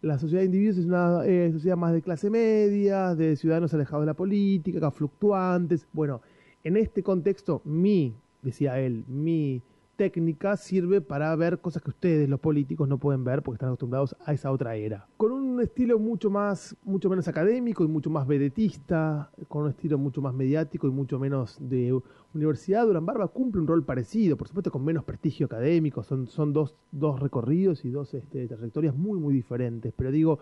la 0.03 0.19
sociedad 0.19 0.41
de 0.41 0.47
individuos 0.47 0.79
es 0.79 0.87
una 0.87 1.25
eh, 1.25 1.51
sociedad 1.53 1.77
más 1.77 1.93
de 1.93 2.03
clase 2.03 2.29
media, 2.29 3.15
de 3.15 3.37
ciudadanos 3.37 3.73
alejados 3.73 4.03
de 4.03 4.07
la 4.07 4.15
política, 4.15 4.91
fluctuantes. 4.91 5.87
Bueno, 5.93 6.21
en 6.65 6.77
este 6.77 7.05
contexto, 7.05 7.63
mi, 7.65 8.15
decía 8.43 8.81
él, 8.81 9.05
mi 9.07 9.63
técnica 9.97 10.57
sirve 10.57 11.01
para 11.01 11.35
ver 11.37 11.61
cosas 11.61 11.83
que 11.83 11.91
ustedes, 11.91 12.29
los 12.29 12.41
políticos, 12.41 12.89
no 12.89 12.99
pueden 12.99 13.25
ver 13.25 13.43
porque 13.43 13.57
están 13.57 13.69
acostumbrados 13.69 14.17
a 14.25 14.33
esa 14.33 14.51
otra 14.51 14.77
era. 14.77 15.07
Con 15.17 15.33
un 15.33 15.61
estilo 15.61 15.99
mucho 15.99 16.31
más, 16.31 16.77
mucho 16.83 17.09
menos 17.09 17.29
académico 17.29 17.85
y 17.85 17.89
mucho 17.89 18.11
más 18.11 18.27
vedetista, 18.27 19.31
con 19.49 19.65
un 19.65 19.71
estilo 19.71 19.99
mucho 19.99 20.21
más 20.23 20.35
mediático 20.35 20.87
y 20.87 20.91
mucho 20.91 21.19
menos 21.19 21.57
de 21.61 21.99
universidad, 22.35 22.87
Durán 22.87 23.07
Barba 23.07 23.29
cumple 23.29 23.61
un 23.61 23.67
rol 23.67 23.85
parecido, 23.85 24.37
por 24.37 24.49
supuesto 24.49 24.71
con 24.71 24.85
menos 24.85 25.05
prestigio 25.05 25.47
académico, 25.47 26.03
son, 26.03 26.27
son 26.27 26.53
dos, 26.53 26.75
dos 26.91 27.21
recorridos 27.21 27.85
y 27.85 27.91
dos 27.91 28.15
este, 28.15 28.47
trayectorias 28.49 28.95
muy, 28.95 29.19
muy 29.19 29.35
diferentes, 29.35 29.93
pero 29.97 30.11
digo, 30.11 30.39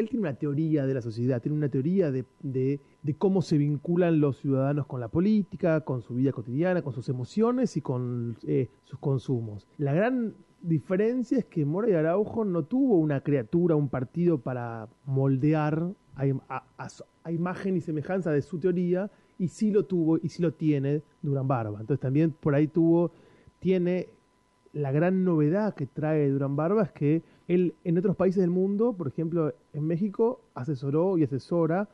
él 0.00 0.08
tiene 0.08 0.28
una 0.28 0.34
teoría 0.34 0.86
de 0.86 0.94
la 0.94 1.02
sociedad, 1.02 1.40
tiene 1.40 1.56
una 1.56 1.68
teoría 1.68 2.10
de, 2.10 2.26
cómo 3.18 3.42
se 3.42 3.58
vinculan 3.58 4.20
los 4.20 4.38
ciudadanos 4.38 4.86
con 4.86 5.00
la 5.00 5.08
política, 5.08 5.80
con 5.80 6.02
su 6.02 6.14
vida 6.14 6.32
cotidiana, 6.32 6.82
con 6.82 6.92
sus 6.92 7.08
emociones 7.08 7.76
y 7.76 7.80
con 7.80 8.36
eh, 8.46 8.68
sus 8.84 8.98
consumos. 8.98 9.66
La 9.78 9.92
gran 9.92 10.34
diferencia 10.62 11.38
es 11.38 11.44
que 11.44 11.64
Mora 11.64 11.90
y 11.90 11.94
Araujo 11.94 12.44
no 12.44 12.64
tuvo 12.64 12.98
una 12.98 13.20
criatura, 13.20 13.76
un 13.76 13.88
partido 13.88 14.38
para 14.38 14.88
moldear 15.04 15.92
a, 16.16 16.64
a, 17.24 17.32
imagen 17.32 17.76
y 17.76 17.80
semejanza 17.80 18.30
de 18.30 18.42
su 18.42 18.58
teoría, 18.58 19.10
y 19.38 19.48
sí 19.48 19.70
lo 19.70 19.84
tuvo 19.84 20.16
y 20.16 20.28
sí 20.30 20.42
lo 20.42 20.52
tiene 20.52 21.02
Durán 21.22 21.46
Barba. 21.46 21.80
Entonces 21.80 22.00
también 22.00 22.32
por 22.32 22.54
ahí 22.54 22.68
tuvo, 22.68 23.12
tiene 23.60 24.08
la 24.72 24.92
gran 24.92 25.24
novedad 25.24 25.74
que 25.74 25.86
trae 25.86 26.28
Durán 26.28 26.56
Barba 26.56 26.82
es 26.82 26.92
que 26.92 27.22
él 27.48 27.74
en 27.84 27.98
otros 27.98 28.16
países 28.16 28.40
del 28.40 28.50
mundo, 28.50 28.92
por 28.92 29.08
ejemplo 29.08 29.54
en 29.72 29.84
México, 29.86 30.40
asesoró 30.54 31.18
y 31.18 31.24
asesora 31.24 31.88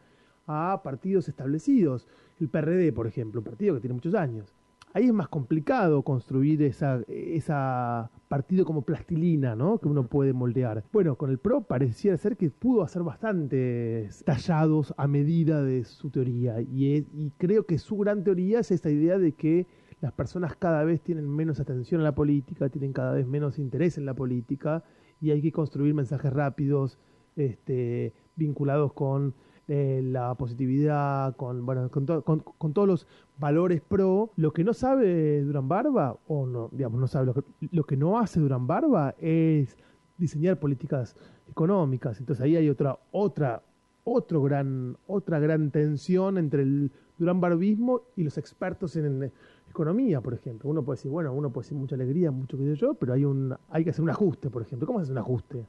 a 0.47 0.81
partidos 0.83 1.29
establecidos. 1.29 2.07
El 2.41 2.49
PRD, 2.49 2.93
por 2.93 3.07
ejemplo, 3.07 3.41
un 3.41 3.45
partido 3.45 3.75
que 3.75 3.81
tiene 3.81 3.95
muchos 3.95 4.15
años. 4.15 4.55
Ahí 4.95 5.07
es 5.07 5.13
más 5.13 5.29
complicado 5.29 6.03
construir 6.03 6.63
esa, 6.63 7.01
esa 7.09 8.11
partido 8.29 8.67
como 8.67 8.83
plastilina, 8.83 9.57
¿no? 9.57 9.79
Que 9.79 9.89
uno 9.89 10.07
puede 10.07 10.35
moldear. 10.35 10.85
Bueno, 10.93 11.17
con 11.17 11.31
el 11.31 11.39
PRO 11.39 11.63
pareciera 11.63 12.17
ser 12.19 12.37
que 12.37 12.51
pudo 12.51 12.83
hacer 12.83 13.03
bastantes 13.03 14.23
tallados 14.25 14.93
a 14.99 15.07
medida 15.07 15.63
de 15.63 15.85
su 15.85 16.11
teoría. 16.11 16.61
Y, 16.61 17.07
y 17.15 17.33
creo 17.39 17.65
que 17.65 17.79
su 17.79 17.97
gran 17.97 18.23
teoría 18.23 18.61
es 18.61 18.71
esta 18.71 18.91
idea 18.91 19.17
de 19.19 19.33
que 19.33 19.67
las 20.03 20.13
personas 20.13 20.57
cada 20.57 20.85
vez 20.85 21.01
tienen 21.01 21.27
menos 21.29 21.59
atención 21.59 22.03
a 22.03 22.05
la 22.05 22.15
política, 22.15 22.69
tienen 22.69 22.93
cada 22.93 23.15
vez 23.15 23.27
menos 23.27 23.59
interés 23.59 23.97
en 23.97 24.05
la 24.05 24.15
política 24.15 24.83
y 25.23 25.31
hay 25.31 25.41
que 25.41 25.53
construir 25.53 25.95
mensajes 25.95 26.33
rápidos, 26.33 26.99
este, 27.37 28.13
vinculados 28.37 28.93
con 28.93 29.35
eh, 29.69 30.03
la 30.05 30.35
positividad, 30.35 31.37
con, 31.37 31.65
bueno, 31.65 31.89
con, 31.91 32.05
con, 32.41 32.73
todos 32.75 32.89
los 32.89 33.07
valores 33.39 33.81
pro. 33.81 34.33
Lo 34.37 34.53
que 34.53 34.65
no 34.65 34.75
sabe 34.75 35.41
Durán 35.43 35.69
Barba, 35.69 36.19
o 36.27 36.47
no, 36.47 36.69
digamos, 36.73 37.01
no 37.01 37.07
sabe, 37.07 37.27
lo 37.27 37.35
que, 37.35 37.45
lo 37.71 37.85
que 37.85 37.97
no 37.97 38.19
hace 38.19 38.41
Durán 38.41 38.67
Barba 38.67 39.15
es 39.21 39.77
diseñar 40.19 40.59
políticas 40.59 41.17
económicas. 41.49 42.19
Entonces 42.19 42.45
ahí 42.45 42.57
hay 42.57 42.69
otra, 42.69 42.99
otra, 43.13 43.63
otro 44.03 44.43
gran, 44.43 44.97
otra 45.07 45.39
gran 45.39 45.71
tensión 45.71 46.37
entre 46.37 46.63
el 46.63 46.91
Durán 47.17 47.41
Barbismo 47.41 48.03
y 48.17 48.25
los 48.25 48.39
expertos 48.39 48.97
en, 48.97 49.33
economía, 49.73 50.21
por 50.21 50.35
ejemplo. 50.35 50.71
Uno 50.71 50.83
puede 50.83 50.97
decir, 50.97 51.11
bueno, 51.11 51.33
uno 51.33 51.51
puede 51.51 51.65
decir 51.65 51.77
mucha 51.77 51.97
alegría, 51.97 52.31
mucho 52.31 52.57
que 52.57 52.75
yo, 52.75 52.95
pero 52.95 53.13
hay 53.13 53.25
un, 53.25 53.55
hay 53.71 53.85
que 53.85 53.91
hacer 53.91 54.03
un 54.03 54.11
ajuste, 54.11 54.49
por 54.49 54.63
ejemplo. 54.63 54.87
¿Cómo 54.87 55.01
se 55.01 55.05
hace 55.05 55.13
un 55.13 55.19
ajuste? 55.19 55.67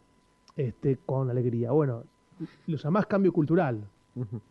Este, 0.56 0.98
con 1.06 1.30
alegría. 1.30 1.72
Bueno, 1.72 2.04
lo 2.68 2.78
llamás 2.78 3.08
cambio 3.08 3.34
cultural, 3.34 3.84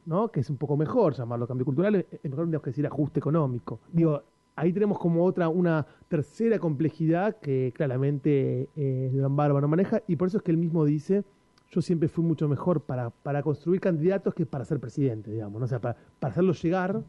¿no? 0.07 0.29
Que 0.29 0.41
es 0.41 0.51
un 0.51 0.57
poco 0.57 0.77
mejor 0.77 1.15
llamarlo 1.15 1.47
cambio 1.47 1.65
cultural, 1.65 1.95
es 1.95 2.31
mejor 2.31 2.51
que 2.61 2.71
decir 2.71 2.87
ajuste 2.87 3.21
económico. 3.21 3.79
Digo, 3.93 4.23
ahí 4.57 4.73
tenemos 4.73 4.99
como 4.99 5.25
otra, 5.25 5.49
una 5.49 5.87
tercera 6.09 6.59
complejidad 6.59 7.37
que 7.39 7.73
claramente 7.75 8.69
eh, 8.77 9.27
Barba 9.31 9.61
no 9.61 9.69
maneja, 9.69 10.03
y 10.07 10.17
por 10.17 10.29
eso 10.29 10.39
es 10.39 10.43
que 10.43 10.51
él 10.51 10.59
mismo 10.59 10.85
dice, 10.85 11.25
yo 11.71 11.81
siempre 11.81 12.09
fui 12.09 12.25
mucho 12.25 12.49
mejor 12.49 12.83
para, 12.83 13.11
para 13.11 13.43
construir 13.43 13.81
candidatos 13.81 14.35
que 14.35 14.45
para 14.45 14.65
ser 14.65 14.79
presidente, 14.79 15.31
digamos, 15.31 15.59
¿no? 15.59 15.65
o 15.65 15.69
sea, 15.69 15.81
para, 15.81 15.97
para 16.19 16.33
hacerlos 16.33 16.63
llegar 16.63 17.03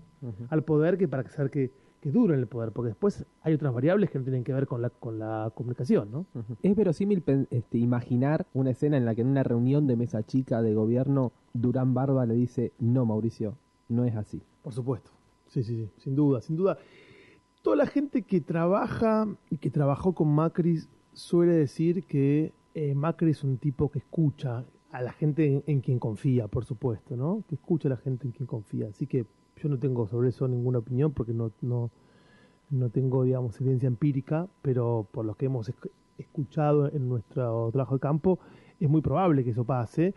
al 0.49 0.63
poder 0.63 0.97
que 0.97 1.07
para 1.07 1.23
hacer 1.23 1.49
que 1.49 1.71
que 2.03 2.11
duro 2.11 2.33
en 2.33 2.41
el 2.41 2.47
poder, 2.47 2.73
porque 2.73 2.89
después 2.89 3.25
hay 3.43 3.53
otras 3.53 3.73
variables 3.73 4.09
que 4.09 4.17
no 4.19 4.25
tienen 4.25 4.43
que 4.43 4.51
ver 4.51 4.67
con 4.67 4.81
la, 4.81 4.89
con 4.89 5.19
la 5.19 5.49
comunicación, 5.55 6.11
¿no? 6.11 6.25
Es 6.61 6.75
verosímil 6.75 7.23
este, 7.49 7.77
imaginar 7.77 8.45
una 8.53 8.71
escena 8.71 8.97
en 8.97 9.05
la 9.05 9.15
que 9.15 9.21
en 9.21 9.27
una 9.27 9.41
reunión 9.41 9.87
de 9.87 9.95
mesa 9.95 10.21
chica 10.21 10.61
de 10.61 10.73
gobierno 10.73 11.31
Durán 11.53 11.93
Barba 11.93 12.25
le 12.25 12.33
dice, 12.33 12.73
no, 12.77 13.05
Mauricio, 13.05 13.55
no 13.87 14.03
es 14.03 14.17
así. 14.17 14.41
Por 14.63 14.73
supuesto, 14.73 15.11
sí, 15.47 15.63
sí, 15.63 15.77
sí, 15.77 15.89
sin 15.99 16.13
duda, 16.13 16.41
sin 16.41 16.57
duda. 16.57 16.77
Toda 17.61 17.77
la 17.77 17.85
gente 17.85 18.23
que 18.23 18.41
trabaja 18.41 19.25
y 19.49 19.55
que 19.55 19.69
trabajó 19.69 20.11
con 20.11 20.27
Macri 20.27 20.79
suele 21.13 21.53
decir 21.53 22.03
que 22.03 22.51
eh, 22.73 22.93
Macri 22.95 23.31
es 23.31 23.45
un 23.45 23.57
tipo 23.59 23.89
que 23.89 23.99
escucha 23.99 24.65
a 24.91 25.01
la 25.01 25.13
gente 25.13 25.63
en, 25.65 25.79
quien 25.79 25.99
confía, 25.99 26.49
por 26.49 26.65
supuesto, 26.65 27.15
¿no? 27.15 27.45
Que 27.47 27.55
escucha 27.55 27.87
a 27.87 27.91
la 27.91 27.97
gente 27.97 28.27
en 28.27 28.33
quien 28.33 28.45
confía. 28.45 28.89
Así 28.89 29.07
que 29.07 29.25
yo 29.57 29.69
no 29.69 29.77
tengo 29.77 30.07
sobre 30.07 30.29
eso 30.29 30.47
ninguna 30.47 30.79
opinión 30.79 31.11
porque 31.13 31.33
no, 31.33 31.51
no, 31.61 31.91
no 32.69 32.89
tengo, 32.89 33.23
digamos, 33.23 33.59
evidencia 33.61 33.87
empírica, 33.87 34.47
pero 34.61 35.07
por 35.11 35.25
lo 35.25 35.35
que 35.35 35.45
hemos 35.45 35.71
escuchado 36.17 36.91
en 36.91 37.07
nuestro 37.09 37.69
trabajo 37.71 37.95
de 37.95 37.99
campo, 37.99 38.39
es 38.79 38.89
muy 38.89 39.01
probable 39.01 39.43
que 39.43 39.51
eso 39.51 39.63
pase 39.63 40.13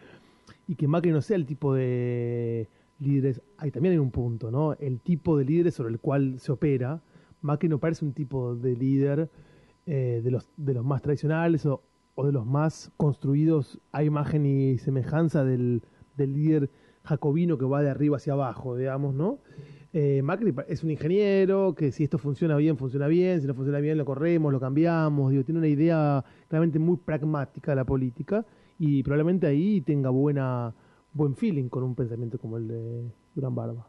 y 0.67 0.75
que 0.75 0.89
Macri 0.89 1.11
no 1.11 1.21
sea 1.21 1.37
el 1.37 1.47
tipo 1.47 1.75
de 1.75 2.69
líderes. 2.99 3.43
Ahí 3.59 3.71
también 3.71 3.93
hay 3.93 3.99
un 3.99 4.11
punto, 4.11 4.51
¿no? 4.51 4.75
El 4.75 5.01
tipo 5.01 5.37
de 5.37 5.45
líderes 5.45 5.75
sobre 5.75 5.93
el 5.93 6.01
cual 6.01 6.39
se 6.41 6.53
opera. 6.53 7.03
Macri 7.43 7.69
no 7.69 7.79
parece 7.79 8.05
un 8.05 8.13
tipo 8.13 8.57
de 8.57 8.77
líder 8.77 9.31
eh, 9.87 10.21
de, 10.25 10.31
los, 10.31 10.49
de 10.57 10.75
los 10.75 10.85
más 10.85 11.03
tradicionales 11.03 11.67
o, 11.67 11.83
o, 12.15 12.27
de 12.27 12.33
los 12.33 12.47
más 12.47 12.91
construidos 12.97 13.79
a 13.93 14.03
imagen 14.03 14.47
y 14.47 14.79
semejanza 14.79 15.45
del, 15.45 15.83
del 16.17 16.33
líder 16.33 16.71
jacobino 17.07 17.57
que 17.57 17.65
va 17.65 17.83
de 17.83 17.91
arriba 17.91 18.17
hacia 18.17 18.35
abajo, 18.35 18.77
digamos, 18.77 19.15
¿no? 19.15 19.39
Eh, 19.93 20.21
Macri 20.23 20.55
es 20.69 20.85
un 20.85 20.91
ingeniero 20.91 21.75
que 21.75 21.91
si 21.91 22.05
esto 22.05 22.19
funciona 22.19 22.57
bien, 22.57 22.77
funciona 22.77 23.07
bien, 23.07 23.41
si 23.41 23.47
no 23.47 23.55
funciona 23.55 23.79
bien, 23.79 23.97
lo 23.97 24.05
corremos, 24.05 24.53
lo 24.53 24.61
cambiamos, 24.61 25.31
digo, 25.31 25.45
tiene 25.45 25.59
una 25.59 25.69
idea 25.69 26.23
realmente 26.51 26.79
muy 26.79 26.99
pragmática 26.99 27.73
de 27.73 27.77
la 27.77 27.85
política 27.85 28.45
y 28.79 29.03
probablemente 29.03 29.47
ahí 29.47 29.81
tenga 29.81 30.11
buena 30.11 30.75
buen 31.15 31.35
feeling 31.35 31.71
con 31.71 31.83
un 31.83 31.95
pensamiento 31.95 32.39
como 32.39 32.59
el 32.59 32.69
de 32.69 33.11
Durán 33.35 33.55
Barba. 33.55 33.89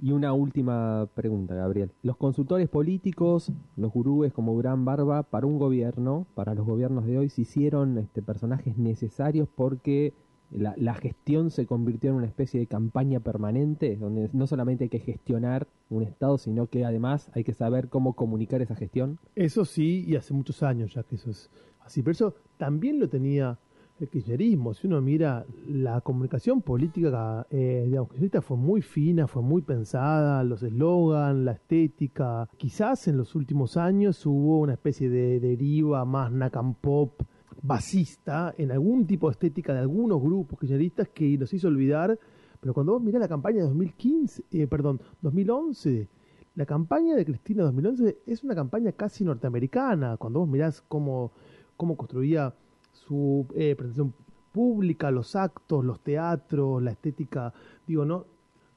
Y 0.00 0.12
una 0.12 0.32
última 0.32 1.08
pregunta, 1.14 1.54
Gabriel. 1.54 1.92
Los 2.02 2.16
consultores 2.16 2.68
políticos, 2.68 3.52
los 3.76 3.92
gurúes 3.92 4.32
como 4.32 4.54
Durán 4.54 4.84
Barba, 4.84 5.22
para 5.24 5.46
un 5.46 5.58
gobierno, 5.58 6.26
para 6.34 6.54
los 6.54 6.66
gobiernos 6.66 7.06
de 7.06 7.18
hoy, 7.18 7.28
se 7.28 7.42
hicieron 7.42 7.98
este, 7.98 8.22
personajes 8.22 8.76
necesarios 8.76 9.48
porque 9.54 10.14
la, 10.54 10.94
gestión 10.94 11.50
se 11.50 11.66
convirtió 11.66 12.10
en 12.10 12.16
una 12.16 12.26
especie 12.26 12.60
de 12.60 12.66
campaña 12.66 13.20
permanente, 13.20 13.96
donde 13.96 14.30
no 14.32 14.46
solamente 14.46 14.84
hay 14.84 14.90
que 14.90 15.00
gestionar 15.00 15.66
un 15.90 16.02
Estado, 16.02 16.38
sino 16.38 16.68
que 16.68 16.84
además 16.84 17.30
hay 17.34 17.44
que 17.44 17.54
saber 17.54 17.88
cómo 17.88 18.14
comunicar 18.14 18.62
esa 18.62 18.76
gestión? 18.76 19.18
Eso 19.34 19.64
sí, 19.64 20.04
y 20.06 20.16
hace 20.16 20.32
muchos 20.32 20.62
años 20.62 20.94
ya 20.94 21.02
que 21.02 21.16
eso 21.16 21.30
es 21.30 21.50
así. 21.84 22.02
Pero 22.02 22.12
eso 22.12 22.34
también 22.56 23.00
lo 23.00 23.08
tenía 23.08 23.58
el 24.00 24.08
kirchnerismo. 24.08 24.74
Si 24.74 24.86
uno 24.86 25.00
mira 25.00 25.44
la 25.68 26.00
comunicación 26.00 26.62
política, 26.62 27.46
eh, 27.50 27.84
digamos, 27.86 28.10
fue 28.42 28.56
muy 28.56 28.82
fina, 28.82 29.26
fue 29.26 29.42
muy 29.42 29.62
pensada, 29.62 30.42
los 30.44 30.62
eslogans, 30.62 31.44
la 31.44 31.52
estética. 31.52 32.48
Quizás 32.56 33.08
en 33.08 33.16
los 33.16 33.34
últimos 33.34 33.76
años 33.76 34.24
hubo 34.26 34.60
una 34.60 34.74
especie 34.74 35.08
de 35.08 35.40
deriva 35.40 36.04
más 36.04 36.32
nakam 36.32 36.74
pop 36.74 37.22
basista 37.62 38.54
en 38.58 38.72
algún 38.72 39.06
tipo 39.06 39.28
de 39.28 39.32
estética 39.32 39.72
de 39.72 39.80
algunos 39.80 40.20
grupos 40.20 40.58
kirchneristas 40.58 41.08
que 41.08 41.36
nos 41.38 41.52
hizo 41.52 41.68
olvidar. 41.68 42.18
Pero 42.60 42.72
cuando 42.72 42.92
vos 42.92 43.02
mirás 43.02 43.20
la 43.20 43.28
campaña 43.28 43.58
de 43.58 43.64
2015, 43.64 44.44
eh, 44.50 44.66
perdón, 44.66 45.00
2011, 45.22 46.08
la 46.54 46.66
campaña 46.66 47.16
de 47.16 47.24
Cristina 47.24 47.64
2011 47.64 48.18
es 48.26 48.44
una 48.44 48.54
campaña 48.54 48.92
casi 48.92 49.24
norteamericana. 49.24 50.16
Cuando 50.16 50.40
vos 50.40 50.48
mirás 50.48 50.82
cómo, 50.82 51.32
cómo 51.76 51.96
construía 51.96 52.54
su 52.92 53.46
eh, 53.54 53.74
presentación 53.74 54.14
pública, 54.52 55.10
los 55.10 55.34
actos, 55.34 55.84
los 55.84 56.00
teatros, 56.00 56.80
la 56.80 56.92
estética, 56.92 57.52
digo, 57.88 58.04
no, 58.04 58.26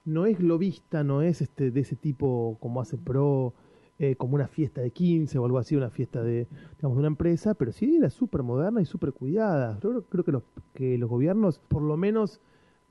no 0.05 0.25
es 0.25 0.39
globista, 0.39 1.03
no 1.03 1.21
es 1.21 1.41
este 1.41 1.69
de 1.69 1.82
ese 1.82 1.95
tipo 1.95 2.57
como 2.59 2.82
hace 2.82 2.97
Pro, 2.97 3.53
eh, 4.00 4.16
como 4.16 4.36
una 4.36 4.48
fiesta 4.48 4.82
de 4.82 4.91
15 4.91 5.39
o 5.39 5.45
algo 5.45 5.58
así, 5.58 5.76
una 5.76 5.89
fiesta 5.89 6.22
de, 6.22 6.48
digamos, 6.78 6.98
de 6.98 7.00
una 7.00 7.08
empresa, 7.08 7.56
pero 7.56 7.72
sí 7.72 7.95
era 7.98 8.12
súper 8.12 8.43
moderna 8.43 8.80
y 8.80 8.86
súper 8.86 9.12
cuidada. 9.12 9.80
Yo 9.82 10.04
creo 10.04 10.24
que 10.24 10.32
los, 10.32 10.43
que 10.74 10.98
los 11.00 11.10
gobiernos, 11.10 11.60
por 11.68 11.82
lo 11.82 11.98
menos 11.98 12.39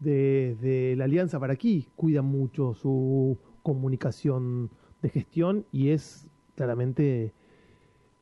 de, 0.01 0.95
la 0.97 1.05
Alianza 1.05 1.39
para 1.39 1.53
aquí, 1.53 1.89
cuidan 1.95 2.25
mucho 2.25 2.75
su 2.75 3.39
comunicación 3.63 4.71
de 5.03 5.09
gestión 5.09 5.65
y 5.71 5.91
es 5.91 6.27
claramente 6.57 7.33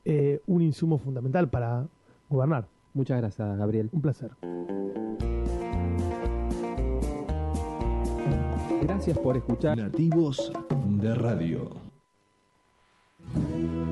eh, 0.04 0.40
un 0.46 0.60
insumo 0.60 0.98
fundamental 0.98 1.48
para 1.48 1.88
gobernar. 2.28 2.68
Muchas 2.92 3.18
gracias, 3.18 3.56
Gabriel. 3.56 3.88
Un 3.92 4.02
placer. 4.02 4.30
Gracias 8.82 9.18
por 9.18 9.36
escuchar 9.38 9.78
Nativos 9.78 10.52
de 11.00 11.14
Radio. 11.14 11.83
Santa 13.32 13.83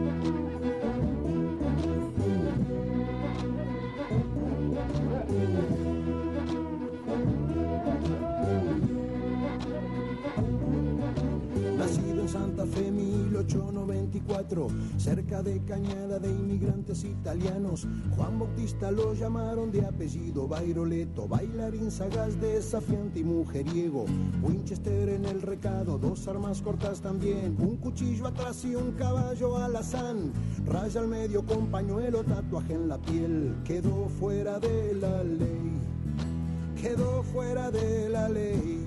1894, 13.44 14.68
cerca 14.96 15.42
de 15.42 15.60
Cañada 15.64 16.18
de 16.18 16.30
inmigrantes 16.30 17.04
italianos. 17.04 17.86
Juan 18.16 18.38
Bautista 18.38 18.90
lo 18.90 19.14
llamaron 19.14 19.70
de 19.70 19.84
apellido 19.84 20.46
Bairoleto, 20.46 21.26
bailarín 21.26 21.90
sagaz, 21.90 22.40
desafiante 22.40 23.20
y 23.20 23.24
mujeriego. 23.24 24.06
Winchester 24.42 25.08
en 25.08 25.24
el 25.24 25.42
recado, 25.42 25.98
dos 25.98 26.26
armas 26.28 26.62
cortas 26.62 27.00
también, 27.00 27.56
un 27.58 27.76
cuchillo 27.76 28.26
atrás 28.26 28.64
y 28.64 28.74
un 28.74 28.92
caballo 28.92 29.56
alazán. 29.56 30.32
Raya 30.66 31.00
al 31.00 31.08
medio 31.08 31.44
con 31.44 31.66
pañuelo, 31.66 32.22
tatuaje 32.24 32.74
en 32.74 32.88
la 32.88 32.98
piel, 32.98 33.56
quedó 33.64 34.08
fuera 34.08 34.58
de 34.58 34.94
la 34.94 35.22
ley, 35.24 35.78
quedó 36.80 37.22
fuera 37.22 37.70
de 37.70 38.08
la 38.08 38.28
ley. 38.28 38.86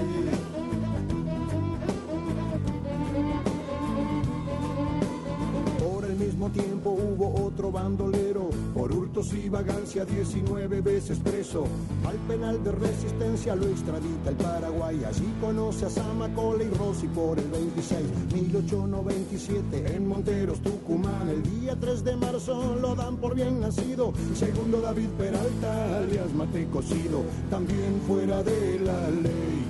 Tiempo 6.51 6.91
hubo 6.91 7.45
otro 7.45 7.71
bandolero, 7.71 8.49
por 8.73 8.91
hurtos 8.91 9.33
y 9.33 9.49
vagancia 9.49 10.05
19 10.05 10.81
veces 10.81 11.19
preso. 11.19 11.65
Al 12.05 12.15
penal 12.27 12.63
de 12.63 12.71
resistencia 12.71 13.55
lo 13.55 13.67
extradita 13.67 14.29
el 14.29 14.35
Paraguay, 14.35 15.03
allí 15.03 15.33
conoce 15.39 15.85
a 15.85 15.89
Samacola 15.89 16.63
y 16.63 16.69
Rossi 16.69 17.07
por 17.07 17.39
el 17.39 17.47
26, 17.49 17.99
1897 18.33 19.95
en 19.95 20.07
Monteros, 20.07 20.59
Tucumán. 20.61 21.29
El 21.29 21.43
día 21.43 21.75
3 21.79 22.03
de 22.03 22.15
marzo 22.17 22.75
lo 22.81 22.95
dan 22.95 23.17
por 23.17 23.35
bien 23.35 23.59
nacido, 23.59 24.13
segundo 24.33 24.81
David 24.81 25.09
Peralta, 25.17 25.97
alias 25.97 26.33
Mate 26.33 26.67
Cocido, 26.67 27.23
también 27.49 28.01
fuera 28.07 28.43
de 28.43 28.79
la 28.79 29.09
ley, 29.09 29.65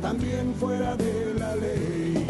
también 0.00 0.54
fuera 0.54 0.96
de 0.96 1.34
la 1.34 1.56
ley 1.56 2.29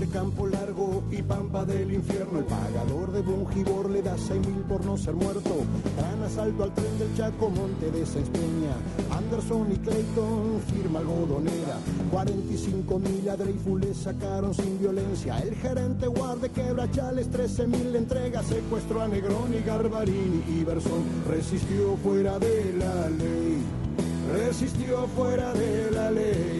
entre 0.00 0.18
campo 0.18 0.46
largo 0.46 1.02
y 1.10 1.20
pampa 1.20 1.64
del 1.64 1.92
infierno. 1.92 2.38
El 2.38 2.44
pagador 2.46 3.12
de 3.12 3.20
Bungibor 3.20 3.90
le 3.90 4.00
da 4.00 4.16
seis 4.16 4.40
mil 4.46 4.62
por 4.62 4.84
no 4.84 4.96
ser 4.96 5.14
muerto. 5.14 5.50
Gran 5.96 6.22
asalto 6.22 6.64
al 6.64 6.74
tren 6.74 6.98
del 6.98 7.14
Chaco, 7.16 7.50
Monte 7.50 7.90
de 7.90 8.00
Peña. 8.00 8.74
Anderson 9.10 9.72
y 9.72 9.76
Clayton, 9.76 10.60
firma 10.72 11.00
algodonera. 11.00 11.76
45 12.10 12.98
mil 12.98 13.28
a 13.28 13.36
Dreyfus 13.36 13.80
le 13.80 13.94
sacaron 13.94 14.54
sin 14.54 14.78
violencia. 14.78 15.38
El 15.40 15.54
gerente 15.56 16.06
guarde 16.06 16.48
quebrachales, 16.48 17.28
13 17.30 17.66
mil 17.66 17.94
entrega. 17.94 18.42
Secuestró 18.42 19.02
a 19.02 19.08
Negroni, 19.08 19.60
Garbarini 19.66 20.44
y 20.48 20.64
Berson. 20.64 21.04
Resistió 21.28 21.96
fuera 22.02 22.38
de 22.38 22.74
la 22.78 23.10
ley. 23.10 23.58
Resistió 24.32 25.06
fuera 25.08 25.52
de 25.52 25.90
la 25.90 26.10
ley. 26.10 26.59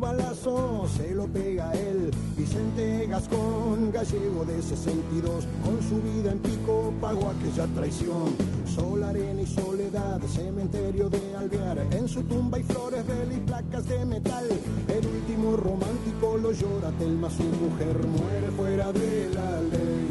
Balazo 0.00 0.86
se 0.96 1.14
lo 1.14 1.26
pega 1.26 1.72
él. 1.72 2.10
Vicente 2.36 3.06
Gascón, 3.06 3.90
gallego 3.92 4.44
de 4.44 4.62
62, 4.62 5.46
con 5.64 5.82
su 5.82 6.00
vida 6.02 6.32
en 6.32 6.38
pico 6.38 6.92
pagó 7.00 7.30
aquella 7.30 7.66
traición. 7.74 8.34
Sol, 8.66 9.02
arena 9.02 9.42
y 9.42 9.46
soledad, 9.46 10.20
cementerio 10.22 11.08
de 11.08 11.36
Alvear, 11.36 11.78
en 11.92 12.08
su 12.08 12.22
tumba 12.24 12.58
hay 12.58 12.64
flores, 12.64 13.04
de 13.06 13.34
y 13.34 13.40
placas 13.40 13.88
de 13.88 14.04
metal. 14.04 14.46
El 14.88 15.06
último 15.06 15.56
romántico 15.56 16.36
lo 16.36 16.52
llora 16.52 16.90
Telma, 16.98 17.30
su 17.30 17.44
mujer 17.44 17.96
muere 18.06 18.50
fuera 18.56 18.92
de 18.92 19.30
la 19.34 19.60
ley, 19.62 20.06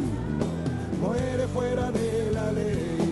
muere 1.01 1.47
fuera 1.47 1.91
de 1.91 2.31
la 2.31 2.51
ley 2.51 3.05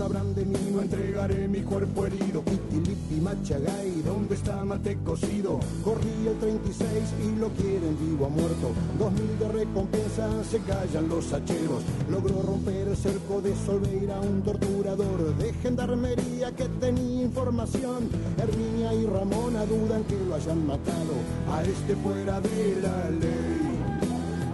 sabrán 0.00 0.34
de 0.34 0.46
mí, 0.46 0.69
entregaré 0.82 1.48
mi 1.48 1.60
cuerpo 1.60 2.06
herido. 2.06 2.42
Pitilipi, 2.42 3.20
Machagay, 3.20 4.02
¿dónde 4.04 4.34
está 4.34 4.64
Mate 4.64 4.98
cocido? 5.04 5.60
Corrí 5.84 6.26
el 6.26 6.38
36 6.38 6.88
y 7.24 7.38
lo 7.38 7.48
quieren 7.50 7.96
vivo 8.00 8.26
a 8.26 8.28
muerto. 8.28 8.72
Dos 8.98 9.12
mil 9.12 9.38
de 9.38 9.48
recompensa, 9.48 10.28
se 10.44 10.58
callan 10.60 11.08
los 11.08 11.32
hacheros. 11.32 11.82
Logró 12.10 12.42
romper 12.42 12.88
el 12.88 12.96
cerco 12.96 13.40
de 13.40 13.54
Solveira 13.66 14.20
un 14.20 14.42
torturador 14.42 15.36
de 15.36 15.52
gendarmería 15.54 16.54
que 16.54 16.64
tenía 16.80 17.22
información. 17.22 18.08
Herminia 18.38 18.94
y 18.94 19.06
Ramona 19.06 19.64
dudan 19.66 20.04
que 20.04 20.16
lo 20.28 20.34
hayan 20.34 20.66
matado 20.66 21.14
a 21.50 21.62
este 21.62 21.96
fuera 21.96 22.40
de 22.40 22.80
la 22.82 23.10
ley. 23.10 23.70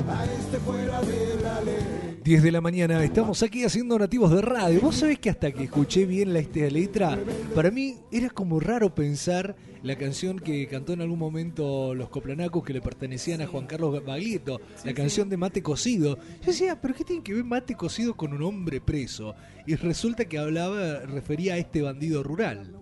A 0.09 0.24
este 0.24 0.59
fuera 0.59 1.01
de 1.03 1.43
la 1.43 1.61
ley. 1.62 2.06
10 2.27 2.43
de 2.43 2.51
la 2.51 2.61
mañana, 2.61 3.05
estamos 3.05 3.41
aquí 3.45 3.62
haciendo 3.62 3.97
nativos 3.97 4.33
de 4.33 4.43
radio. 4.43 4.81
Vos 4.81 4.97
sabés 4.97 5.20
que 5.20 5.31
hasta 5.31 5.53
que 5.53 5.62
escuché 5.62 6.07
bien 6.07 6.33
la 6.33 6.41
esta 6.41 6.59
letra, 6.59 7.16
para 7.55 7.70
mí 7.70 7.99
era 8.11 8.31
como 8.31 8.59
raro 8.59 8.93
pensar 8.93 9.55
la 9.85 9.95
canción 9.95 10.41
que 10.41 10.66
cantó 10.66 10.93
en 10.93 11.03
algún 11.03 11.20
momento 11.20 11.95
los 11.95 12.09
coplanacos 12.09 12.64
que 12.64 12.72
le 12.72 12.81
pertenecían 12.81 13.43
a 13.43 13.47
Juan 13.47 13.68
Carlos 13.68 14.05
Baglietto, 14.05 14.61
la 14.85 14.93
canción 14.93 15.29
de 15.29 15.37
Mate 15.37 15.62
Cocido. 15.62 16.16
Yo 16.41 16.47
decía, 16.47 16.81
¿pero 16.81 16.95
qué 16.95 17.05
tiene 17.05 17.22
que 17.22 17.33
ver 17.33 17.45
Mate 17.45 17.77
Cocido 17.77 18.16
con 18.16 18.33
un 18.33 18.43
hombre 18.43 18.81
preso? 18.81 19.37
Y 19.64 19.77
resulta 19.77 20.24
que 20.24 20.37
hablaba, 20.37 21.03
refería 21.03 21.55
a 21.55 21.59
este 21.59 21.83
bandido 21.83 22.24
rural. 22.24 22.74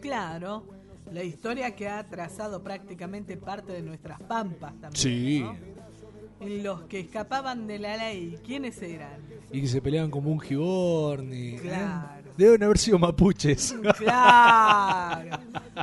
Claro, 0.00 0.64
la 1.12 1.24
historia 1.24 1.74
que 1.74 1.88
ha 1.88 2.06
trazado 2.06 2.62
prácticamente 2.62 3.36
parte 3.36 3.72
de 3.72 3.82
nuestras 3.82 4.20
pampas 4.20 4.80
también. 4.80 4.94
Sí 4.94 5.44
los 6.40 6.82
que 6.82 7.00
escapaban 7.00 7.66
de 7.66 7.78
la 7.78 7.96
ley, 7.96 8.38
¿quiénes 8.44 8.80
eran? 8.82 9.20
Y 9.50 9.60
que 9.62 9.68
se 9.68 9.80
peleaban 9.80 10.10
como 10.10 10.30
un 10.30 10.40
gibón. 10.40 11.32
¿eh? 11.32 11.58
Claro. 11.60 12.30
Deben 12.36 12.62
haber 12.62 12.78
sido 12.78 12.98
mapuches. 12.98 13.74
Claro. 13.98 15.38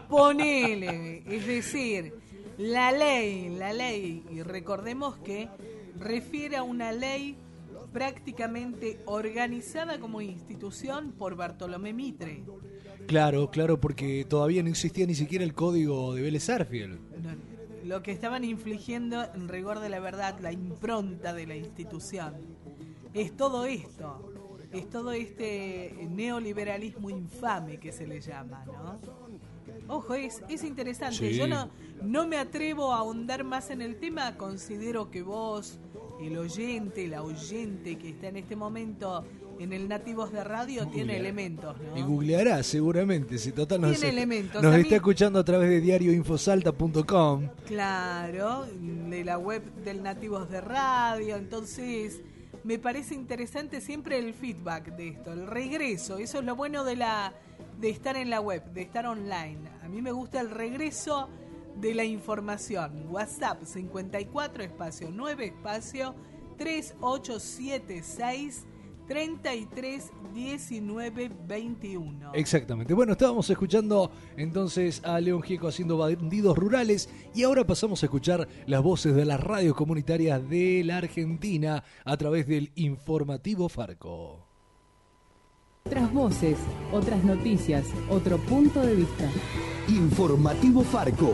Ponele. 0.10 1.24
Es 1.28 1.48
decir, 1.48 2.14
la 2.58 2.92
ley, 2.92 3.56
la 3.58 3.74
ley, 3.74 4.24
y 4.32 4.42
recordemos 4.44 5.18
que 5.18 5.50
refiere 6.00 6.58
a 6.58 6.64
una 6.64 6.92
ley 6.92 7.36
prácticamente 7.92 9.00
organizada 9.06 10.00
como 10.00 10.22
institución 10.22 11.12
por 11.12 11.36
Bartolomé 11.36 11.94
Mitre. 11.94 12.44
Claro, 13.08 13.50
claro, 13.52 13.80
porque 13.80 14.26
todavía 14.28 14.64
no 14.64 14.70
existía 14.70 15.06
ni 15.06 15.16
siquiera 15.16 15.44
el 15.44 15.54
código 15.54 16.14
de 16.14 16.22
Vélez 16.22 16.50
Arfiel 16.50 17.00
lo 17.84 18.02
que 18.02 18.12
estaban 18.12 18.44
infligiendo 18.44 19.24
en 19.34 19.48
rigor 19.50 19.80
de 19.80 19.90
la 19.90 20.00
verdad, 20.00 20.40
la 20.40 20.52
impronta 20.52 21.34
de 21.34 21.48
la 21.48 21.56
institución. 21.56 22.36
Es 23.14 23.36
todo 23.36 23.66
esto, 23.66 24.34
es 24.72 24.90
todo 24.90 25.12
este 25.12 26.08
neoliberalismo 26.10 27.10
infame 27.10 27.80
que 27.80 27.92
se 27.92 28.08
le 28.08 28.22
llama, 28.22 28.66
¿no? 28.66 29.00
Ojo, 29.88 30.14
es, 30.14 30.42
es 30.50 30.64
interesante. 30.64 31.34
Yo 31.34 31.48
no, 31.48 31.70
no 32.02 32.26
me 32.26 32.38
atrevo 32.38 32.94
a 32.94 33.00
ahondar 33.00 33.44
más 33.44 33.70
en 33.70 33.82
el 33.82 33.98
tema. 33.98 34.38
Considero 34.38 35.12
que 35.12 35.22
vos, 35.22 35.80
el 36.22 36.38
oyente, 36.38 37.08
la 37.08 37.22
oyente 37.22 37.98
que 37.98 38.10
está 38.10 38.28
en 38.28 38.38
este 38.38 38.56
momento 38.56 39.26
en 39.64 39.74
el 39.74 39.88
Nativos 39.88 40.32
de 40.32 40.44
Radio 40.44 40.88
tiene 40.88 41.18
elementos, 41.18 41.76
¿no? 41.80 41.98
Y 41.98 42.02
googleará 42.02 42.62
seguramente, 42.64 43.38
si 43.38 43.52
total 43.52 43.82
nos, 43.82 44.00
tiene 44.00 44.10
elementos. 44.10 44.62
nos 44.62 44.76
está 44.76 44.96
escuchando 44.96 45.40
a 45.40 45.44
través 45.44 45.70
de 45.70 45.82
diarioinfosalta.com. 45.82 47.50
Claro, 47.66 48.66
de 49.10 49.24
la 49.24 49.38
web 49.38 49.64
del 49.84 50.04
Nativos 50.04 50.50
de 50.50 50.62
Radio, 50.62 51.38
entonces 51.38 52.22
me 52.64 52.80
parece 52.80 53.16
interesante 53.16 53.82
siempre 53.82 54.20
el 54.20 54.34
feedback 54.34 54.96
de 54.96 55.10
esto, 55.10 55.34
el 55.34 55.48
regreso, 55.48 56.18
eso 56.18 56.40
es 56.40 56.46
lo 56.46 56.56
bueno 56.56 56.84
de 56.84 56.96
la 56.96 57.34
de 57.80 57.90
estar 57.90 58.16
en 58.16 58.30
la 58.30 58.40
web, 58.40 58.64
de 58.72 58.82
estar 58.82 59.06
online. 59.06 59.60
A 59.84 59.90
mí 59.90 60.02
me 60.02 60.12
gusta 60.12 60.40
el 60.40 60.52
regreso 60.52 61.30
de 61.76 61.94
la 61.94 62.04
información. 62.04 63.08
WhatsApp 63.10 63.64
54 63.64 64.64
espacio 64.64 65.10
9 65.12 65.46
espacio 65.46 66.16
3876 66.58 68.66
33 69.08 70.12
19 70.34 71.32
21. 71.48 72.32
Exactamente. 72.34 72.94
Bueno, 72.94 73.14
estábamos 73.14 73.50
escuchando 73.50 74.12
entonces 74.38 75.02
a 75.04 75.20
León 75.20 75.42
Gieco 75.42 75.68
haciendo 75.68 75.98
bandidos 75.98 76.58
rurales 76.58 77.10
y 77.34 77.44
ahora 77.44 77.66
pasamos 77.66 78.02
a 78.04 78.06
escuchar 78.06 78.48
las 78.66 78.82
voces 78.82 79.16
de 79.16 79.26
las 79.26 79.40
radios 79.40 79.76
comunitarias 79.76 80.48
de 80.50 80.84
la 80.84 80.98
Argentina 80.98 81.84
a 82.06 82.18
través 82.18 82.48
del 82.48 82.72
informativo 82.76 83.70
Farco. 83.70 84.48
Otras 85.86 86.14
voces, 86.14 86.58
otras 86.94 87.24
noticias, 87.24 87.86
otro 88.10 88.38
punto 88.38 88.82
de 88.82 88.96
vista. 88.96 89.30
Informativo 89.90 90.82
Farco. 90.82 91.34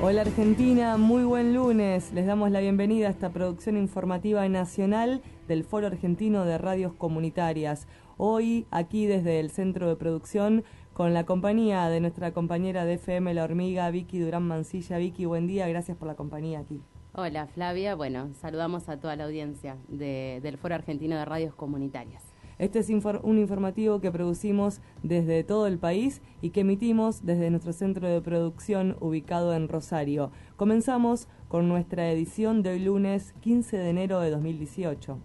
Hola 0.00 0.20
Argentina, 0.20 0.96
muy 0.96 1.24
buen 1.24 1.52
lunes. 1.54 2.12
Les 2.12 2.24
damos 2.24 2.52
la 2.52 2.60
bienvenida 2.60 3.08
a 3.08 3.10
esta 3.10 3.30
producción 3.30 3.76
informativa 3.76 4.48
nacional 4.48 5.22
del 5.48 5.64
Foro 5.64 5.88
Argentino 5.88 6.44
de 6.44 6.56
Radios 6.56 6.92
Comunitarias. 6.92 7.88
Hoy 8.16 8.64
aquí 8.70 9.06
desde 9.06 9.40
el 9.40 9.50
centro 9.50 9.88
de 9.88 9.96
producción 9.96 10.62
con 10.92 11.14
la 11.14 11.26
compañía 11.26 11.88
de 11.88 11.98
nuestra 11.98 12.32
compañera 12.32 12.84
de 12.84 12.94
FM 12.94 13.34
La 13.34 13.42
Hormiga, 13.42 13.90
Vicky 13.90 14.20
Durán 14.20 14.44
Mancilla. 14.44 14.98
Vicky, 14.98 15.24
buen 15.24 15.48
día, 15.48 15.66
gracias 15.66 15.96
por 15.96 16.06
la 16.06 16.14
compañía 16.14 16.60
aquí. 16.60 16.80
Hola 17.12 17.48
Flavia, 17.48 17.96
bueno, 17.96 18.30
saludamos 18.34 18.88
a 18.88 19.00
toda 19.00 19.16
la 19.16 19.24
audiencia 19.24 19.78
del 19.88 20.58
Foro 20.58 20.76
Argentino 20.76 21.16
de 21.16 21.24
Radios 21.24 21.56
Comunitarias. 21.56 22.27
Este 22.58 22.80
es 22.80 22.90
un 22.90 23.38
informativo 23.38 24.00
que 24.00 24.10
producimos 24.10 24.80
desde 25.04 25.44
todo 25.44 25.68
el 25.68 25.78
país 25.78 26.20
y 26.42 26.50
que 26.50 26.62
emitimos 26.62 27.24
desde 27.24 27.50
nuestro 27.50 27.72
centro 27.72 28.08
de 28.08 28.20
producción 28.20 28.96
ubicado 28.98 29.54
en 29.54 29.68
Rosario. 29.68 30.32
Comenzamos 30.56 31.28
con 31.46 31.68
nuestra 31.68 32.10
edición 32.10 32.64
de 32.64 32.70
hoy 32.70 32.80
lunes 32.80 33.32
15 33.42 33.76
de 33.76 33.90
enero 33.90 34.18
de 34.18 34.30
2018. 34.30 35.18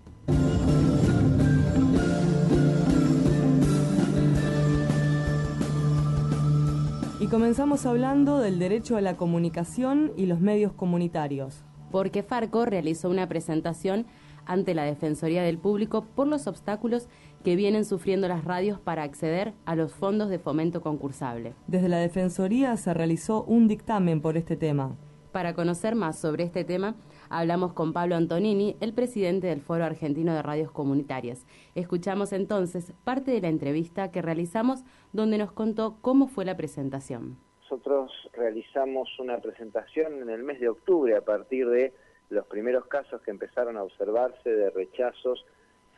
Y 7.19 7.27
comenzamos 7.27 7.87
hablando 7.87 8.37
del 8.37 8.59
derecho 8.59 8.95
a 8.95 9.01
la 9.01 9.17
comunicación 9.17 10.11
y 10.15 10.27
los 10.27 10.39
medios 10.39 10.71
comunitarios. 10.73 11.63
Porque 11.89 12.21
Farco 12.21 12.65
realizó 12.65 13.09
una 13.09 13.27
presentación 13.27 14.05
ante 14.45 14.73
la 14.73 14.83
Defensoría 14.83 15.43
del 15.43 15.57
Público 15.57 16.05
por 16.15 16.27
los 16.27 16.47
obstáculos 16.47 17.07
que 17.43 17.55
vienen 17.55 17.85
sufriendo 17.85 18.27
las 18.27 18.45
radios 18.45 18.79
para 18.79 19.03
acceder 19.03 19.53
a 19.65 19.75
los 19.75 19.93
fondos 19.93 20.29
de 20.29 20.39
fomento 20.39 20.81
concursable. 20.81 21.53
Desde 21.67 21.89
la 21.89 21.97
Defensoría 21.97 22.75
se 22.77 22.93
realizó 22.93 23.43
un 23.43 23.67
dictamen 23.67 24.21
por 24.21 24.37
este 24.37 24.55
tema. 24.55 24.95
Para 25.33 25.55
conocer 25.55 25.95
más 25.95 26.19
sobre 26.19 26.43
este 26.43 26.63
tema, 26.63 26.95
hablamos 27.29 27.73
con 27.73 27.91
Pablo 27.91 28.15
Antonini, 28.15 28.77
el 28.81 28.93
presidente 28.93 29.47
del 29.47 29.61
Foro 29.61 29.83
Argentino 29.83 30.31
de 30.31 30.43
Radios 30.43 30.71
Comunitarias. 30.71 31.47
Escuchamos 31.73 32.33
entonces 32.33 32.93
parte 33.03 33.31
de 33.31 33.41
la 33.41 33.47
entrevista 33.47 34.11
que 34.11 34.21
realizamos 34.21 34.83
donde 35.11 35.39
nos 35.39 35.51
contó 35.51 35.97
cómo 36.01 36.27
fue 36.27 36.45
la 36.45 36.55
presentación. 36.55 37.37
Nosotros 37.61 38.11
realizamos 38.33 39.09
una 39.17 39.39
presentación 39.39 40.21
en 40.21 40.29
el 40.29 40.43
mes 40.43 40.59
de 40.59 40.69
octubre 40.69 41.17
a 41.17 41.21
partir 41.21 41.67
de 41.67 41.93
los 42.29 42.45
primeros 42.47 42.85
casos 42.87 43.21
que 43.21 43.31
empezaron 43.31 43.77
a 43.77 43.83
observarse 43.83 44.49
de 44.49 44.69
rechazos 44.69 45.45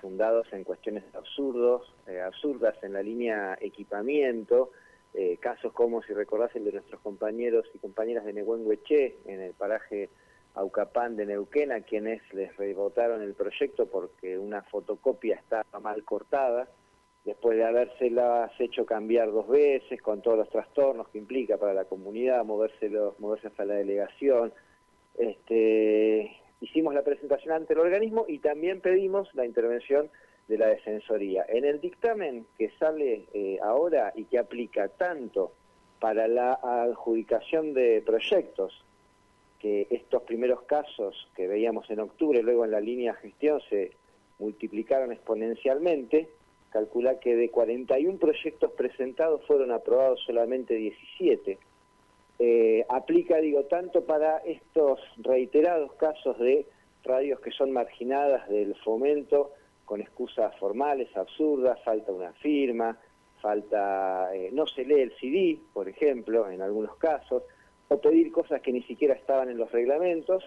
fundados 0.01 0.51
en 0.53 0.63
cuestiones 0.63 1.03
absurdos, 1.15 1.93
eh, 2.07 2.21
absurdas 2.21 2.75
en 2.83 2.93
la 2.93 3.01
línea 3.01 3.57
equipamiento, 3.59 4.71
eh, 5.13 5.37
casos 5.37 5.71
como, 5.73 6.03
si 6.03 6.13
recordás, 6.13 6.55
el 6.55 6.65
de 6.65 6.73
nuestros 6.73 7.01
compañeros 7.01 7.65
y 7.73 7.79
compañeras 7.79 8.25
de 8.25 8.33
Nehuengueche 8.33 9.15
en 9.25 9.41
el 9.41 9.53
paraje 9.53 10.09
Aucapán 10.55 11.15
de 11.15 11.25
Neuquén, 11.25 11.71
a 11.71 11.81
quienes 11.81 12.21
les 12.33 12.55
rebotaron 12.57 13.21
el 13.21 13.33
proyecto 13.33 13.87
porque 13.87 14.37
una 14.37 14.61
fotocopia 14.63 15.35
estaba 15.35 15.79
mal 15.79 16.03
cortada, 16.03 16.67
después 17.23 17.57
de 17.57 17.65
habérselas 17.65 18.51
hecho 18.59 18.85
cambiar 18.85 19.31
dos 19.31 19.47
veces, 19.47 20.01
con 20.01 20.21
todos 20.21 20.37
los 20.37 20.49
trastornos 20.49 21.09
que 21.09 21.17
implica 21.17 21.57
para 21.57 21.73
la 21.73 21.85
comunidad, 21.85 22.45
moverse 22.45 22.87
hasta 23.47 23.65
la 23.65 23.75
delegación, 23.75 24.53
este, 25.17 26.35
hicimos 26.61 26.93
la 26.93 27.03
presentación 27.03 27.53
ante 27.53 27.73
el 27.73 27.79
organismo 27.79 28.25
y 28.27 28.39
también 28.39 28.81
pedimos 28.81 29.33
la 29.33 29.45
intervención 29.45 30.09
de 30.47 30.57
la 30.57 30.67
defensoría. 30.67 31.45
En 31.47 31.65
el 31.65 31.81
dictamen 31.81 32.45
que 32.57 32.71
sale 32.79 33.25
eh, 33.33 33.59
ahora 33.63 34.13
y 34.15 34.25
que 34.25 34.37
aplica 34.37 34.87
tanto 34.89 35.51
para 35.99 36.27
la 36.27 36.53
adjudicación 36.61 37.73
de 37.73 38.03
proyectos, 38.05 38.83
que 39.59 39.87
estos 39.89 40.21
primeros 40.23 40.61
casos 40.63 41.27
que 41.35 41.47
veíamos 41.47 41.89
en 41.89 41.99
octubre, 41.99 42.43
luego 42.43 42.65
en 42.65 42.71
la 42.71 42.79
línea 42.79 43.13
de 43.13 43.19
gestión 43.19 43.61
se 43.69 43.91
multiplicaron 44.37 45.11
exponencialmente, 45.11 46.29
calcula 46.69 47.19
que 47.19 47.35
de 47.35 47.49
41 47.49 48.19
proyectos 48.19 48.71
presentados 48.73 49.41
fueron 49.47 49.71
aprobados 49.71 50.21
solamente 50.25 50.75
17 50.75 51.57
eh, 52.39 52.85
aplica, 52.89 53.37
digo, 53.37 53.63
tanto 53.65 54.05
para 54.05 54.37
estos 54.39 54.99
reiterados 55.17 55.93
casos 55.93 56.37
de 56.39 56.65
radios 57.03 57.39
que 57.39 57.51
son 57.51 57.71
marginadas 57.71 58.47
del 58.49 58.75
fomento 58.75 59.51
con 59.85 60.01
excusas 60.01 60.55
formales, 60.57 61.15
absurdas, 61.15 61.81
falta 61.83 62.11
una 62.11 62.33
firma, 62.33 62.97
falta, 63.41 64.35
eh, 64.35 64.49
no 64.51 64.65
se 64.65 64.83
lee 64.83 65.01
el 65.01 65.13
CD, 65.19 65.59
por 65.73 65.87
ejemplo, 65.87 66.49
en 66.49 66.61
algunos 66.61 66.95
casos, 66.97 67.43
o 67.87 68.01
pedir 68.01 68.31
cosas 68.31 68.61
que 68.61 68.71
ni 68.71 68.81
siquiera 68.83 69.13
estaban 69.13 69.49
en 69.49 69.57
los 69.57 69.71
reglamentos, 69.71 70.43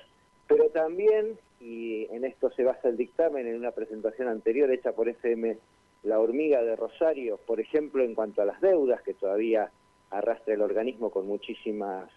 pero 0.48 0.70
también 0.70 1.38
y 1.60 2.06
en 2.10 2.24
esto 2.24 2.50
se 2.50 2.64
basa 2.64 2.88
el 2.88 2.96
dictamen 2.96 3.46
en 3.46 3.56
una 3.56 3.72
presentación 3.72 4.28
anterior 4.28 4.70
hecha 4.70 4.92
por 4.92 5.08
FM 5.08 5.58
La 6.04 6.20
Hormiga 6.20 6.62
de 6.62 6.76
Rosario, 6.76 7.38
por 7.38 7.60
ejemplo, 7.60 8.04
en 8.04 8.14
cuanto 8.14 8.42
a 8.42 8.44
las 8.44 8.60
deudas 8.60 9.02
que 9.02 9.14
todavía 9.14 9.70
arrastra 10.10 10.54
el 10.54 10.62
organismo 10.62 11.10
con 11.10 11.26
muchísimas 11.26 12.10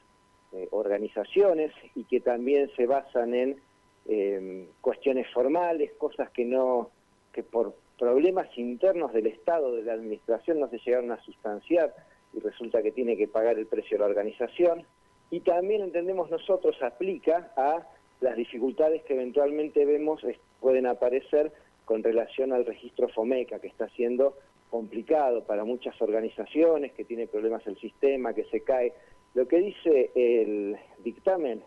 eh, 0.54 0.68
organizaciones 0.72 1.72
y 1.96 2.04
que 2.06 2.20
también 2.20 2.70
se 2.76 2.86
basan 2.86 3.34
en 3.34 3.62
em, 4.08 4.68
cuestiones 4.82 5.28
formales, 5.34 5.92
cosas 5.98 6.30
que 6.32 6.46
no 6.46 6.90
que 7.34 7.44
por 7.44 7.74
problemas 7.98 8.48
internos 8.58 9.14
del 9.14 9.28
Estado, 9.28 9.76
de 9.76 9.84
la 9.84 9.94
Administración, 9.94 10.60
no 10.60 10.70
se 10.70 10.80
llegaron 10.80 11.12
a 11.12 11.22
sustanciar 11.22 11.94
y 12.34 12.40
resulta 12.40 12.82
que 12.82 12.92
tiene 12.92 13.16
que 13.16 13.28
pagar 13.28 13.58
el 13.58 13.68
precio 13.68 13.98
de 13.98 14.00
la 14.00 14.10
organización. 14.10 14.84
Y 15.30 15.42
también 15.42 15.82
entendemos 15.82 16.30
nosotros 16.30 16.76
aplica 16.82 17.54
a 17.56 17.88
las 18.20 18.36
dificultades 18.36 19.04
que 19.04 19.14
eventualmente 19.14 19.86
vemos 19.86 20.22
pueden 20.60 20.86
aparecer 20.86 21.52
con 21.86 22.04
relación 22.04 22.54
al 22.54 22.66
registro 22.66 23.08
FOMECA, 23.10 23.60
que 23.60 23.68
está 23.68 23.88
siendo 23.90 24.38
complicado 24.72 25.44
para 25.44 25.66
muchas 25.66 26.02
organizaciones, 26.02 26.94
que 26.94 27.04
tiene 27.04 27.28
problemas 27.28 27.68
el 27.68 27.78
sistema, 27.78 28.34
que 28.34 28.46
se 28.46 28.62
cae. 28.62 28.94
Lo 29.36 29.48
que 29.48 29.60
dice 29.60 30.12
el 30.16 30.78
dictamen 31.04 31.62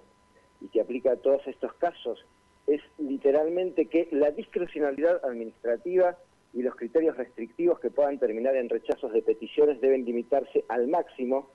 y 0.62 0.68
que 0.68 0.80
aplica 0.80 1.12
a 1.12 1.16
todos 1.16 1.46
estos 1.46 1.74
casos 1.74 2.24
es 2.66 2.80
literalmente 2.98 3.86
que 3.86 4.08
la 4.10 4.30
discrecionalidad 4.30 5.22
administrativa 5.22 6.16
y 6.54 6.62
los 6.62 6.74
criterios 6.76 7.16
restrictivos 7.16 7.78
que 7.78 7.90
puedan 7.90 8.18
terminar 8.18 8.56
en 8.56 8.70
rechazos 8.70 9.12
de 9.12 9.20
peticiones 9.20 9.82
deben 9.82 10.06
limitarse 10.06 10.64
al 10.68 10.88
máximo. 10.88 11.50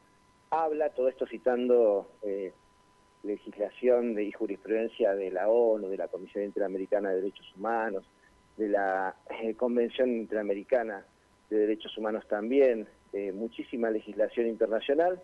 Habla, 0.52 0.90
todo 0.92 1.08
esto 1.08 1.26
citando 1.26 2.12
eh, 2.22 2.54
legislación 3.24 4.14
de, 4.14 4.26
y 4.26 4.32
jurisprudencia 4.32 5.16
de 5.16 5.32
la 5.32 5.50
ONU, 5.50 5.90
de 5.90 5.98
la 5.98 6.10
Comisión 6.10 6.44
Interamericana 6.44 7.10
de 7.10 7.22
Derechos 7.22 7.52
Humanos, 7.58 8.06
de 8.58 8.70
la 8.70 9.16
eh, 9.42 9.56
Convención 9.56 10.10
Interamericana 10.10 11.04
de 11.50 11.58
Derechos 11.58 11.98
Humanos 11.98 12.28
también, 12.28 12.88
muchísima 13.34 13.90
legislación 13.90 14.48
internacional. 14.48 15.22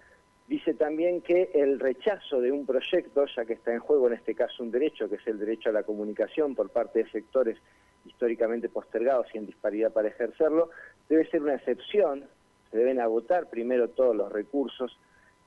Dice 0.48 0.76
también 0.76 1.22
que 1.22 1.50
el 1.56 1.80
rechazo 1.80 2.40
de 2.40 2.52
un 2.52 2.66
proyecto, 2.66 3.26
ya 3.36 3.46
que 3.46 3.54
está 3.54 3.74
en 3.74 3.80
juego 3.80 4.08
en 4.08 4.14
este 4.14 4.36
caso 4.36 4.64
un 4.64 4.72
derecho, 4.72 5.10
que 5.10 5.16
es 5.16 5.28
el 5.28 5.40
derecho 5.40 5.70
a 5.70 5.74
la 5.74 5.84
comunicación 5.84 6.54
por 6.54 6.70
parte 6.70 7.04
de 7.04 7.10
sectores 7.10 7.58
históricamente 8.06 8.70
postergados 8.70 9.28
y 9.34 9.40
en 9.40 9.48
disparidad 9.48 9.92
para 9.92 10.10
ejercerlo, 10.10 10.70
debe 11.10 11.28
ser 11.30 11.42
una 11.42 11.56
excepción, 11.56 12.26
se 12.70 12.78
deben 12.78 13.00
agotar 13.00 13.50
primero 13.50 13.90
todos 13.90 14.16
los 14.16 14.32
recursos 14.32 15.00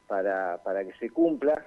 para, 0.08 0.60
para 0.64 0.84
que 0.84 0.92
se 0.94 1.10
cumpla, 1.10 1.64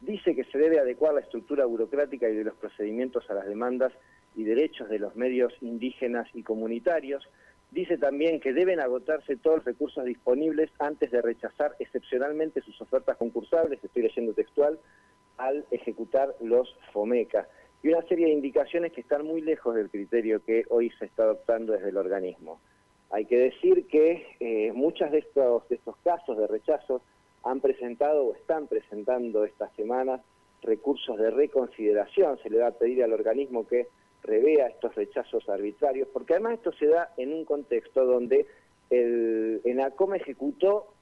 dice 0.00 0.34
que 0.34 0.44
se 0.44 0.58
debe 0.58 0.80
adecuar 0.80 1.14
la 1.14 1.20
estructura 1.20 1.64
burocrática 1.64 2.28
y 2.28 2.34
de 2.34 2.44
los 2.44 2.54
procedimientos 2.54 3.28
a 3.30 3.34
las 3.34 3.46
demandas 3.46 3.92
y 4.34 4.44
derechos 4.44 4.88
de 4.88 4.98
los 4.98 5.16
medios 5.16 5.52
indígenas 5.60 6.28
y 6.34 6.42
comunitarios. 6.42 7.28
Dice 7.70 7.98
también 7.98 8.40
que 8.40 8.52
deben 8.52 8.80
agotarse 8.80 9.36
todos 9.36 9.58
los 9.58 9.66
recursos 9.66 10.04
disponibles 10.04 10.70
antes 10.78 11.10
de 11.10 11.20
rechazar 11.20 11.76
excepcionalmente 11.78 12.62
sus 12.62 12.80
ofertas 12.80 13.16
concursables, 13.18 13.82
estoy 13.82 14.02
leyendo 14.02 14.32
textual, 14.32 14.78
al 15.36 15.64
ejecutar 15.70 16.34
los 16.40 16.74
FOMECA. 16.92 17.46
Y 17.82 17.88
una 17.88 18.02
serie 18.02 18.26
de 18.26 18.32
indicaciones 18.32 18.92
que 18.92 19.02
están 19.02 19.24
muy 19.24 19.42
lejos 19.42 19.74
del 19.74 19.90
criterio 19.90 20.42
que 20.44 20.64
hoy 20.70 20.90
se 20.98 21.04
está 21.04 21.24
adoptando 21.24 21.74
desde 21.74 21.90
el 21.90 21.96
organismo. 21.96 22.58
Hay 23.10 23.26
que 23.26 23.38
decir 23.38 23.86
que 23.86 24.26
eh, 24.40 24.72
muchos 24.72 25.10
de 25.10 25.18
estos, 25.18 25.68
de 25.68 25.76
estos 25.76 25.96
casos 25.98 26.36
de 26.36 26.46
rechazo 26.46 27.02
han 27.44 27.60
presentado 27.60 28.24
o 28.24 28.34
están 28.34 28.66
presentando 28.66 29.44
esta 29.44 29.70
semana 29.76 30.20
recursos 30.62 31.16
de 31.18 31.30
reconsideración. 31.30 32.38
Se 32.42 32.50
le 32.50 32.58
va 32.58 32.68
a 32.68 32.72
pedir 32.72 33.04
al 33.04 33.12
organismo 33.12 33.66
que 33.66 33.86
revea 34.22 34.68
estos 34.68 34.94
rechazos 34.94 35.48
arbitrarios, 35.48 36.08
porque 36.12 36.34
además 36.34 36.54
esto 36.54 36.72
se 36.72 36.86
da 36.86 37.12
en 37.16 37.32
un 37.32 37.44
contexto 37.44 38.04
donde 38.04 38.46
el 38.90 39.60
ENACOM 39.64 40.14
ejecutó 40.14 40.94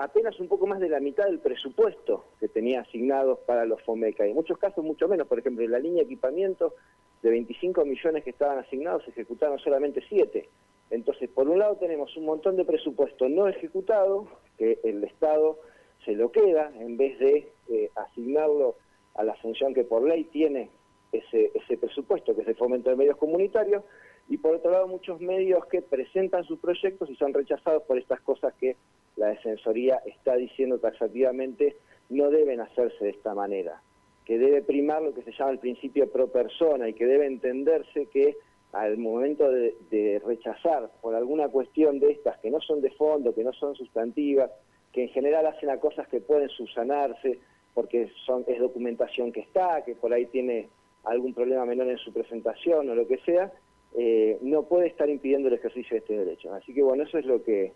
apenas 0.00 0.38
un 0.38 0.48
poco 0.48 0.66
más 0.66 0.78
de 0.78 0.88
la 0.88 1.00
mitad 1.00 1.24
del 1.24 1.40
presupuesto 1.40 2.26
que 2.38 2.48
tenía 2.48 2.82
asignado 2.82 3.40
para 3.46 3.64
los 3.64 3.82
FOMECA, 3.82 4.26
y 4.26 4.30
en 4.30 4.36
muchos 4.36 4.58
casos 4.58 4.84
mucho 4.84 5.08
menos, 5.08 5.26
por 5.26 5.38
ejemplo, 5.38 5.64
en 5.64 5.72
la 5.72 5.78
línea 5.78 6.02
de 6.02 6.04
equipamiento 6.04 6.74
de 7.22 7.30
25 7.30 7.84
millones 7.84 8.22
que 8.22 8.30
estaban 8.30 8.58
asignados, 8.58 9.02
se 9.04 9.10
ejecutaron 9.10 9.58
solamente 9.58 10.02
7. 10.08 10.48
Entonces, 10.90 11.28
por 11.30 11.48
un 11.48 11.58
lado 11.58 11.76
tenemos 11.76 12.16
un 12.16 12.26
montón 12.26 12.56
de 12.56 12.64
presupuesto 12.64 13.28
no 13.28 13.48
ejecutado, 13.48 14.28
que 14.58 14.78
el 14.84 15.02
Estado 15.02 15.58
se 16.04 16.12
lo 16.12 16.30
queda, 16.30 16.70
en 16.78 16.96
vez 16.96 17.18
de 17.18 17.50
eh, 17.68 17.90
asignarlo 17.96 18.76
a 19.14 19.24
la 19.24 19.34
función 19.36 19.74
que 19.74 19.84
por 19.84 20.02
ley 20.06 20.24
tiene 20.24 20.70
ese, 21.18 21.76
presupuesto, 21.76 22.34
que 22.34 22.42
es 22.42 22.48
el 22.48 22.56
fomento 22.56 22.90
de 22.90 22.96
medios 22.96 23.16
comunitarios, 23.16 23.84
y 24.28 24.38
por 24.38 24.56
otro 24.56 24.70
lado 24.70 24.88
muchos 24.88 25.20
medios 25.20 25.66
que 25.66 25.82
presentan 25.82 26.44
sus 26.44 26.58
proyectos 26.58 27.10
y 27.10 27.16
son 27.16 27.34
rechazados 27.34 27.82
por 27.82 27.98
estas 27.98 28.20
cosas 28.22 28.54
que 28.54 28.76
la 29.16 29.28
Defensoría 29.28 30.00
está 30.06 30.36
diciendo 30.36 30.78
taxativamente 30.78 31.76
no 32.08 32.30
deben 32.30 32.60
hacerse 32.60 33.04
de 33.04 33.10
esta 33.10 33.34
manera, 33.34 33.82
que 34.24 34.38
debe 34.38 34.62
primar 34.62 35.02
lo 35.02 35.14
que 35.14 35.22
se 35.22 35.32
llama 35.32 35.50
el 35.50 35.58
principio 35.58 36.10
pro 36.10 36.28
persona 36.28 36.88
y 36.88 36.94
que 36.94 37.06
debe 37.06 37.26
entenderse 37.26 38.06
que 38.06 38.36
al 38.72 38.98
momento 38.98 39.50
de, 39.50 40.20
rechazar 40.24 40.90
por 41.00 41.14
alguna 41.14 41.48
cuestión 41.48 42.00
de 42.00 42.10
estas 42.10 42.38
que 42.38 42.50
no 42.50 42.60
son 42.60 42.80
de 42.80 42.90
fondo, 42.90 43.34
que 43.34 43.44
no 43.44 43.52
son 43.52 43.76
sustantivas, 43.76 44.50
que 44.92 45.04
en 45.04 45.08
general 45.10 45.46
hacen 45.46 45.70
a 45.70 45.78
cosas 45.78 46.08
que 46.08 46.20
pueden 46.20 46.48
subsanarse 46.48 47.38
porque 47.72 48.10
son, 48.24 48.44
es 48.46 48.58
documentación 48.58 49.32
que 49.32 49.40
está, 49.40 49.82
que 49.84 49.94
por 49.94 50.12
ahí 50.12 50.26
tiene 50.26 50.68
algún 51.04 51.34
problema 51.34 51.64
menor 51.64 51.88
en 51.88 51.98
su 51.98 52.12
presentación 52.12 52.88
o 52.88 52.94
lo 52.94 53.06
que 53.06 53.18
sea, 53.18 53.52
eh, 53.96 54.38
no 54.42 54.64
puede 54.64 54.88
estar 54.88 55.08
impidiendo 55.08 55.48
el 55.48 55.54
ejercicio 55.54 55.94
de 55.94 55.98
este 55.98 56.18
derecho. 56.18 56.52
Así 56.52 56.74
que 56.74 56.82
bueno, 56.82 57.04
eso 57.04 57.18
es 57.18 57.26
lo 57.26 57.42
que, 57.42 57.72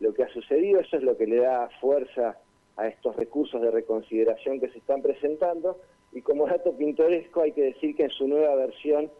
lo 0.00 0.14
que 0.14 0.22
ha 0.22 0.28
sucedido, 0.28 0.80
eso 0.80 0.96
es 0.96 1.02
lo 1.02 1.16
que 1.16 1.26
le 1.26 1.36
da 1.36 1.68
fuerza 1.80 2.38
a 2.76 2.86
estos 2.86 3.16
recursos 3.16 3.60
de 3.60 3.70
reconsideración 3.70 4.60
que 4.60 4.68
se 4.68 4.78
están 4.78 5.02
presentando 5.02 5.78
y 6.12 6.22
como 6.22 6.46
dato 6.46 6.76
pintoresco 6.76 7.42
hay 7.42 7.52
que 7.52 7.62
decir 7.62 7.94
que 7.94 8.04
en 8.04 8.10
su 8.10 8.26
nueva 8.28 8.54
versión 8.54 9.10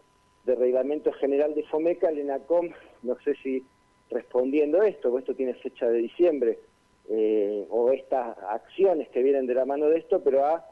de 0.45 0.55
Reglamento 0.55 1.11
General 1.13 1.53
de 1.53 1.63
FOMECA, 1.63 2.09
el 2.09 2.19
ENACOM, 2.19 2.69
no 3.03 3.15
sé 3.23 3.35
si 3.43 3.63
respondiendo 4.09 4.81
esto, 4.81 5.09
porque 5.09 5.23
esto 5.23 5.35
tiene 5.35 5.53
fecha 5.55 5.87
de 5.87 5.99
diciembre, 5.99 6.59
eh, 7.09 7.65
o 7.69 7.91
estas 7.91 8.37
acciones 8.49 9.09
que 9.09 9.21
vienen 9.21 9.45
de 9.45 9.53
la 9.53 9.65
mano 9.65 9.87
de 9.89 9.99
esto, 9.99 10.23
pero 10.23 10.45
ha 10.45 10.65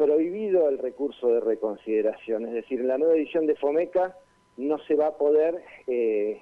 prohibido 0.00 0.70
el 0.70 0.78
recurso 0.78 1.28
de 1.28 1.40
reconsideración. 1.40 2.46
Es 2.46 2.54
decir, 2.54 2.80
en 2.80 2.88
la 2.88 2.96
nueva 2.96 3.16
edición 3.16 3.46
de 3.46 3.54
FOMECA 3.54 4.16
no 4.56 4.78
se 4.86 4.94
va 4.94 5.08
a 5.08 5.18
poder 5.18 5.62
eh, 5.86 6.40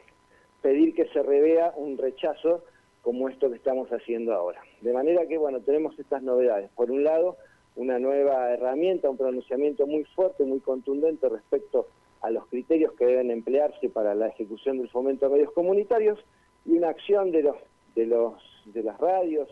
pedir 0.62 0.94
que 0.94 1.08
se 1.08 1.24
revea 1.24 1.72
un 1.76 1.98
rechazo 1.98 2.62
como 3.02 3.28
esto 3.28 3.50
que 3.50 3.56
estamos 3.56 3.88
haciendo 3.88 4.32
ahora. 4.32 4.60
De 4.80 4.92
manera 4.92 5.26
que, 5.26 5.38
bueno, 5.38 5.60
tenemos 5.60 5.98
estas 5.98 6.22
novedades. 6.22 6.70
Por 6.76 6.92
un 6.92 7.02
lado, 7.02 7.36
una 7.74 7.98
nueva 7.98 8.52
herramienta, 8.52 9.10
un 9.10 9.16
pronunciamiento 9.16 9.88
muy 9.88 10.04
fuerte, 10.04 10.44
muy 10.44 10.60
contundente 10.60 11.28
respecto 11.28 11.88
a 12.20 12.30
los 12.30 12.46
criterios 12.46 12.92
que 12.92 13.06
deben 13.06 13.32
emplearse 13.32 13.88
para 13.88 14.14
la 14.14 14.28
ejecución 14.28 14.78
del 14.78 14.88
fomento 14.88 15.26
a 15.26 15.30
medios 15.30 15.50
comunitarios 15.50 16.24
y 16.64 16.78
una 16.78 16.90
acción 16.90 17.32
de 17.32 17.42
los 17.42 17.56
de 17.96 18.06
los 18.06 18.34
de 18.66 18.82
las 18.84 18.98
radios 18.98 19.48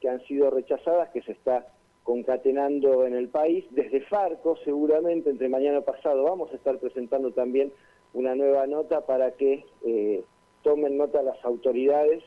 que 0.00 0.08
han 0.08 0.20
sido 0.26 0.50
rechazadas 0.50 1.10
que 1.10 1.20
se 1.22 1.32
está 1.32 1.66
concatenando 2.04 3.06
en 3.06 3.14
el 3.14 3.28
país 3.28 3.64
desde 3.70 4.00
Farco 4.02 4.56
seguramente 4.64 5.30
entre 5.30 5.48
mañana 5.48 5.82
pasado 5.82 6.24
vamos 6.24 6.52
a 6.52 6.56
estar 6.56 6.78
presentando 6.78 7.32
también 7.32 7.72
una 8.14 8.34
nueva 8.34 8.66
nota 8.66 9.06
para 9.06 9.32
que 9.32 9.64
eh, 9.84 10.24
tomen 10.62 10.96
nota 10.96 11.22
las 11.22 11.42
autoridades 11.44 12.22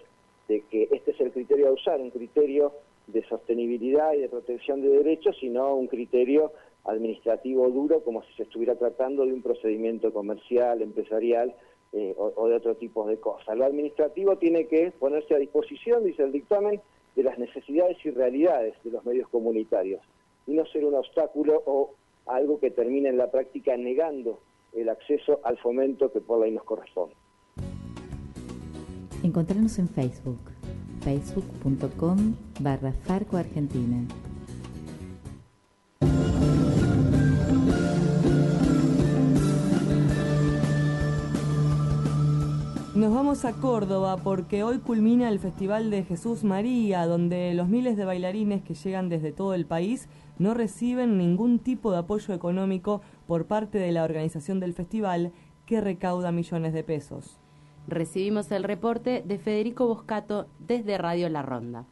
de 0.48 0.62
que 0.62 0.90
este 0.92 1.12
es 1.12 1.20
el 1.20 1.32
criterio 1.32 1.70
a 1.70 1.72
usar 1.72 2.00
un 2.00 2.12
criterio 2.12 2.74
de 3.08 3.24
sostenibilidad 3.26 4.14
y 4.14 4.22
de 4.22 4.30
protección 4.30 4.82
de 4.82 4.90
derechos 4.90 5.38
y 5.42 5.50
no 5.50 5.76
un 5.76 5.88
criterio 5.88 6.54
administrativo 6.86 7.70
duro 7.70 8.04
como 8.04 8.24
si 8.24 8.34
se 8.34 8.44
estuviera 8.44 8.76
tratando 8.76 9.26
de 9.26 9.34
un 9.34 9.42
procedimiento 9.42 10.14
comercial, 10.14 10.82
empresarial 10.82 11.56
eh, 11.94 12.14
o, 12.18 12.48
de 12.48 12.56
otro 12.56 12.76
tipo 12.76 13.08
de 13.08 13.18
cosas. 13.18 13.58
Lo 13.58 13.66
administrativo 13.66 14.38
tiene 14.38 14.68
que 14.68 14.92
ponerse 14.92 15.36
a 15.36 15.38
disposición, 15.38 16.04
dice 16.04 16.24
el 16.24 16.32
dictamen, 16.32 16.82
de 17.16 17.24
las 17.24 17.38
necesidades 17.38 17.97
y 18.03 18.11
realidades 18.11 18.76
de 18.84 18.91
los 18.91 19.05
medios 19.05 19.30
comunitarios 19.30 20.01
y 20.47 20.53
no 20.53 20.66
ser 20.66 20.86
un 20.86 20.95
obstáculo 20.95 21.61
o 21.66 21.93
algo 22.26 22.59
que 22.59 22.72
termine 22.72 23.09
en 23.09 23.18
la 23.18 23.30
práctica 23.32 23.76
negando 23.78 24.39
el 24.74 24.89
acceso 24.89 25.39
al 25.43 25.57
fomento 25.57 26.11
que 26.11 26.22
por 26.22 26.41
ley 26.41 26.51
nos 26.51 26.64
corresponde. 26.64 27.16
Encontrarnos 29.24 29.80
en 29.80 29.88
Facebook, 29.88 30.51
facebook.com 31.01 32.36
barra 32.59 32.91
Farco 32.91 33.38
Argentina. 33.38 34.05
Nos 43.04 43.14
vamos 43.14 43.43
a 43.43 43.51
Córdoba 43.51 44.16
porque 44.16 44.64
hoy 44.64 44.78
culmina 44.78 45.28
el 45.28 45.38
Festival 45.38 45.91
de 45.91 46.06
Jesús 46.06 46.45
María, 46.45 47.06
donde 47.06 47.54
los 47.54 47.68
miles 47.68 47.97
de 47.97 48.06
bailarines 48.06 48.64
que 48.64 48.76
llegan 48.76 49.10
desde 49.10 49.34
todo 49.34 49.56
el 49.56 49.66
país 49.66 50.08
no 50.39 50.54
reciben 50.54 51.18
ningún 51.18 51.60
tipo 51.60 51.91
de 51.91 51.97
apoyo 51.97 52.34
económico 52.34 53.01
por 53.28 53.45
parte 53.45 53.78
de 53.78 53.91
la 53.91 54.06
organización 54.06 54.62
del 54.62 54.74
festival 54.74 55.34
que 55.66 55.82
recauda 55.82 56.32
millones 56.32 56.72
de 56.72 56.86
pesos. 56.86 57.41
Recibimos 57.89 58.49
el 58.54 58.64
reporte 58.64 59.22
de 59.26 59.38
Federico 59.38 59.86
Boscato 59.86 60.47
desde 60.60 60.97
Radio 60.97 61.28
La 61.28 61.41
Ronda. 61.41 61.86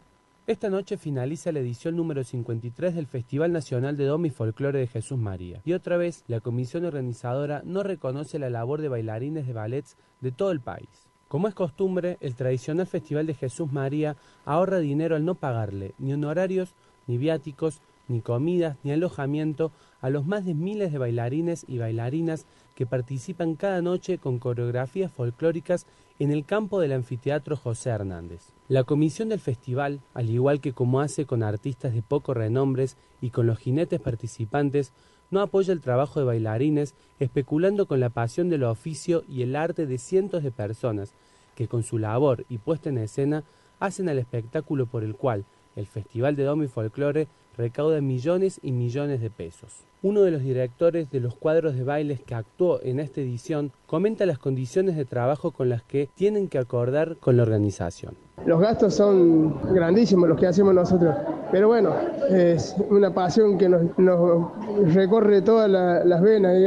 Esta 0.48 0.72
noche 0.72 0.98
finaliza 0.98 1.52
la 1.52 1.60
edición 1.60 1.96
número 1.96 2.24
53 2.24 2.96
del 2.96 3.06
Festival 3.06 3.52
Nacional 3.52 3.96
de 3.96 4.06
Dom 4.06 4.26
y 4.26 4.32
Folclore 4.32 4.80
de 4.80 4.88
Jesús 4.88 5.20
María. 5.20 5.62
Y 5.66 5.74
otra 5.74 5.98
vez, 5.98 6.24
la 6.28 6.40
comisión 6.40 6.84
organizadora 6.84 7.62
no 7.64 7.84
reconoce 7.84 8.40
la 8.40 8.50
labor 8.50 8.82
de 8.82 8.90
bailarines 8.90 9.46
de 9.46 9.54
ballets 9.54 9.98
de 10.20 10.32
todo 10.32 10.50
el 10.50 10.60
país. 10.60 10.90
Como 11.28 11.48
es 11.48 11.54
costumbre, 11.54 12.18
el 12.22 12.34
tradicional 12.34 12.88
Festival 12.88 13.28
de 13.28 13.36
Jesús 13.36 13.72
María 13.72 14.18
ahorra 14.44 14.80
dinero 14.80 15.16
al 15.16 15.26
no 15.26 15.36
pagarle 15.36 15.94
ni 16.00 16.12
honorarios, 16.12 16.74
ni 17.06 17.20
viáticos, 17.20 17.80
ni 18.08 18.22
comidas, 18.22 18.78
ni 18.84 18.92
alojamiento 18.92 19.72
a 20.02 20.10
los 20.10 20.26
más 20.26 20.44
de 20.44 20.56
miles 20.56 20.92
de 20.92 20.98
bailarines 20.98 21.66
y 21.68 21.78
bailarinas 21.78 22.48
que 22.74 22.88
participan 22.88 23.56
cada 23.56 23.84
noche 23.84 24.18
con 24.18 24.40
coreografías 24.40 25.12
folclóricas 25.12 25.86
en 26.18 26.32
el 26.32 26.46
campo 26.46 26.80
del 26.80 26.94
anfiteatro 26.94 27.56
José 27.56 27.92
Hernández. 27.92 28.54
La 28.72 28.86
comisión 28.86 29.28
del 29.28 29.42
festival, 29.42 30.00
al 30.14 30.30
igual 30.30 30.62
que 30.62 30.72
como 30.72 31.02
hace 31.02 31.26
con 31.26 31.44
artistas 31.44 31.94
de 31.94 32.02
poco 32.02 32.34
renombres 32.34 32.96
y 33.20 33.32
con 33.32 33.46
los 33.46 33.60
jinetes 33.60 34.00
participantes, 34.00 34.94
no 35.30 35.42
apoya 35.42 35.74
el 35.74 35.82
trabajo 35.82 36.22
de 36.22 36.26
bailarines, 36.26 36.96
especulando 37.20 37.86
con 37.86 38.00
la 38.00 38.08
pasión 38.08 38.48
del 38.48 38.64
oficio 38.64 39.26
y 39.28 39.42
el 39.42 39.58
arte 39.58 39.88
de 39.88 39.98
cientos 39.98 40.42
de 40.42 40.52
personas 40.52 41.14
que 41.54 41.68
con 41.68 41.84
su 41.84 41.98
labor 41.98 42.46
y 42.48 42.60
puesta 42.60 42.88
en 42.88 43.00
escena 43.00 43.44
hacen 43.82 44.08
el 44.08 44.20
espectáculo 44.20 44.86
por 44.86 45.04
el 45.04 45.18
cual 45.18 45.44
el 45.76 45.86
Festival 45.86 46.38
de 46.38 46.44
Domi 46.44 46.68
Folklore 46.68 47.28
recauda 47.58 48.00
millones 48.00 48.62
y 48.64 48.72
millones 48.72 49.20
de 49.20 49.32
pesos. 49.32 49.84
Uno 50.04 50.22
de 50.22 50.32
los 50.32 50.42
directores 50.42 51.12
de 51.12 51.20
los 51.20 51.36
cuadros 51.36 51.76
de 51.76 51.84
bailes 51.84 52.22
que 52.22 52.34
actuó 52.34 52.80
en 52.82 53.00
esta 53.00 53.22
edición 53.22 53.72
comenta 53.86 54.26
las 54.26 54.40
condiciones 54.40 54.96
de 54.96 55.06
trabajo 55.06 55.52
con 55.52 55.70
las 55.70 55.84
que 55.84 56.10
tienen 56.16 56.48
que 56.48 56.58
acordar 56.58 57.18
con 57.18 57.38
la 57.38 57.44
organización. 57.44 58.16
Los 58.44 58.60
gastos 58.60 58.96
son 58.96 59.62
grandísimos 59.76 60.28
los 60.28 60.40
que 60.40 60.48
hacemos 60.48 60.74
nosotros, 60.74 61.16
pero 61.52 61.68
bueno, 61.68 61.94
es 62.32 62.76
una 62.90 63.14
pasión 63.14 63.60
que 63.60 63.70
nos, 63.70 63.84
recorre 64.92 65.44
todas 65.44 65.70
las 65.70 66.22
venas. 66.24 66.58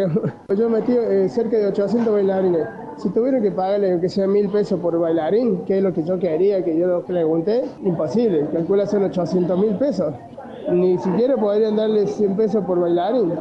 Yo 0.56 0.70
metí 0.70 0.92
eh, 0.92 1.28
cerca 1.28 1.56
de 1.56 1.66
800 1.66 2.12
bailarines. 2.12 2.68
Si 2.98 3.10
tuvieron 3.10 3.42
que 3.42 3.50
pagarle 3.50 3.98
que 4.00 4.08
sea 4.08 4.28
mil 4.28 4.48
pesos 4.48 4.78
por 4.78 4.96
bailarín, 4.96 5.64
que 5.64 5.78
es 5.78 5.82
lo 5.82 5.92
que 5.92 6.04
yo 6.04 6.20
quería, 6.20 6.64
que 6.64 6.78
yo 6.78 6.86
lo 6.86 7.04
pregunté, 7.04 7.64
imposible, 7.82 8.46
calcula 8.52 8.86
son 8.86 9.02
800 9.02 9.58
mil 9.58 9.74
pesos 9.74 10.14
ni 10.70 10.98
siquiera 10.98 11.36
podrían 11.36 11.76
darle 11.76 12.06
100 12.06 12.36
pesos 12.36 12.64
por 12.64 12.80
bailarín. 12.80 13.32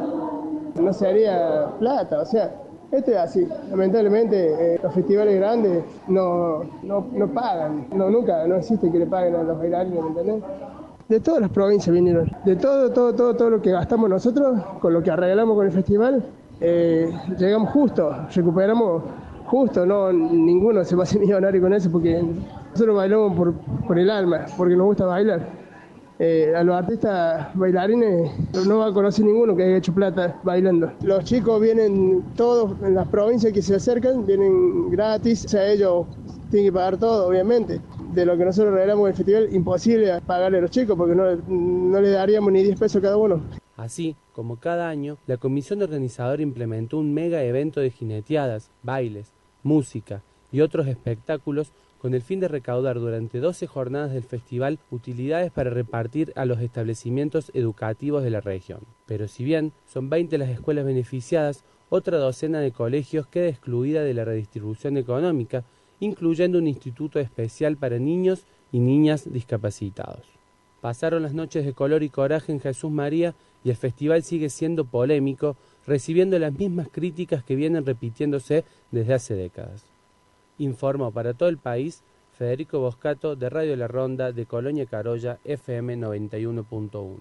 No 0.80 0.92
se 0.92 1.06
haría 1.06 1.70
plata, 1.78 2.20
o 2.20 2.24
sea, 2.24 2.52
esto 2.90 3.10
es 3.10 3.16
así. 3.16 3.48
Lamentablemente, 3.70 4.74
eh, 4.74 4.80
los 4.82 4.92
festivales 4.94 5.36
grandes 5.36 5.84
no, 6.08 6.62
no, 6.82 7.28
pagan, 7.32 7.86
no, 7.94 8.10
nunca, 8.10 8.46
no 8.46 8.56
existe 8.56 8.90
que 8.90 8.98
le 8.98 9.06
paguen 9.06 9.36
a 9.36 9.42
los 9.42 9.58
bailarines, 9.58 10.02
¿me 10.02 10.08
entendés? 10.08 10.42
De 11.08 11.20
todas 11.20 11.40
las 11.40 11.50
provincias 11.50 11.92
vinieron, 11.92 12.30
de 12.44 12.56
todo, 12.56 12.90
todo, 12.90 13.14
todo, 13.14 13.36
todo 13.36 13.50
lo 13.50 13.62
que 13.62 13.70
gastamos 13.70 14.08
nosotros, 14.08 14.58
con 14.80 14.92
lo 14.94 15.02
que 15.02 15.10
arreglamos 15.10 15.54
con 15.54 15.66
el 15.66 15.72
festival, 15.72 16.24
eh, 16.60 17.10
llegamos 17.36 17.70
justo, 17.70 18.10
recuperamos 18.34 19.02
justo, 19.46 19.84
no, 19.84 20.12
ninguno 20.12 20.82
se 20.84 20.96
va 20.96 21.02
a 21.02 21.04
hacer 21.04 21.20
millonario 21.20 21.60
con 21.60 21.74
eso 21.74 21.90
porque 21.90 22.22
nosotros 22.70 22.96
bailamos 22.96 23.36
por, 23.36 23.52
por 23.86 23.98
el 23.98 24.08
alma, 24.08 24.46
porque 24.56 24.76
nos 24.76 24.86
gusta 24.86 25.04
bailar. 25.04 25.63
Eh, 26.18 26.54
a 26.54 26.62
los 26.62 26.76
artistas 26.76 27.48
bailarines 27.54 28.30
no 28.66 28.78
va 28.78 28.86
a 28.86 28.92
conocer 28.92 29.24
ninguno 29.24 29.56
que 29.56 29.64
haya 29.64 29.78
hecho 29.78 29.92
plata 29.92 30.40
bailando. 30.44 30.92
Los 31.02 31.24
chicos 31.24 31.60
vienen 31.60 32.22
todos 32.36 32.80
en 32.82 32.94
las 32.94 33.08
provincias 33.08 33.52
que 33.52 33.60
se 33.60 33.74
acercan, 33.74 34.24
vienen 34.24 34.90
gratis, 34.90 35.44
o 35.44 35.48
sea, 35.48 35.66
ellos 35.66 36.06
tienen 36.50 36.68
que 36.68 36.72
pagar 36.72 36.98
todo, 36.98 37.26
obviamente. 37.26 37.80
De 38.12 38.24
lo 38.24 38.36
que 38.38 38.44
nosotros 38.44 38.74
regalamos 38.74 39.06
en 39.06 39.10
el 39.10 39.16
festival, 39.16 39.48
imposible 39.52 40.20
pagarle 40.24 40.58
a 40.58 40.60
los 40.60 40.70
chicos 40.70 40.96
porque 40.96 41.16
no, 41.16 41.34
no 41.48 42.00
le 42.00 42.10
daríamos 42.10 42.52
ni 42.52 42.62
10 42.62 42.78
pesos 42.78 43.02
cada 43.02 43.16
uno. 43.16 43.40
Así, 43.76 44.14
como 44.32 44.56
cada 44.60 44.88
año, 44.88 45.18
la 45.26 45.36
comisión 45.36 45.82
organizadora 45.82 46.42
implementó 46.42 46.98
un 46.98 47.12
mega 47.12 47.42
evento 47.42 47.80
de 47.80 47.90
jineteadas, 47.90 48.70
bailes, 48.84 49.32
música 49.64 50.22
y 50.52 50.60
otros 50.60 50.86
espectáculos 50.86 51.72
con 52.04 52.12
el 52.12 52.20
fin 52.20 52.38
de 52.38 52.48
recaudar 52.48 53.00
durante 53.00 53.40
12 53.40 53.66
jornadas 53.66 54.12
del 54.12 54.24
festival 54.24 54.78
utilidades 54.90 55.50
para 55.50 55.70
repartir 55.70 56.34
a 56.36 56.44
los 56.44 56.60
establecimientos 56.60 57.50
educativos 57.54 58.22
de 58.22 58.28
la 58.28 58.42
región. 58.42 58.80
Pero 59.06 59.26
si 59.26 59.42
bien 59.42 59.72
son 59.90 60.10
20 60.10 60.36
las 60.36 60.50
escuelas 60.50 60.84
beneficiadas, 60.84 61.64
otra 61.88 62.18
docena 62.18 62.60
de 62.60 62.72
colegios 62.72 63.26
queda 63.26 63.48
excluida 63.48 64.02
de 64.02 64.12
la 64.12 64.26
redistribución 64.26 64.98
económica, 64.98 65.64
incluyendo 65.98 66.58
un 66.58 66.66
instituto 66.66 67.18
especial 67.20 67.78
para 67.78 67.98
niños 67.98 68.44
y 68.70 68.80
niñas 68.80 69.32
discapacitados. 69.32 70.26
Pasaron 70.82 71.22
las 71.22 71.32
noches 71.32 71.64
de 71.64 71.72
color 71.72 72.02
y 72.02 72.10
coraje 72.10 72.52
en 72.52 72.60
Jesús 72.60 72.90
María 72.90 73.34
y 73.64 73.70
el 73.70 73.76
festival 73.76 74.22
sigue 74.24 74.50
siendo 74.50 74.84
polémico, 74.84 75.56
recibiendo 75.86 76.38
las 76.38 76.52
mismas 76.52 76.88
críticas 76.92 77.42
que 77.42 77.56
vienen 77.56 77.86
repitiéndose 77.86 78.62
desde 78.90 79.14
hace 79.14 79.34
décadas. 79.34 79.93
Informó 80.58 81.10
para 81.10 81.34
todo 81.34 81.48
el 81.48 81.58
país 81.58 82.02
Federico 82.32 82.80
Boscato 82.80 83.36
de 83.36 83.48
Radio 83.48 83.76
La 83.76 83.88
Ronda 83.88 84.32
de 84.32 84.46
Colonia 84.46 84.86
Carolla 84.86 85.38
FM 85.44 85.96
91.1. 85.98 87.16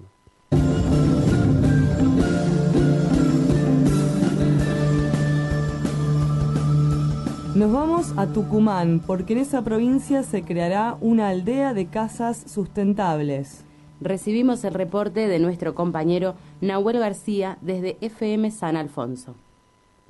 Nos 7.56 7.72
vamos 7.72 8.14
a 8.18 8.26
Tucumán 8.26 9.00
porque 9.06 9.34
en 9.34 9.40
esa 9.40 9.64
provincia 9.64 10.24
se 10.24 10.44
creará 10.44 10.98
una 11.02 11.30
aldea 11.30 11.76
de 11.76 11.86
casas 11.86 12.44
sustentables. 12.48 13.64
Recibimos 14.02 14.64
el 14.64 14.74
reporte 14.74 15.28
de 15.28 15.38
nuestro 15.38 15.76
compañero 15.76 16.34
Nahuel 16.62 16.98
García 16.98 17.60
desde 17.62 17.98
FM 18.02 18.50
San 18.50 18.76
Alfonso. 18.76 19.36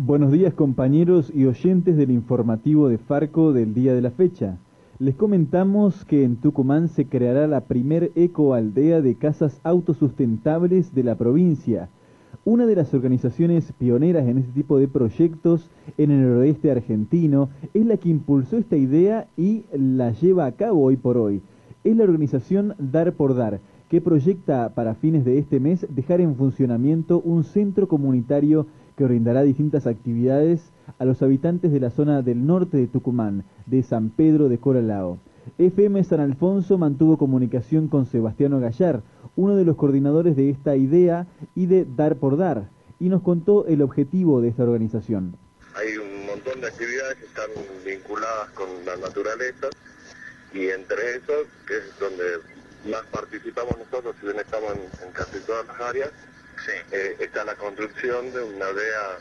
Buenos 0.06 0.34
días 0.34 0.54
compañeros 0.54 1.32
y 1.34 1.46
oyentes 1.46 1.96
del 1.96 2.12
informativo 2.12 2.90
de 2.90 2.98
Farco 2.98 3.54
del 3.54 3.74
día 3.74 3.94
de 3.94 4.02
la 4.02 4.12
fecha. 4.12 4.58
Les 5.00 5.16
comentamos 5.16 6.04
que 6.04 6.26
en 6.26 6.36
Tucumán 6.36 6.90
se 6.90 7.06
creará 7.06 7.48
la 7.48 7.62
primer 7.62 8.12
ecoaldea 8.16 9.02
de 9.02 9.16
casas 9.16 9.62
autosustentables 9.64 10.94
de 10.94 11.04
la 11.06 11.16
provincia. 11.16 11.88
Una 12.44 12.66
de 12.66 12.76
las 12.76 12.94
organizaciones 12.94 13.72
pioneras 13.80 14.28
en 14.28 14.40
este 14.40 14.52
tipo 14.52 14.78
de 14.78 14.90
proyectos 14.90 15.70
en 15.98 16.12
el 16.12 16.22
noroeste 16.22 16.70
argentino 16.70 17.48
es 17.74 17.86
la 17.86 17.96
que 17.96 18.10
impulsó 18.10 18.58
esta 18.58 18.76
idea 18.76 19.28
y 19.38 19.64
la 19.72 20.12
lleva 20.12 20.48
a 20.48 20.52
cabo 20.52 20.84
hoy 20.84 20.98
por 20.98 21.16
hoy. 21.16 21.42
Es 21.86 21.96
la 21.96 22.04
organización 22.04 22.76
Dar 22.78 23.14
por 23.14 23.36
Dar, 23.36 23.62
que 23.88 24.02
proyecta 24.02 24.74
para 24.76 24.96
fines 24.96 25.24
de 25.24 25.38
este 25.38 25.62
mes 25.62 25.88
dejar 25.90 26.20
en 26.20 26.36
funcionamiento 26.36 27.22
un 27.22 27.46
centro 27.46 27.88
comunitario 27.88 28.68
que 28.96 29.06
brindará 29.06 29.42
distintas 29.44 29.88
actividades 29.88 30.72
a 31.00 31.06
los 31.06 31.22
habitantes 31.22 31.72
de 31.72 31.80
la 31.80 31.90
zona 31.90 32.22
del 32.22 32.46
norte 32.46 32.78
de 32.78 32.88
Tucumán, 32.88 33.44
de 33.66 33.84
San 33.84 34.10
Pedro 34.10 34.50
de 34.50 34.58
Coralao. 34.58 35.20
FM 35.58 36.04
San 36.04 36.20
Alfonso 36.20 36.78
mantuvo 36.78 37.18
comunicación 37.18 37.88
con 37.88 38.06
Sebastiano 38.06 38.60
Gallar, 38.60 39.02
uno 39.36 39.56
de 39.56 39.66
los 39.66 39.76
coordinadores 39.76 40.36
de 40.36 40.50
esta 40.50 40.76
idea 40.76 41.28
y 41.56 41.66
de 41.66 41.86
Dar 41.86 42.16
por 42.16 42.38
Dar, 42.38 42.70
y 43.00 43.10
nos 43.10 43.22
contó 43.22 43.66
el 43.68 43.82
objetivo 43.82 44.42
de 44.42 44.50
esta 44.50 44.64
organización. 44.64 45.36
Hay 45.76 45.98
un 45.98 46.28
montón 46.28 46.62
de 46.62 46.68
actividades 46.68 47.18
que 47.18 47.26
están 47.26 47.50
vinculadas 47.86 48.50
con 48.52 48.68
la 48.86 48.96
naturaleza 48.98 49.68
y 50.54 50.68
entre 50.68 51.18
esos, 51.18 51.48
que 51.68 51.78
es 51.78 52.00
donde 52.00 52.24
más 52.90 53.06
participamos 53.12 53.78
nosotros, 53.78 54.16
si 54.20 54.28
bien 54.28 54.40
estamos 54.40 54.72
en 55.06 55.12
casi 55.12 55.40
todas 55.40 55.66
las 55.68 55.82
áreas, 55.82 56.12
eh, 56.72 57.16
está 57.20 57.44
la 57.44 57.56
construcción 57.56 58.32
de 58.32 58.42
una 58.42 58.68
aldea 58.68 59.20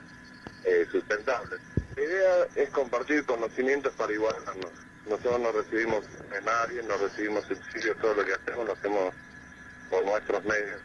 eh, 0.64 0.86
sustentable. 0.90 1.56
La 1.96 2.02
idea 2.02 2.46
es 2.56 2.70
compartir 2.70 3.24
conocimientos 3.24 3.92
para 3.94 4.12
igualarnos. 4.12 4.70
Nosotros 5.08 5.40
no 5.40 5.52
recibimos 5.52 6.04
de 6.30 6.40
nadie, 6.42 6.82
no 6.84 6.96
recibimos 6.96 7.44
subsidios, 7.44 7.96
todo 7.98 8.14
lo 8.14 8.24
que 8.24 8.32
hacemos 8.34 8.66
lo 8.66 8.72
hacemos 8.72 9.14
por 9.90 10.04
nuestros 10.04 10.44
medios. 10.44 10.80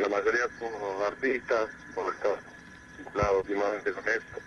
La 0.00 0.08
mayoría 0.08 0.42
somos 0.58 1.02
artistas, 1.06 1.68
por 1.94 2.12
estar 2.12 2.36
vinculados 2.98 3.42
últimamente 3.42 3.92
con 3.92 4.04
eso. 4.08 4.46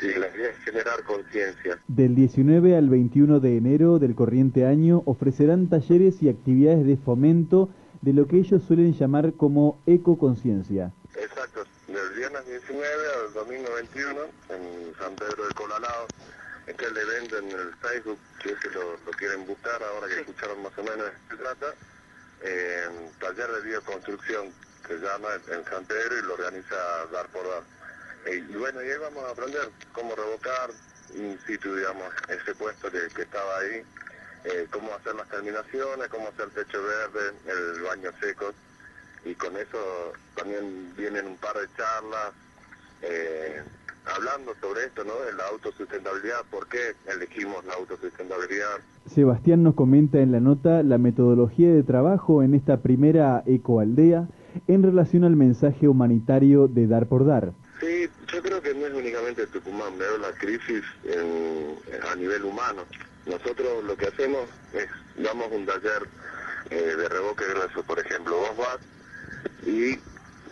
Sí, 0.00 0.08
la 0.18 0.28
idea 0.34 0.50
es 0.50 0.56
generar 0.64 1.02
conciencia. 1.04 1.78
Del 1.86 2.14
19 2.14 2.76
al 2.76 2.88
21 2.88 3.40
de 3.40 3.56
enero 3.56 3.98
del 3.98 4.14
corriente 4.14 4.64
año 4.64 5.02
ofrecerán 5.04 5.68
talleres 5.68 6.22
y 6.22 6.28
actividades 6.30 6.86
de 6.86 6.96
fomento 6.96 7.68
de 8.00 8.12
lo 8.12 8.26
que 8.26 8.38
ellos 8.38 8.62
suelen 8.66 8.92
llamar 8.92 9.32
como 9.34 9.80
ecoconciencia. 9.86 10.92
Exacto, 11.14 11.64
del 11.86 12.10
viernes 12.14 12.46
19 12.46 12.86
al 13.26 13.32
domingo 13.32 13.68
21 13.74 14.20
en 14.50 14.94
San 14.98 15.14
Pedro 15.16 15.46
de 15.46 15.54
Colalao, 15.54 16.06
está 16.66 16.86
el 16.86 16.96
evento 16.96 17.38
en 17.38 17.50
el 17.50 17.74
Facebook, 17.76 18.18
si 18.42 18.50
es 18.50 18.58
que 18.60 18.70
lo, 18.70 18.96
quieren 19.18 19.46
buscar, 19.46 19.82
ahora 19.82 20.06
que 20.06 20.20
escucharon 20.20 20.62
más 20.62 20.72
o 20.78 20.82
menos 20.82 21.06
de 21.06 21.10
qué 21.10 21.18
se 21.30 21.36
trata, 21.36 21.74
taller 23.20 23.50
de 23.52 23.60
bioconstrucción, 23.68 24.52
se 24.86 24.98
llama 24.98 25.28
en 25.52 25.64
San 25.64 25.84
Pedro 25.84 26.18
y 26.18 26.22
lo 26.22 26.34
organiza 26.34 26.76
Dar 27.12 27.26
por 27.28 27.46
Dar. 27.48 27.62
Eh, 28.26 28.44
y 28.48 28.54
bueno, 28.54 28.82
y 28.82 28.90
ahí 28.90 28.98
vamos 28.98 29.24
a 29.24 29.30
aprender 29.30 29.70
cómo 29.92 30.14
revocar 30.14 30.70
in 31.14 31.38
situ, 31.46 31.74
digamos, 31.74 32.12
ese 32.28 32.54
puesto 32.54 32.90
que, 32.90 33.22
estaba 33.22 33.58
ahí, 33.58 33.82
eh, 34.44 34.66
cómo 34.70 34.94
hacer 34.94 35.14
las 35.14 35.28
terminaciones, 35.28 36.08
cómo 36.08 36.28
hacer 36.28 36.48
techo 36.50 36.78
verde, 36.82 37.36
el 37.46 37.82
baño 37.82 38.10
seco, 38.20 38.52
y 39.24 39.34
con 39.34 39.56
eso 39.56 40.12
también 40.34 40.94
vienen 40.96 41.26
un 41.26 41.36
par 41.36 41.54
de 41.54 41.66
charlas, 41.76 42.32
eh, 43.02 43.62
hablando 44.16 44.54
sobre 44.60 44.84
esto, 44.84 45.04
¿no? 45.04 45.12
De 45.20 45.32
la 45.34 45.46
autosustentabilidad, 45.48 46.38
por 46.50 46.66
qué 46.68 46.94
elegimos 47.06 47.64
la 47.66 47.74
autosustentabilidad. 47.74 48.78
Sebastián 49.06 49.62
nos 49.62 49.74
comenta 49.74 50.18
en 50.18 50.32
la 50.32 50.40
nota 50.40 50.82
la 50.82 50.98
metodología 50.98 51.70
de 51.70 51.82
trabajo 51.82 52.42
en 52.42 52.54
esta 52.54 52.78
primera 52.78 53.42
ecoaldea 53.46 54.28
en 54.68 54.82
relación 54.82 55.24
al 55.24 55.36
mensaje 55.36 55.88
humanitario 55.88 56.66
de 56.68 56.86
Dar 56.86 57.06
por 57.06 57.26
Dar. 57.26 57.52
Sí, 57.80 58.08
yo 58.32 58.42
creo 58.42 58.60
que 58.60 58.74
no 58.74 58.86
es 58.86 58.94
únicamente 58.94 59.46
Tucumán, 59.46 59.98
veo 59.98 60.18
la 60.18 60.32
crisis 60.32 60.84
a 62.10 62.14
nivel 62.16 62.44
humano. 62.44 62.82
Nosotros 63.26 63.84
lo 63.84 63.96
que 63.96 64.06
hacemos 64.06 64.48
es, 64.72 64.88
damos 65.16 65.48
un 65.52 65.66
taller 65.66 66.08
eh, 66.70 66.96
de 66.96 67.08
revoque 67.08 67.44
grueso, 67.46 67.82
por 67.82 67.98
ejemplo, 67.98 68.36
vos 68.36 68.56
vas 68.56 68.78
y 69.66 69.96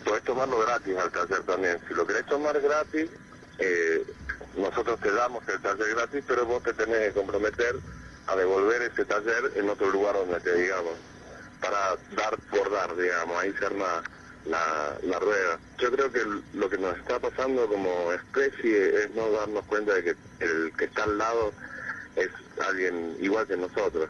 podés 0.05 0.23
tomarlo 0.25 0.59
gratis 0.61 0.97
al 0.97 1.11
taller 1.11 1.43
también. 1.43 1.79
Si 1.89 1.95
lo 1.95 2.07
querés 2.07 2.27
tomar 2.27 2.61
gratis, 2.61 3.11
eh, 3.59 4.05
nosotros 4.57 5.01
te 5.01 5.13
damos 5.13 5.47
el 5.49 5.61
taller 5.61 5.95
gratis, 5.95 6.25
pero 6.27 6.47
vos 6.47 6.63
te 6.63 6.73
tenés 6.75 7.09
que 7.09 7.21
comprometer 7.21 7.77
a 8.27 8.37
devolver 8.37 8.83
ese 8.83 9.05
taller 9.05 9.53
en 9.57 9.69
otro 9.71 9.91
lugar 9.91 10.15
donde 10.15 10.41
te 10.41 10.55
digamos, 10.55 10.95
para 11.61 11.97
dar 12.17 12.39
por 12.51 12.71
dar, 12.71 12.95
digamos, 12.97 13.39
ahí 13.39 13.53
se 13.59 13.67
arma 13.67 14.03
la, 14.47 14.99
la 15.03 15.19
rueda. 15.19 15.59
Yo 15.79 15.91
creo 15.91 16.13
que 16.13 16.23
lo 16.55 16.69
que 16.69 16.79
nos 16.79 16.97
está 16.99 17.19
pasando 17.19 17.67
como 17.67 18.13
especie 18.13 19.05
es 19.05 19.11
no 19.15 19.31
darnos 19.31 19.65
cuenta 19.65 19.95
de 19.95 20.05
que 20.05 20.17
el 20.41 20.73
que 20.77 20.85
está 20.85 21.05
al 21.05 21.19
lado 21.19 21.53
es 22.19 22.31
alguien 22.67 23.17
igual 23.21 23.47
que 23.47 23.57
nosotros 23.57 24.09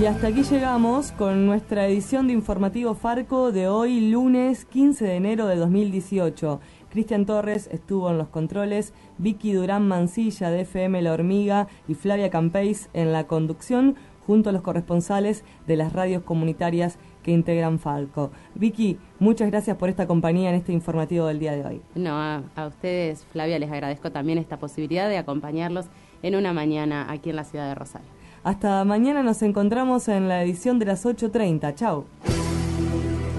Y 0.00 0.06
hasta 0.06 0.28
aquí 0.28 0.44
llegamos 0.44 1.10
con 1.10 1.44
nuestra 1.44 1.88
edición 1.88 2.28
de 2.28 2.32
Informativo 2.32 2.94
Farco 2.94 3.50
de 3.50 3.66
hoy, 3.66 4.12
lunes 4.12 4.64
15 4.64 5.04
de 5.04 5.16
enero 5.16 5.48
de 5.48 5.56
2018. 5.56 6.60
Cristian 6.88 7.26
Torres 7.26 7.68
estuvo 7.72 8.08
en 8.08 8.16
los 8.16 8.28
controles, 8.28 8.94
Vicky 9.18 9.52
Durán 9.52 9.88
Mancilla 9.88 10.50
de 10.50 10.60
FM 10.60 11.02
La 11.02 11.12
Hormiga 11.12 11.66
y 11.88 11.94
Flavia 11.94 12.30
Campeis 12.30 12.90
en 12.92 13.12
la 13.12 13.26
conducción, 13.26 13.96
junto 14.24 14.50
a 14.50 14.52
los 14.52 14.62
corresponsales 14.62 15.42
de 15.66 15.74
las 15.74 15.92
radios 15.92 16.22
comunitarias 16.22 16.96
que 17.24 17.32
integran 17.32 17.80
Falco. 17.80 18.30
Vicky, 18.54 18.98
muchas 19.18 19.50
gracias 19.50 19.76
por 19.78 19.88
esta 19.88 20.06
compañía 20.06 20.50
en 20.50 20.54
este 20.54 20.72
informativo 20.72 21.26
del 21.26 21.40
día 21.40 21.56
de 21.56 21.66
hoy. 21.66 21.82
No, 21.96 22.12
a, 22.12 22.44
a 22.54 22.66
ustedes, 22.68 23.24
Flavia, 23.32 23.58
les 23.58 23.72
agradezco 23.72 24.12
también 24.12 24.38
esta 24.38 24.58
posibilidad 24.58 25.08
de 25.08 25.18
acompañarlos 25.18 25.86
en 26.22 26.36
una 26.36 26.52
mañana 26.52 27.10
aquí 27.10 27.30
en 27.30 27.36
la 27.36 27.42
ciudad 27.42 27.66
de 27.68 27.74
Rosario. 27.74 28.17
Hasta 28.44 28.84
mañana 28.84 29.22
nos 29.22 29.42
encontramos 29.42 30.08
en 30.08 30.28
la 30.28 30.42
edición 30.42 30.78
de 30.78 30.86
las 30.86 31.04
8.30. 31.04 31.74
Chao. 31.74 32.04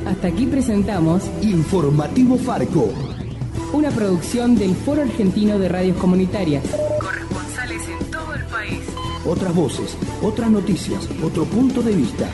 Hasta 0.06 0.28
aquí 0.28 0.46
presentamos 0.46 1.30
Informativo 1.42 2.38
Farco. 2.38 2.90
Una 3.74 3.92
producción 3.92 4.56
del 4.56 4.76
Foro 4.76 5.02
Argentino 5.04 5.60
de 5.60 5.70
Radios 5.70 5.98
Comunitarias. 5.98 6.64
Corresponsales 7.00 7.84
en 7.88 8.12
todo 8.12 8.34
el 8.34 8.44
país. 8.46 8.80
Otras 9.26 9.54
voces, 9.54 9.98
otras 10.24 10.50
noticias, 10.50 11.08
otro 11.24 11.46
punto 11.46 11.82
de 11.82 11.94
vista. 11.94 12.28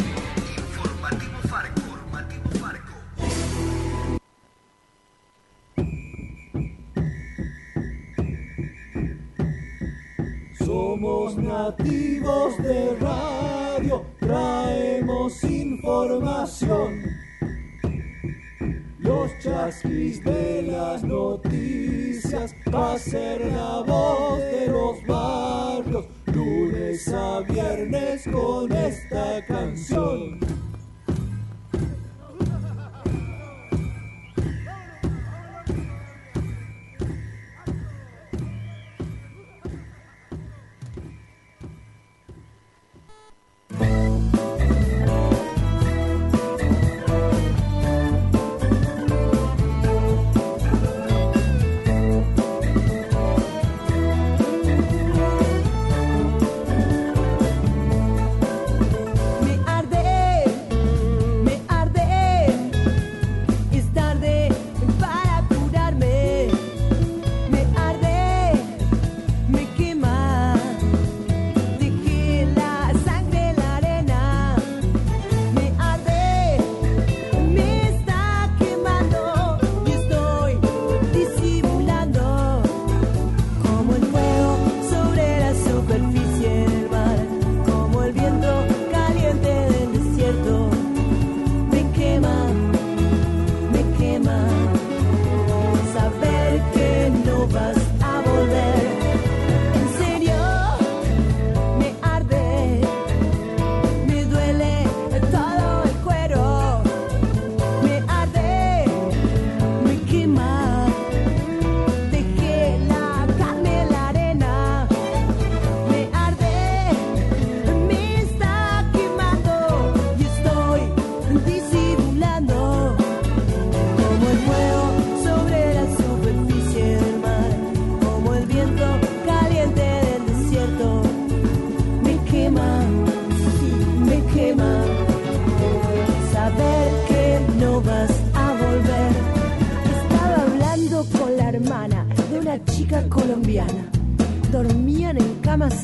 Nativos 11.66 12.58
de 12.60 12.96
radio, 13.00 14.06
traemos 14.20 15.44
información. 15.44 17.02
Los 19.00 19.32
chasquis 19.42 20.24
de 20.24 20.62
las 20.62 21.04
noticias 21.04 22.54
va 22.72 22.94
a 22.94 23.00
ser 23.00 23.48
la 23.48 23.82
voz 23.82 24.38
de 24.40 24.68
los 24.68 25.08
barrios, 25.08 26.06
lunes 26.28 27.08
a 27.08 27.40
viernes 27.42 28.28
con 28.32 28.72
esta 28.72 29.44
canción. 29.48 30.45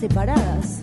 separadas. 0.02 0.82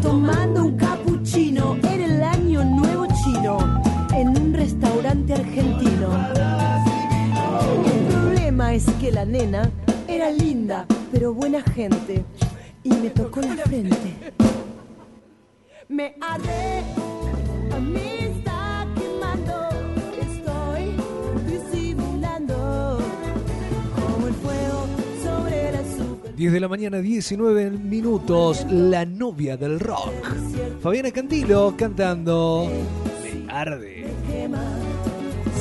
Tomando 0.00 0.64
un 0.64 0.78
cappuccino 0.78 1.76
en 1.82 2.00
el 2.00 2.22
año 2.22 2.64
nuevo 2.64 3.06
chino, 3.22 3.82
en 4.14 4.28
un 4.28 4.54
restaurante 4.54 5.34
argentino. 5.34 6.08
El 7.84 8.06
problema 8.14 8.72
es 8.72 8.86
que 8.98 9.12
la 9.12 9.26
nena 9.26 9.70
era 10.08 10.30
linda, 10.30 10.86
pero 11.12 11.34
buena 11.34 11.60
gente, 11.60 12.24
y 12.82 12.88
me 12.88 13.10
tocó 13.10 13.42
la 13.42 13.56
frente. 13.64 14.32
Me 15.88 16.16
arre 16.22 16.82
10 26.44 26.52
de 26.52 26.60
la 26.60 26.68
mañana, 26.68 26.98
19 26.98 27.70
minutos, 27.70 28.66
la 28.70 29.06
novia 29.06 29.56
del 29.56 29.80
rock. 29.80 30.12
Fabiana 30.82 31.10
Cantilo 31.10 31.74
cantando 31.74 32.70
Me 33.22 33.50
arde. 33.50 34.04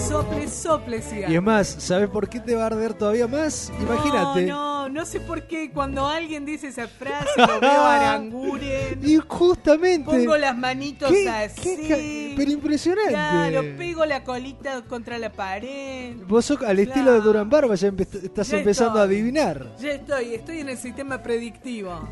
Sople, 0.05 0.49
sople, 0.49 1.01
siga. 1.01 1.29
Y 1.29 1.35
es 1.37 1.41
más, 1.41 1.67
¿sabes 1.79 2.09
por 2.09 2.27
qué 2.27 2.41
te 2.41 2.53
va 2.55 2.63
a 2.63 2.65
arder 2.65 2.93
todavía 2.95 3.27
más? 3.27 3.71
Imagínate. 3.79 4.45
No, 4.45 4.73
no, 4.83 4.89
no 4.89 5.05
sé 5.05 5.21
por 5.21 5.43
qué 5.47 5.71
cuando 5.71 6.05
alguien 6.05 6.45
dice 6.45 6.67
esa 6.67 6.87
frase 6.89 7.29
lo 7.37 7.61
veo 7.61 7.71
a 7.71 7.95
Aranguren. 7.95 8.99
Y 9.01 9.17
justamente. 9.25 10.03
Pongo 10.11 10.35
las 10.35 10.57
manitos 10.57 11.09
¿Qué- 11.09 11.29
así. 11.29 11.61
qué 11.87 12.32
pero 12.35 12.51
impresionante. 12.51 13.11
Claro, 13.13 13.61
pego 13.77 14.05
la 14.05 14.23
colita 14.23 14.81
contra 14.83 15.17
la 15.17 15.31
pared. 15.31 16.15
Vos 16.27 16.45
sos 16.45 16.61
al 16.61 16.79
estilo 16.79 17.13
de 17.13 17.21
Durán 17.21 17.49
Barba, 17.49 17.75
ya 17.75 17.89
empe- 17.89 18.07
estás 18.23 18.49
Ya 18.49 18.57
empezando 18.59 18.99
a 18.99 19.03
adivinar. 19.03 19.75
Ya 19.79 19.91
estoy, 19.93 20.33
estoy 20.33 20.59
en 20.59 20.69
el 20.69 20.77
sistema 20.77 21.21
predictivo. 21.21 22.07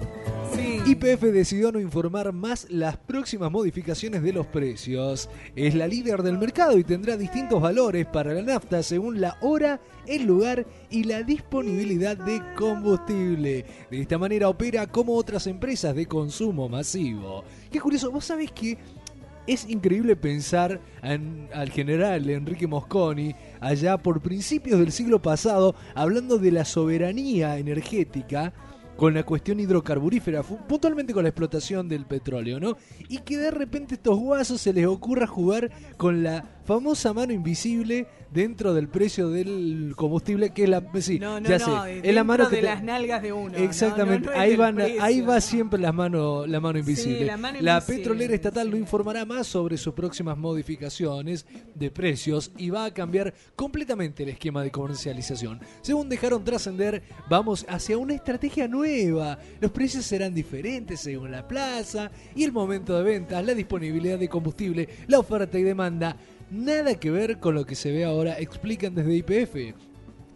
Sí. 0.53 0.81
YPF 0.85 1.21
decidió 1.31 1.71
no 1.71 1.79
informar 1.79 2.33
más 2.33 2.67
las 2.69 2.97
próximas 2.97 3.49
modificaciones 3.49 4.21
de 4.21 4.33
los 4.33 4.45
precios. 4.47 5.29
Es 5.55 5.75
la 5.75 5.87
líder 5.87 6.23
del 6.23 6.37
mercado 6.37 6.77
y 6.77 6.83
tendrá 6.83 7.15
distintos 7.15 7.61
valores 7.61 8.05
para 8.05 8.33
la 8.33 8.41
nafta 8.41 8.83
según 8.83 9.21
la 9.21 9.37
hora, 9.41 9.79
el 10.07 10.23
lugar 10.25 10.65
y 10.89 11.05
la 11.05 11.23
disponibilidad 11.23 12.17
de 12.17 12.41
combustible. 12.57 13.65
De 13.89 14.01
esta 14.01 14.17
manera 14.17 14.49
opera 14.49 14.87
como 14.87 15.15
otras 15.15 15.47
empresas 15.47 15.95
de 15.95 16.05
consumo 16.05 16.67
masivo. 16.67 17.45
Qué 17.71 17.79
curioso, 17.79 18.11
vos 18.11 18.25
sabés 18.25 18.51
que 18.51 18.77
es 19.53 19.69
increíble 19.69 20.15
pensar 20.15 20.79
en- 21.03 21.49
al 21.53 21.69
general 21.69 22.29
Enrique 22.29 22.67
Mosconi 22.67 23.35
allá 23.59 23.97
por 23.97 24.21
principios 24.21 24.79
del 24.79 24.91
siglo 24.91 25.21
pasado 25.21 25.75
hablando 25.95 26.37
de 26.37 26.51
la 26.51 26.65
soberanía 26.65 27.57
energética 27.57 28.53
con 28.97 29.13
la 29.15 29.23
cuestión 29.23 29.59
hidrocarburífera, 29.59 30.43
puntualmente 30.43 31.11
con 31.13 31.23
la 31.23 31.29
explotación 31.29 31.89
del 31.89 32.05
petróleo, 32.05 32.59
¿no? 32.59 32.77
Y 33.09 33.17
que 33.19 33.35
de 33.37 33.49
repente 33.49 33.95
estos 33.95 34.19
guasos 34.19 34.61
se 34.61 34.73
les 34.73 34.85
ocurra 34.85 35.25
jugar 35.25 35.71
con 35.97 36.21
la 36.21 36.45
famosa 36.65 37.11
mano 37.11 37.33
invisible 37.33 38.05
dentro 38.31 38.73
del 38.73 38.87
precio 38.87 39.29
del 39.29 39.93
combustible, 39.95 40.51
que 40.51 40.63
es 40.63 40.69
la... 40.69 40.81
Sí, 41.01 41.19
No, 41.19 41.39
no, 41.39 41.49
ya 41.49 41.59
sé, 41.59 41.71
es 42.01 42.15
la 42.15 42.23
mano 42.23 42.47
que 42.49 42.55
de 42.55 42.61
te- 42.61 42.67
las 42.67 42.81
nalgas 42.83 43.21
de 43.21 43.33
uno. 43.33 43.57
Exactamente, 43.57 44.29
ahí, 44.33 44.51
del 44.51 44.57
van, 44.59 44.75
precio. 44.75 45.03
ahí 45.03 45.21
va 45.21 45.41
siempre 45.41 45.79
la 45.79 45.91
mano, 45.91 46.45
la 46.47 46.59
mano 46.59 46.79
invisible. 46.79 47.25
la 47.25 47.37
mano 47.37 47.59
la 47.61 47.73
invisible, 47.73 47.97
petrolera 47.97 48.33
estatal 48.35 48.71
no 48.71 48.77
informará 48.77 49.25
más 49.25 49.47
sobre 49.47 49.77
sus 49.77 49.93
próximas 49.93 50.37
modificaciones 50.37 51.45
de 51.75 51.91
precios 51.91 52.51
y 52.57 52.69
va 52.69 52.85
a 52.85 52.93
cambiar 52.93 53.33
completamente 53.55 54.23
el 54.23 54.29
esquema 54.29 54.63
de 54.63 54.71
comercialización. 54.71 55.59
Según 55.81 56.07
dejaron 56.09 56.43
trascender, 56.43 57.03
vamos 57.29 57.65
hacia 57.67 57.97
una 57.97 58.13
estrategia 58.15 58.67
nueva. 58.67 59.37
Los 59.59 59.71
precios 59.71 60.05
serán 60.05 60.33
diferentes 60.33 61.01
según 61.01 61.31
la 61.31 61.47
plaza 61.47 62.11
y 62.35 62.43
el 62.43 62.51
momento 62.51 62.95
de 62.97 63.03
ventas, 63.03 63.45
la 63.45 63.53
disponibilidad 63.53 64.17
de 64.17 64.29
combustible, 64.29 64.87
la 65.07 65.19
oferta 65.19 65.59
y 65.59 65.63
demanda. 65.63 66.15
Nada 66.51 66.95
que 66.95 67.09
ver 67.09 67.37
con 67.37 67.55
lo 67.55 67.65
que 67.65 67.75
se 67.75 67.93
ve 67.93 68.03
ahora, 68.03 68.37
explican 68.37 68.93
desde 68.93 69.15
IPF. 69.15 69.73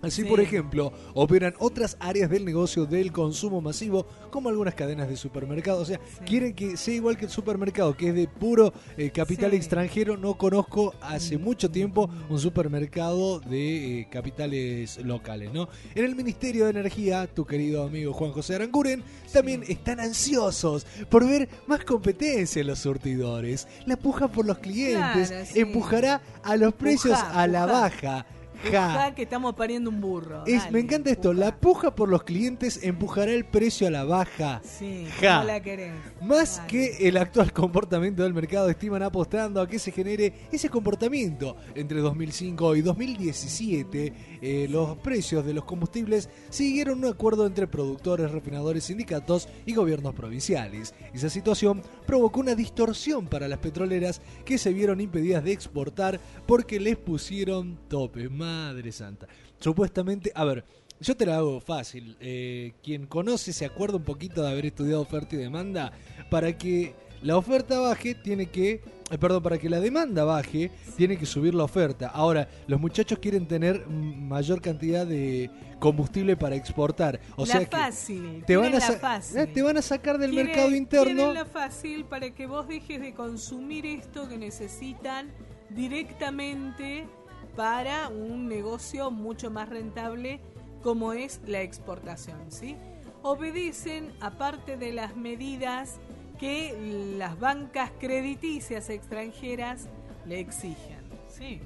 Así, 0.05 0.21
Sí. 0.23 0.27
por 0.27 0.39
ejemplo, 0.39 0.93
operan 1.13 1.53
otras 1.59 1.97
áreas 1.99 2.29
del 2.29 2.45
negocio 2.45 2.85
del 2.85 3.11
consumo 3.11 3.61
masivo, 3.61 4.05
como 4.31 4.49
algunas 4.49 4.75
cadenas 4.75 5.09
de 5.09 5.17
supermercados. 5.17 5.81
O 5.81 5.85
sea, 5.85 5.99
quieren 6.25 6.53
que 6.53 6.77
sea 6.77 6.93
igual 6.93 7.17
que 7.17 7.25
el 7.25 7.31
supermercado, 7.31 7.95
que 7.97 8.09
es 8.09 8.15
de 8.15 8.27
puro 8.27 8.73
eh, 8.97 9.09
capital 9.11 9.51
Sí. 9.51 9.57
extranjero. 9.57 10.17
No 10.17 10.35
conozco 10.37 10.93
hace 11.01 11.37
mucho 11.37 11.69
tiempo 11.71 12.09
un 12.29 12.39
supermercado 12.39 13.39
de 13.39 14.01
eh, 14.01 14.07
capitales 14.09 14.97
locales, 15.03 15.51
¿no? 15.53 15.67
En 15.95 16.05
el 16.05 16.15
Ministerio 16.15 16.65
de 16.65 16.71
Energía, 16.71 17.27
tu 17.27 17.45
querido 17.45 17.83
amigo 17.83 18.13
Juan 18.13 18.31
José 18.31 18.55
Aranguren, 18.55 19.03
también 19.31 19.63
están 19.67 19.99
ansiosos 19.99 20.85
por 21.09 21.27
ver 21.27 21.47
más 21.67 21.83
competencia 21.83 22.61
en 22.61 22.67
los 22.67 22.79
surtidores. 22.79 23.67
La 23.85 23.97
puja 23.97 24.27
por 24.27 24.45
los 24.45 24.57
clientes 24.59 25.29
Claro, 25.29 25.45
empujará 25.55 26.21
a 26.43 26.55
los 26.57 26.73
precios 26.73 27.17
a 27.19 27.47
la 27.47 27.65
baja. 27.65 28.25
Ja. 28.71 28.89
Ja, 28.93 29.15
que 29.15 29.23
estamos 29.23 29.55
pariendo 29.55 29.89
un 29.89 30.01
burro. 30.01 30.43
Es- 30.45 30.59
dale. 30.59 30.71
me 30.71 30.79
encanta 30.79 31.09
esto, 31.11 31.33
la 31.33 31.55
puja 31.59 31.93
por 31.95 32.09
los 32.09 32.23
clientes 32.23 32.79
empujará 32.83 33.31
el 33.31 33.45
precio 33.45 33.87
a 33.87 33.91
la 33.91 34.03
baja. 34.03 34.61
Sí, 34.63 35.05
Ja. 35.19 35.39
no 35.39 35.43
la 35.45 35.61
querés. 35.61 35.93
Más 36.21 36.59
que 36.67 37.07
el 37.07 37.17
actual 37.17 37.51
comportamiento 37.53 38.23
del 38.23 38.33
mercado, 38.33 38.69
estiman 38.69 39.03
apostando 39.03 39.61
a 39.61 39.67
que 39.67 39.79
se 39.79 39.91
genere 39.91 40.33
ese 40.51 40.69
comportamiento. 40.69 41.55
Entre 41.75 41.99
2005 41.99 42.75
y 42.75 42.81
2017, 42.81 44.13
eh, 44.41 44.67
los 44.69 44.97
precios 44.97 45.45
de 45.45 45.53
los 45.53 45.65
combustibles 45.65 46.29
siguieron 46.49 46.99
un 46.99 47.05
acuerdo 47.11 47.45
entre 47.45 47.67
productores, 47.67 48.31
refinadores, 48.31 48.85
sindicatos 48.85 49.47
y 49.65 49.73
gobiernos 49.73 50.13
provinciales. 50.13 50.93
Esa 51.13 51.29
situación 51.29 51.81
provocó 52.05 52.39
una 52.39 52.55
distorsión 52.55 53.27
para 53.27 53.47
las 53.47 53.59
petroleras 53.59 54.21
que 54.43 54.57
se 54.57 54.73
vieron 54.73 55.01
impedidas 55.01 55.43
de 55.43 55.51
exportar 55.51 56.19
porque 56.45 56.79
les 56.79 56.97
pusieron 56.97 57.77
tope. 57.87 58.29
Madre 58.45 58.91
santa. 58.91 59.27
Supuestamente, 59.59 60.31
a 60.35 60.43
ver, 60.45 60.63
yo 60.99 61.15
te 61.17 61.25
la 61.25 61.37
hago 61.37 61.59
fácil. 61.59 62.15
Eh, 62.19 62.73
quien 62.83 63.07
conoce 63.07 63.51
se 63.53 63.65
acuerda 63.65 63.97
un 63.97 64.03
poquito 64.03 64.41
de 64.43 64.49
haber 64.51 64.65
estudiado 64.67 65.01
oferta 65.01 65.35
y 65.35 65.39
demanda. 65.39 65.91
Para 66.29 66.55
que 66.57 66.93
la 67.21 67.37
oferta 67.37 67.79
baje, 67.79 68.13
tiene 68.15 68.45
que. 68.47 68.81
eh, 69.11 69.17
perdón, 69.19 69.41
para 69.43 69.57
que 69.57 69.69
la 69.69 69.79
demanda 69.79 70.23
baje, 70.23 70.69
tiene 70.97 71.17
que 71.17 71.25
subir 71.25 71.53
la 71.55 71.63
oferta. 71.63 72.07
Ahora, 72.07 72.47
los 72.67 72.79
muchachos 72.79 73.17
quieren 73.19 73.47
tener 73.47 73.85
mayor 73.87 74.61
cantidad 74.61 75.05
de 75.07 75.49
combustible 75.79 76.35
para 76.37 76.55
exportar. 76.55 77.19
O 77.35 77.45
la 77.45 77.51
sea 77.53 77.59
que 77.65 77.75
fácil. 77.77 78.43
te 78.45 78.55
van, 78.57 78.73
a 78.75 78.79
la 78.79 78.91
fácil. 78.93 79.37
eh, 79.39 79.47
te 79.47 79.61
van 79.61 79.77
a 79.77 79.81
sacar 79.81 80.17
del 80.17 80.31
Quieren- 80.31 80.47
mercado 80.47 80.75
interno. 80.75 81.33
la 81.33 81.45
fácil 81.45 82.05
para 82.05 82.29
que 82.33 82.45
vos 82.47 82.67
dejes 82.67 83.01
de 83.01 83.13
consumir 83.13 83.85
esto 83.85 84.27
que 84.29 84.37
necesitan 84.37 85.31
directamente 85.69 87.07
para 87.55 88.09
un 88.09 88.47
negocio 88.47 89.11
mucho 89.11 89.49
más 89.49 89.69
rentable 89.69 90.39
como 90.83 91.13
es 91.13 91.41
la 91.47 91.61
exportación, 91.61 92.51
¿sí? 92.51 92.75
Obedecen, 93.23 94.13
aparte 94.19 94.77
de 94.77 94.93
las 94.93 95.15
medidas 95.15 95.99
que 96.39 97.15
las 97.17 97.39
bancas 97.39 97.91
crediticias 97.99 98.89
extranjeras 98.89 99.87
le 100.27 100.39
exigen, 100.39 100.99
¿sí? 101.27 101.59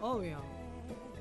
Obvio. 0.00 0.38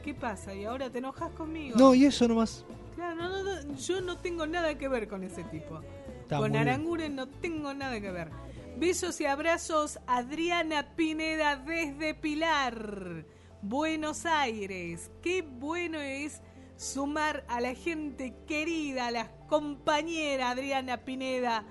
¿Qué 0.03 0.13
pasa? 0.13 0.53
¿Y 0.53 0.65
ahora 0.65 0.89
te 0.89 0.97
enojas 0.97 1.31
conmigo? 1.31 1.77
No, 1.77 1.93
y 1.93 2.05
eso 2.05 2.27
nomás. 2.27 2.65
Claro, 2.95 3.15
no, 3.15 3.43
no, 3.43 3.75
yo 3.75 4.01
no 4.01 4.17
tengo 4.17 4.45
nada 4.47 4.77
que 4.77 4.87
ver 4.87 5.07
con 5.07 5.23
ese 5.23 5.43
tipo. 5.45 5.79
Está 6.21 6.37
con. 6.37 6.55
Aranguren 6.55 7.15
no 7.15 7.27
tengo 7.27 7.73
nada 7.73 7.99
que 8.01 8.11
ver. 8.11 8.29
Besos 8.77 9.19
y 9.19 9.25
abrazos, 9.25 9.99
Adriana 10.07 10.95
Pineda 10.95 11.57
desde 11.57 12.13
Pilar, 12.13 13.25
Buenos 13.61 14.25
Aires. 14.25 15.11
Qué 15.21 15.41
bueno 15.41 15.99
es 15.99 16.41
sumar 16.77 17.43
a 17.49 17.59
la 17.59 17.75
gente 17.75 18.33
querida, 18.47 19.07
a 19.07 19.11
la 19.11 19.31
compañera 19.47 20.51
Adriana 20.51 21.03
Pineda 21.03 21.65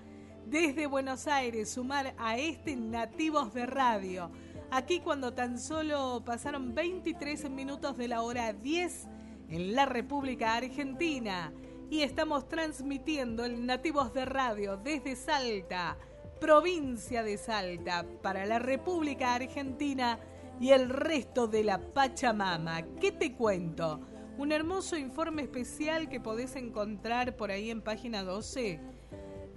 desde 0.44 0.86
Buenos 0.86 1.26
Aires, 1.26 1.70
sumar 1.70 2.14
a 2.18 2.36
este 2.36 2.76
Nativos 2.76 3.54
de 3.54 3.64
Radio. 3.64 4.30
Aquí 4.70 5.00
cuando 5.00 5.32
tan 5.32 5.58
solo 5.58 6.22
pasaron 6.26 6.74
23 6.74 7.48
minutos 7.48 7.96
de 7.96 8.08
la 8.08 8.20
hora 8.20 8.52
10 8.52 9.08
en 9.48 9.74
la 9.74 9.86
República 9.86 10.56
Argentina 10.56 11.54
y 11.88 12.02
estamos 12.02 12.48
transmitiendo 12.48 13.46
el 13.46 13.64
Nativos 13.64 14.12
de 14.12 14.26
Radio 14.26 14.76
desde 14.76 15.16
Salta, 15.16 15.96
provincia 16.38 17.22
de 17.22 17.38
Salta, 17.38 18.04
para 18.20 18.44
la 18.44 18.58
República 18.58 19.34
Argentina 19.34 20.18
y 20.60 20.70
el 20.70 20.88
resto 20.88 21.46
de 21.46 21.64
la 21.64 21.78
Pachamama. 21.78 22.82
¿Qué 23.00 23.12
te 23.12 23.32
cuento? 23.32 24.00
Un 24.36 24.52
hermoso 24.52 24.96
informe 24.96 25.42
especial 25.42 26.08
que 26.08 26.20
podés 26.20 26.56
encontrar 26.56 27.36
por 27.36 27.50
ahí 27.50 27.70
en 27.70 27.82
página 27.82 28.22
12 28.22 28.80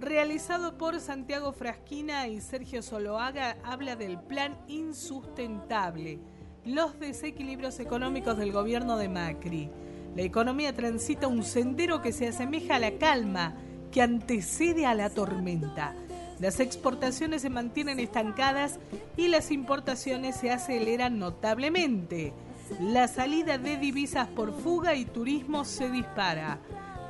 realizado 0.02 0.76
por 0.76 0.98
Santiago 1.00 1.52
Frasquina 1.52 2.26
y 2.26 2.40
Sergio 2.40 2.82
Soloaga, 2.82 3.56
habla 3.62 3.94
del 3.94 4.18
plan 4.18 4.58
insustentable, 4.66 6.18
los 6.64 6.98
desequilibrios 6.98 7.78
económicos 7.78 8.36
del 8.36 8.50
gobierno 8.50 8.98
de 8.98 9.08
Macri. 9.08 9.70
La 10.16 10.22
economía 10.22 10.74
transita 10.74 11.28
un 11.28 11.44
sendero 11.44 12.02
que 12.02 12.12
se 12.12 12.28
asemeja 12.28 12.76
a 12.76 12.80
la 12.80 12.98
calma 12.98 13.54
que 13.92 14.02
antecede 14.02 14.86
a 14.86 14.94
la 14.94 15.08
tormenta. 15.08 15.94
Las 16.42 16.58
exportaciones 16.58 17.42
se 17.42 17.50
mantienen 17.50 18.00
estancadas 18.00 18.80
y 19.16 19.28
las 19.28 19.52
importaciones 19.52 20.34
se 20.34 20.50
aceleran 20.50 21.20
notablemente. 21.20 22.32
La 22.80 23.06
salida 23.06 23.58
de 23.58 23.76
divisas 23.76 24.26
por 24.26 24.52
fuga 24.52 24.96
y 24.96 25.04
turismo 25.04 25.64
se 25.64 25.88
dispara. 25.88 26.58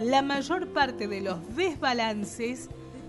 La 0.01 0.21
mayor 0.21 0.69
parte 0.75 1.09
de 1.09 1.23
los 1.23 1.57
desbalances 1.57 2.69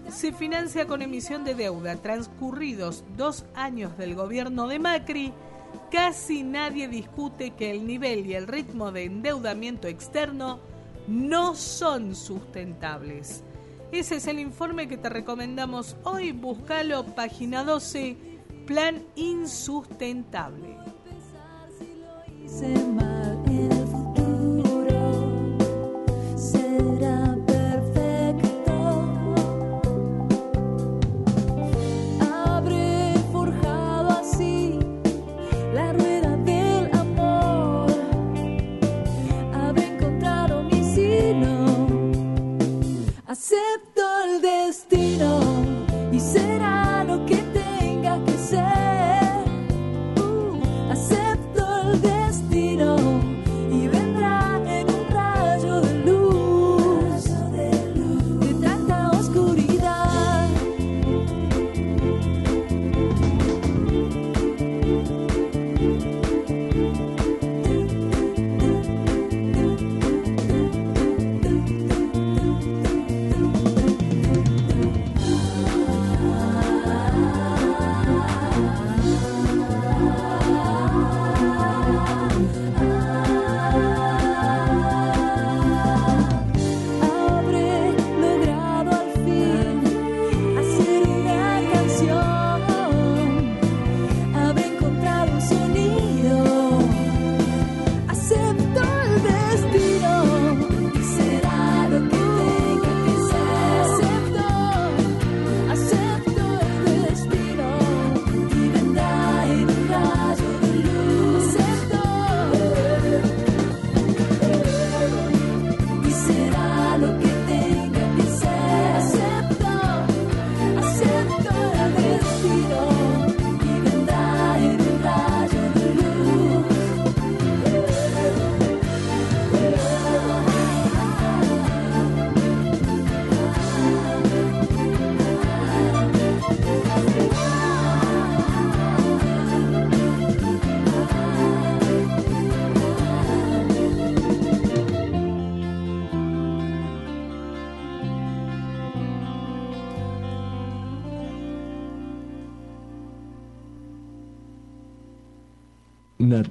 se 0.10 0.32
financia 0.32 0.88
con 0.88 1.02
emisión 1.02 1.44
de 1.44 1.56
deuda. 1.56 1.98
Transcurridos 1.98 3.04
dos 3.18 3.44
años 3.54 3.98
del 3.98 4.16
gobierno 4.16 4.70
de 4.70 4.80
Macri, 4.80 5.34
casi 5.92 6.44
nadie 6.44 6.88
discute 6.88 7.52
que 7.52 7.70
el 7.70 7.86
nivel 7.86 8.26
y 8.28 8.36
el 8.36 8.48
ritmo 8.48 8.94
de 8.94 9.04
endeudamiento 9.04 9.90
externo 9.90 10.62
no 11.06 11.54
son 11.54 12.16
sustentables. 12.16 13.44
Ese 13.94 14.16
es 14.16 14.26
el 14.26 14.40
informe 14.40 14.88
que 14.88 14.98
te 14.98 15.08
recomendamos 15.08 15.96
hoy. 16.04 16.32
Búscalo, 16.32 17.06
página 17.14 17.64
12, 17.64 18.18
Plan 18.66 19.04
Insustentable. 19.16 20.78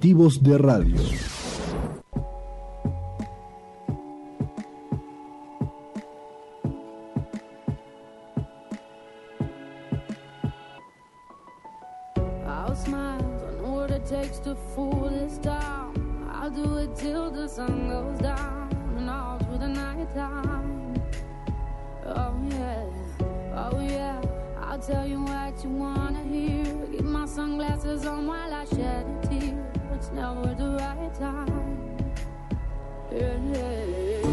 De 0.02 0.58
Radio. 0.58 1.00
I'll 12.44 12.74
smile 12.74 13.22
what 13.62 13.92
it 13.92 14.04
takes 14.04 14.40
to 14.40 14.56
fool 14.74 15.08
this. 15.08 15.38
I'll 15.46 16.50
do 16.50 16.78
it 16.78 16.96
till 16.96 17.30
the 17.30 17.46
sun 17.46 17.88
goes 17.88 18.18
down 18.18 18.70
and 18.96 19.08
all 19.08 19.38
through 19.38 19.58
the 19.58 19.68
night 19.68 20.12
time. 20.16 21.00
Oh 22.04 22.34
yeah, 22.50 22.84
oh 23.54 23.80
yeah. 23.80 24.20
I'll 24.60 24.80
tell 24.80 25.06
you 25.06 25.20
what 25.22 25.62
you 25.62 25.70
wanna 25.70 26.24
hear. 26.24 26.64
Keep 26.90 27.04
my 27.04 27.24
sunglasses 27.26 28.04
on 28.04 28.26
while 28.26 28.52
I 28.52 28.64
shed 28.64 29.06
a 29.06 29.26
tear 29.28 29.81
it's 30.02 30.10
never 30.10 30.52
the 30.54 30.68
right 30.80 31.14
time. 31.14 32.14
yeah. 33.12 33.38
yeah. 33.54 34.31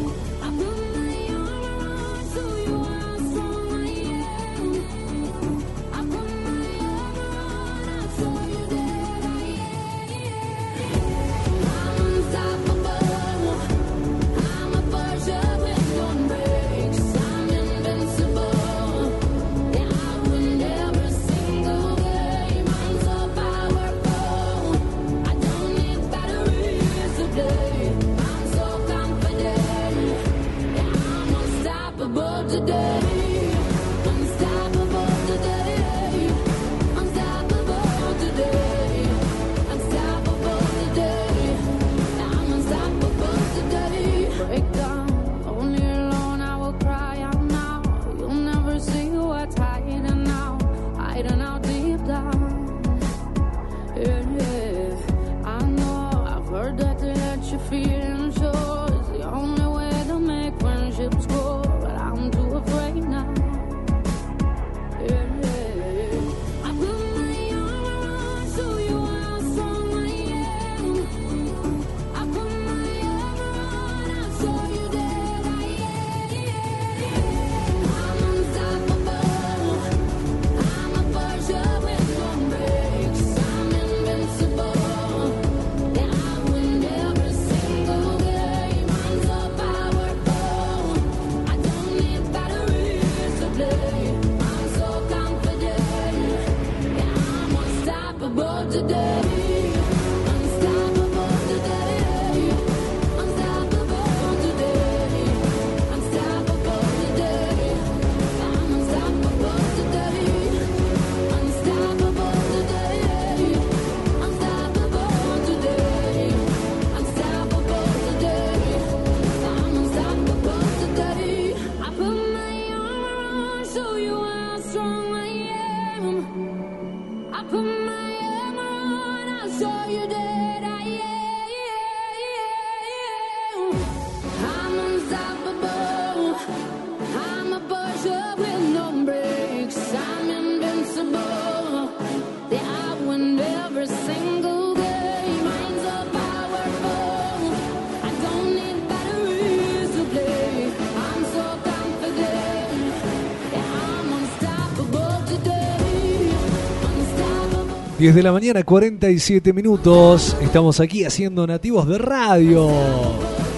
10 158.00 158.16
de 158.16 158.24
la 158.24 158.32
mañana, 158.32 158.64
47 158.64 159.52
minutos. 159.52 160.34
Estamos 160.40 160.80
aquí 160.80 161.04
haciendo 161.04 161.46
nativos 161.46 161.86
de 161.86 161.98
radio. 161.98 162.70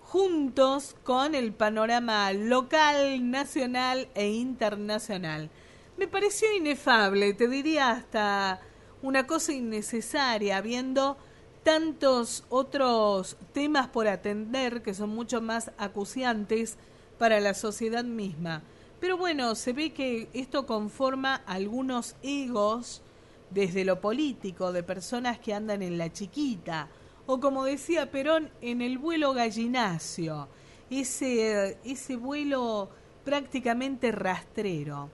juntos 0.00 0.94
con 1.02 1.34
el 1.34 1.52
panorama 1.52 2.32
local, 2.32 3.32
nacional 3.32 4.06
e 4.14 4.28
internacional. 4.28 5.50
Me 5.96 6.06
pareció 6.06 6.56
inefable, 6.56 7.34
te 7.34 7.48
diría 7.48 7.90
hasta 7.90 8.60
una 9.02 9.26
cosa 9.26 9.52
innecesaria, 9.52 10.60
viendo 10.60 11.16
tantos 11.62 12.44
otros 12.48 13.36
temas 13.52 13.88
por 13.88 14.08
atender 14.08 14.82
que 14.82 14.94
son 14.94 15.10
mucho 15.10 15.40
más 15.40 15.70
acuciantes 15.78 16.76
para 17.18 17.40
la 17.40 17.54
sociedad 17.54 18.04
misma. 18.04 18.62
Pero 19.00 19.16
bueno, 19.16 19.54
se 19.54 19.72
ve 19.72 19.92
que 19.92 20.28
esto 20.32 20.66
conforma 20.66 21.42
algunos 21.46 22.16
egos 22.22 23.02
desde 23.50 23.84
lo 23.84 24.00
político 24.00 24.72
de 24.72 24.82
personas 24.82 25.38
que 25.38 25.54
andan 25.54 25.82
en 25.82 25.98
la 25.98 26.12
chiquita 26.12 26.88
o 27.26 27.38
como 27.40 27.64
decía 27.64 28.10
Perón 28.10 28.50
en 28.60 28.82
el 28.82 28.98
vuelo 28.98 29.32
gallinacio, 29.32 30.48
ese 30.90 31.78
ese 31.84 32.16
vuelo 32.16 32.90
prácticamente 33.24 34.10
rastrero. 34.10 35.10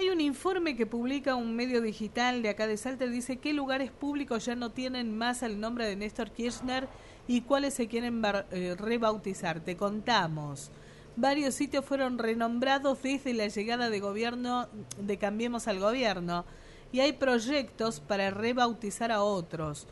Hay 0.00 0.08
un 0.08 0.22
informe 0.22 0.76
que 0.76 0.86
publica 0.86 1.34
un 1.34 1.54
medio 1.54 1.82
digital 1.82 2.40
de 2.40 2.48
acá 2.48 2.66
de 2.66 2.78
Salta, 2.78 3.04
dice 3.04 3.36
qué 3.36 3.52
lugares 3.52 3.90
públicos 3.90 4.46
ya 4.46 4.56
no 4.56 4.70
tienen 4.70 5.14
más 5.14 5.42
el 5.42 5.60
nombre 5.60 5.84
de 5.84 5.94
Néstor 5.94 6.30
Kirchner 6.30 6.88
y 7.28 7.42
cuáles 7.42 7.74
se 7.74 7.86
quieren 7.86 8.22
eh, 8.50 8.76
rebautizar. 8.78 9.60
Te 9.60 9.76
contamos. 9.76 10.70
Varios 11.16 11.54
sitios 11.54 11.84
fueron 11.84 12.16
renombrados 12.16 13.02
desde 13.02 13.34
la 13.34 13.48
llegada 13.48 13.90
de 13.90 14.00
gobierno 14.00 14.70
de 14.98 15.18
Cambiemos 15.18 15.68
al 15.68 15.80
Gobierno 15.80 16.46
y 16.92 17.00
hay 17.00 17.12
proyectos 17.12 18.00
para 18.00 18.30
rebautizar 18.30 19.12
a 19.12 19.22
otros. 19.22 19.86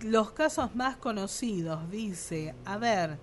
Los 0.00 0.32
casos 0.32 0.74
más 0.74 0.96
conocidos, 0.96 1.90
dice, 1.90 2.54
a 2.64 2.78
ver, 2.78 3.18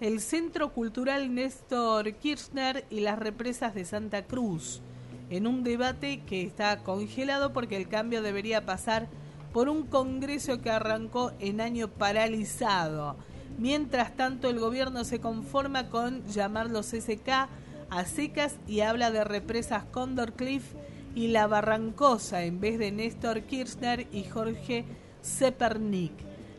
el 0.00 0.20
Centro 0.20 0.72
Cultural 0.72 1.32
Néstor 1.32 2.12
Kirchner 2.14 2.84
y 2.90 3.02
las 3.02 3.20
represas 3.20 3.72
de 3.72 3.84
Santa 3.84 4.24
Cruz 4.24 4.82
en 5.30 5.46
un 5.46 5.64
debate 5.64 6.20
que 6.26 6.42
está 6.42 6.78
congelado 6.78 7.52
porque 7.52 7.76
el 7.76 7.88
cambio 7.88 8.22
debería 8.22 8.64
pasar 8.64 9.08
por 9.52 9.68
un 9.68 9.86
Congreso 9.86 10.60
que 10.60 10.70
arrancó 10.70 11.32
en 11.40 11.60
año 11.60 11.88
paralizado. 11.88 13.16
Mientras 13.58 14.14
tanto, 14.16 14.50
el 14.50 14.60
gobierno 14.60 15.04
se 15.04 15.20
conforma 15.20 15.88
con 15.88 16.24
llamarlos 16.26 16.88
SK 16.88 17.48
a 17.88 18.04
secas 18.04 18.56
y 18.66 18.80
habla 18.80 19.10
de 19.10 19.24
represas 19.24 19.84
Condor 19.84 20.34
Cliff 20.34 20.74
y 21.14 21.28
La 21.28 21.46
Barrancosa 21.46 22.44
en 22.44 22.60
vez 22.60 22.78
de 22.78 22.92
Néstor 22.92 23.42
Kirchner 23.42 24.06
y 24.12 24.24
Jorge 24.24 24.84
Zepernik. 25.22 26.12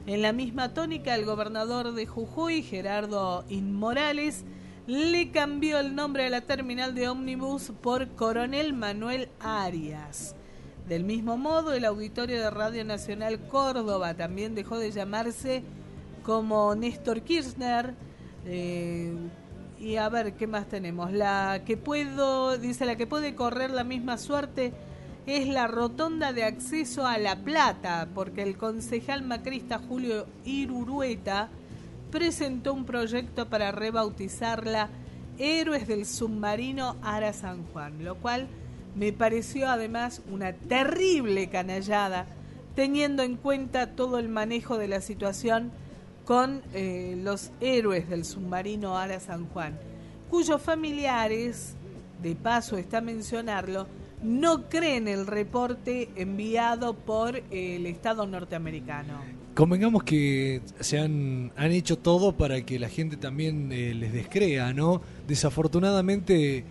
En 0.08 0.22
la 0.22 0.32
misma 0.32 0.74
tónica, 0.74 1.14
el 1.14 1.26
gobernador 1.26 1.94
de 1.94 2.08
Jujuy, 2.08 2.64
Gerardo 2.64 3.44
Inmorales, 3.50 4.46
le 4.88 5.32
cambió 5.32 5.80
el 5.80 5.96
nombre 5.96 6.26
a 6.26 6.30
la 6.30 6.42
terminal 6.42 6.96
de 6.96 7.10
ómnibus 7.10 7.74
por 7.82 8.08
Coronel 8.16 8.72
Manuel 8.72 9.28
Arias. 9.42 10.34
Del 10.88 11.04
mismo 11.04 11.36
modo, 11.36 11.74
el 11.74 11.84
auditorio 11.84 12.42
de 12.42 12.50
Radio 12.50 12.86
Nacional 12.86 13.38
Córdoba 13.50 14.14
también 14.14 14.56
dejó 14.56 14.80
de 14.80 14.92
llamarse 14.92 15.62
como 16.24 16.74
Néstor 16.74 17.22
Kirchner. 17.22 17.96
Eh, 18.46 19.14
y 19.78 19.98
a 19.98 20.08
ver, 20.08 20.36
¿qué 20.36 20.48
más 20.48 20.70
tenemos? 20.70 21.12
La 21.12 21.64
que 21.66 21.76
puedo, 21.76 22.58
dice, 22.58 22.86
la 22.86 22.96
que 22.96 23.06
puede 23.06 23.36
correr 23.36 23.72
la 23.72 23.84
misma 23.84 24.18
suerte 24.18 24.72
es 25.26 25.50
la 25.50 25.68
rotonda 25.68 26.32
de 26.32 26.46
acceso 26.46 27.06
a 27.06 27.18
La 27.18 27.36
Plata, 27.36 28.08
porque 28.16 28.42
el 28.42 28.56
concejal 28.56 29.24
macrista 29.24 29.80
Julio 29.80 30.28
Irurueta 30.46 31.50
presentó 32.12 32.74
un 32.74 32.86
proyecto 32.86 33.48
para 33.48 33.72
rebautizarla 33.72 34.90
Héroes 35.38 35.88
del 35.88 36.06
Submarino 36.06 36.96
Ara 37.02 37.34
San 37.34 37.64
Juan, 37.68 38.04
lo 38.04 38.16
cual 38.16 38.48
me 38.96 39.14
pareció 39.14 39.70
además 39.70 40.22
una 40.32 40.54
terrible 40.54 41.50
canallada, 41.50 42.26
teniendo 42.76 43.24
en 43.24 43.36
cuenta 43.36 43.96
todo 43.96 44.18
el 44.18 44.30
manejo 44.30 44.78
de 44.78 44.88
la 44.88 45.02
situación 45.02 45.72
con 46.26 46.62
eh, 46.74 47.16
los 47.24 47.52
héroes 47.62 48.10
del 48.10 48.26
submarino 48.26 48.98
Ara 48.98 49.20
San 49.20 49.48
Juan, 49.48 49.78
cuyos 50.30 50.62
familiares, 50.62 51.76
de 52.22 52.36
paso 52.36 52.78
está 52.78 53.00
mencionarlo, 53.00 53.88
no 54.24 54.68
creen 54.68 55.08
el 55.08 55.28
reporte 55.28 56.10
enviado 56.16 56.96
por 56.96 57.38
el 57.52 57.86
Estado 57.86 58.26
norteamericano. 58.26 59.37
Convengamos 59.58 60.04
que 60.04 60.62
se 60.82 61.00
han, 61.00 61.52
han 61.56 61.72
hecho 61.72 61.98
todo 61.98 62.38
para 62.38 62.62
que 62.62 62.78
la 62.78 62.90
gente 62.90 63.18
también 63.18 63.72
eh, 63.72 63.96
les 63.96 64.14
descrea, 64.14 64.72
¿no? 64.72 65.02
Desafortunadamente 65.28 66.64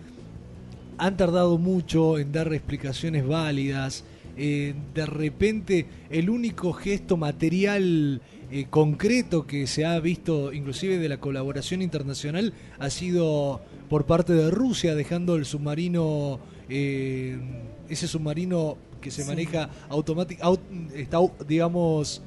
han 0.97 1.17
tardado 1.17 1.57
mucho 1.57 2.17
en 2.17 2.31
dar 2.31 2.53
explicaciones 2.53 3.27
válidas. 3.27 4.05
Eh, 4.37 4.73
de 4.95 5.05
repente 5.05 5.85
el 6.09 6.29
único 6.29 6.71
gesto 6.71 7.17
material 7.17 8.21
eh, 8.51 8.67
concreto 8.69 9.45
que 9.45 9.67
se 9.67 9.83
ha 9.83 9.99
visto 9.99 10.53
inclusive 10.53 10.97
de 10.97 11.09
la 11.09 11.17
colaboración 11.17 11.81
internacional 11.81 12.53
ha 12.79 12.89
sido 12.89 13.59
por 13.89 14.05
parte 14.05 14.31
de 14.31 14.49
Rusia 14.49 14.95
dejando 14.95 15.35
el 15.35 15.43
submarino 15.45 16.39
ese 16.69 18.07
submarino 18.07 18.77
que 19.01 19.09
se 19.09 19.25
maneja 19.25 19.71
automáticamente 19.89 21.01
está 21.01 21.17
digamos 21.47 22.21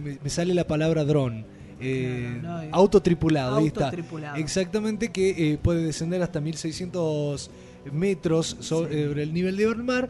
me, 0.00 0.30
sale 0.30 0.54
la 0.54 0.66
palabra 0.66 1.04
dron. 1.04 1.44
Eh, 1.80 2.40
autotripulado, 2.72 3.56
ahí 3.56 3.66
está. 3.66 3.92
Exactamente, 4.36 5.10
que 5.10 5.52
eh, 5.52 5.58
puede 5.58 5.84
descender 5.84 6.22
hasta 6.22 6.40
1600 6.40 7.50
metros 7.92 8.56
sobre 8.60 9.22
el 9.22 9.32
nivel 9.32 9.56
del 9.56 9.82
mar. 9.82 10.08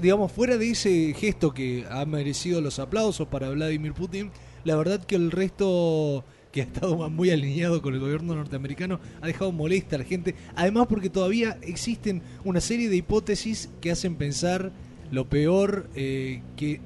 Digamos, 0.00 0.32
fuera 0.32 0.56
de 0.56 0.70
ese 0.70 1.14
gesto 1.14 1.52
que 1.52 1.84
ha 1.90 2.04
merecido 2.04 2.60
los 2.60 2.78
aplausos 2.78 3.28
para 3.28 3.48
Vladimir 3.50 3.94
Putin, 3.94 4.30
la 4.64 4.76
verdad 4.76 5.02
que 5.04 5.16
el 5.16 5.30
resto 5.30 6.24
que 6.56 6.62
ha 6.62 6.64
estado 6.64 7.10
muy 7.10 7.30
alineado 7.30 7.82
con 7.82 7.92
el 7.92 8.00
gobierno 8.00 8.34
norteamericano 8.34 8.98
ha 9.20 9.26
dejado 9.26 9.52
molesta 9.52 9.96
a 9.96 9.98
la 9.98 10.06
gente. 10.06 10.34
Además, 10.54 10.86
porque 10.88 11.10
todavía 11.10 11.58
existen 11.60 12.22
una 12.44 12.62
serie 12.62 12.88
de 12.88 12.96
hipótesis 12.96 13.68
que 13.82 13.90
hacen 13.90 14.16
pensar 14.16 14.72
lo 15.10 15.28
peor 15.28 15.88
eh, 15.94 16.40
que 16.56 16.80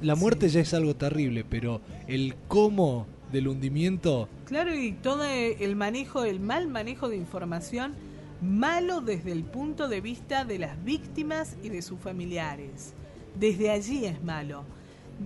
la 0.00 0.14
muerte 0.14 0.48
ya 0.48 0.60
es 0.60 0.74
algo 0.74 0.94
terrible, 0.94 1.44
pero 1.48 1.80
el 2.06 2.34
cómo 2.48 3.06
del 3.32 3.48
hundimiento. 3.48 4.28
Claro, 4.44 4.74
y 4.74 4.92
todo 4.92 5.24
el 5.24 5.76
manejo, 5.76 6.24
el 6.24 6.40
mal 6.40 6.68
manejo 6.68 7.08
de 7.08 7.16
información, 7.16 7.94
malo 8.42 9.00
desde 9.00 9.32
el 9.32 9.44
punto 9.44 9.88
de 9.88 10.00
vista 10.00 10.44
de 10.44 10.58
las 10.58 10.82
víctimas 10.84 11.56
y 11.62 11.70
de 11.70 11.82
sus 11.82 11.98
familiares. 11.98 12.94
Desde 13.38 13.70
allí 13.70 14.04
es 14.04 14.22
malo. 14.22 14.64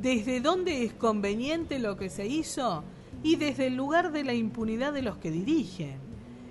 Desde 0.00 0.40
dónde 0.40 0.84
es 0.84 0.92
conveniente 0.92 1.78
lo 1.78 1.96
que 1.96 2.08
se 2.08 2.26
hizo 2.26 2.84
y 3.22 3.36
desde 3.36 3.66
el 3.66 3.74
lugar 3.74 4.12
de 4.12 4.24
la 4.24 4.34
impunidad 4.34 4.92
de 4.92 5.02
los 5.02 5.16
que 5.18 5.30
dirigen. 5.30 5.96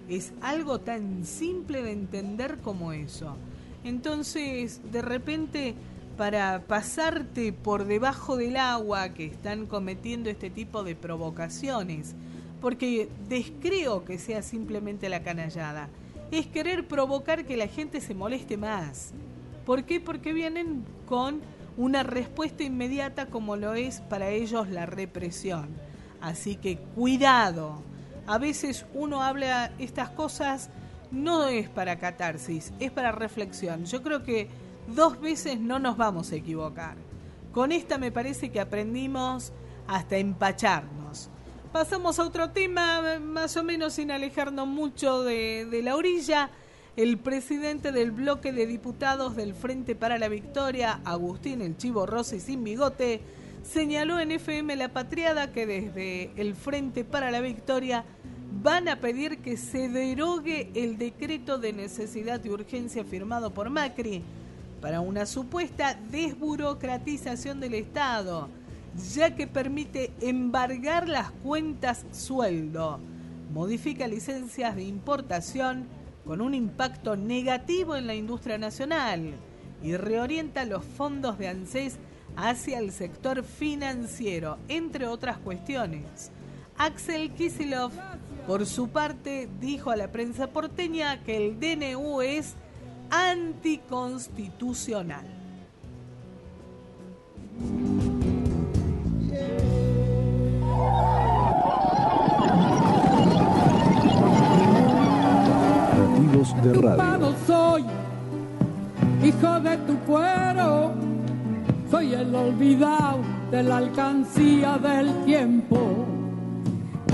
Es 0.10 0.34
algo 0.42 0.80
tan 0.80 1.26
simple 1.26 1.82
de 1.82 1.92
entender 1.92 2.58
como 2.58 2.92
eso. 2.92 3.36
Entonces, 3.84 4.82
de 4.92 5.02
repente 5.02 5.76
para 6.20 6.64
pasarte 6.68 7.54
por 7.54 7.86
debajo 7.86 8.36
del 8.36 8.58
agua 8.58 9.14
que 9.14 9.24
están 9.24 9.68
cometiendo 9.68 10.30
este 10.30 10.50
tipo 10.50 10.84
de 10.84 10.94
provocaciones, 10.94 12.14
porque 12.60 13.08
descreo 13.30 14.04
que 14.04 14.20
sea 14.20 14.42
simplemente 14.42 15.08
la 15.08 15.24
canallada, 15.24 15.88
es 16.30 16.46
querer 16.46 16.90
provocar 16.90 17.46
que 17.46 17.56
la 17.56 17.68
gente 17.68 18.02
se 18.02 18.16
moleste 18.16 18.58
más. 18.58 19.14
¿Por 19.66 19.86
qué? 19.86 20.02
Porque 20.02 20.34
vienen 20.34 20.84
con 21.06 21.40
una 21.78 22.04
respuesta 22.04 22.64
inmediata 22.64 23.28
como 23.28 23.56
lo 23.56 23.74
es 23.74 24.02
para 24.02 24.28
ellos 24.28 24.68
la 24.68 24.86
represión. 24.86 25.70
Así 26.20 26.58
que 26.58 26.80
cuidado. 26.96 27.82
A 28.28 28.38
veces 28.38 28.86
uno 28.94 29.24
habla 29.24 29.72
estas 29.80 30.10
cosas 30.10 30.70
no 31.12 31.48
es 31.48 31.70
para 31.70 31.98
catarsis, 31.98 32.74
es 32.82 32.92
para 32.92 33.14
reflexión. 33.14 33.86
Yo 33.86 34.04
creo 34.04 34.22
que 34.24 34.50
dos 34.96 35.20
veces 35.20 35.60
no 35.60 35.80
nos 35.80 35.98
vamos 35.98 36.32
a 36.32 36.36
equivocar. 36.36 36.96
Con 37.52 37.72
esta 37.72 37.98
me 37.98 38.12
parece 38.12 38.50
que 38.50 38.60
aprendimos 38.60 39.52
hasta 39.88 40.18
empacharnos. 40.18 41.30
Pasamos 41.72 42.20
a 42.20 42.26
otro 42.26 42.50
tema, 42.50 43.20
más 43.20 43.58
o 43.58 43.64
menos 43.64 43.94
sin 43.94 44.12
alejarnos 44.12 44.68
mucho 44.68 45.24
de, 45.24 45.82
la 45.84 45.96
orilla. 45.96 46.50
El 46.96 47.18
presidente 47.18 47.92
del 47.92 48.12
bloque 48.12 48.52
de 48.52 48.66
diputados 48.66 49.36
del 49.36 49.54
Frente 49.54 49.96
para 49.96 50.18
la 50.18 50.28
Victoria, 50.28 51.00
Agustín 51.06 51.62
El 51.62 51.78
Chivo 51.78 52.06
Rossi 52.06 52.40
sin 52.40 52.64
bigote, 52.64 53.22
señaló 53.64 54.20
en 54.20 54.32
FM 54.32 54.76
La 54.76 54.90
Patriada 54.90 55.52
que 55.52 55.66
desde 55.66 56.32
el 56.36 56.56
Frente 56.56 57.04
para 57.06 57.32
la 57.32 57.40
Victoria 57.40 58.04
van 58.64 58.90
a 58.90 58.98
pedir 58.98 59.38
que 59.38 59.56
se 59.56 59.90
derogue 59.90 60.72
el 60.74 60.98
decreto 60.98 61.60
de 61.60 61.72
necesidad 61.72 62.44
y 62.44 62.50
urgencia 62.50 63.06
firmado 63.06 63.52
por 63.54 63.70
Macri 63.70 64.24
para 64.82 65.02
una 65.02 65.26
supuesta 65.26 66.00
desburocratización 66.10 67.60
del 67.60 67.74
Estado, 67.74 68.50
ya 69.14 69.36
que 69.36 69.48
permite 69.48 70.12
embargar 70.22 71.08
las 71.08 71.32
cuentas 71.32 72.06
sueldo, 72.12 73.00
modifica 73.54 74.08
licencias 74.08 74.76
de 74.76 74.84
importación 74.84 75.88
con 76.26 76.42
un 76.42 76.54
impacto 76.54 77.16
negativo 77.16 77.96
en 77.96 78.08
la 78.08 78.16
industria 78.16 78.58
nacional 78.58 79.34
y 79.82 79.96
reorienta 79.96 80.66
los 80.66 80.84
fondos 80.84 81.38
de 81.38 81.48
ANSES 81.48 81.98
hacia 82.36 82.80
el 82.80 82.92
sector 82.92 83.44
financiero, 83.44 84.58
entre 84.68 85.08
otras 85.08 85.38
cuestiones. 85.38 86.32
Axel 86.78 87.32
Kisilov, 87.32 87.92
por 88.48 88.66
su 88.66 88.90
parte, 88.90 89.50
dijo 89.60 89.92
a 89.92 89.96
la 89.96 90.12
prensa 90.12 90.48
porteña 90.48 91.24
que 91.24 91.36
el 91.36 91.60
DNU 91.60 92.22
es 92.22 92.56
anticonstitucional. 93.10 95.40
de 106.64 106.74
radio. 106.74 107.36
soy, 107.46 107.84
hijo 109.24 109.60
de 109.60 109.78
tu 109.78 109.96
cuero, 110.06 110.94
soy 111.92 112.14
el 112.14 112.34
olvidado 112.34 113.20
de 113.52 113.64
la 113.64 113.78
alcancía 113.78 114.78
del 114.78 115.14
tiempo 115.26 116.06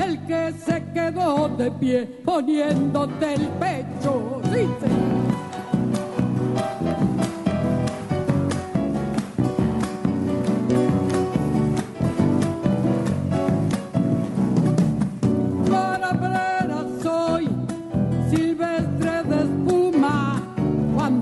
el 0.03 0.25
que 0.25 0.53
se 0.65 0.83
quedó 0.93 1.49
de 1.49 1.71
pie 1.71 2.05
poniéndote 2.23 3.33
el 3.33 3.47
pecho. 3.59 4.41
Sí, 4.51 4.67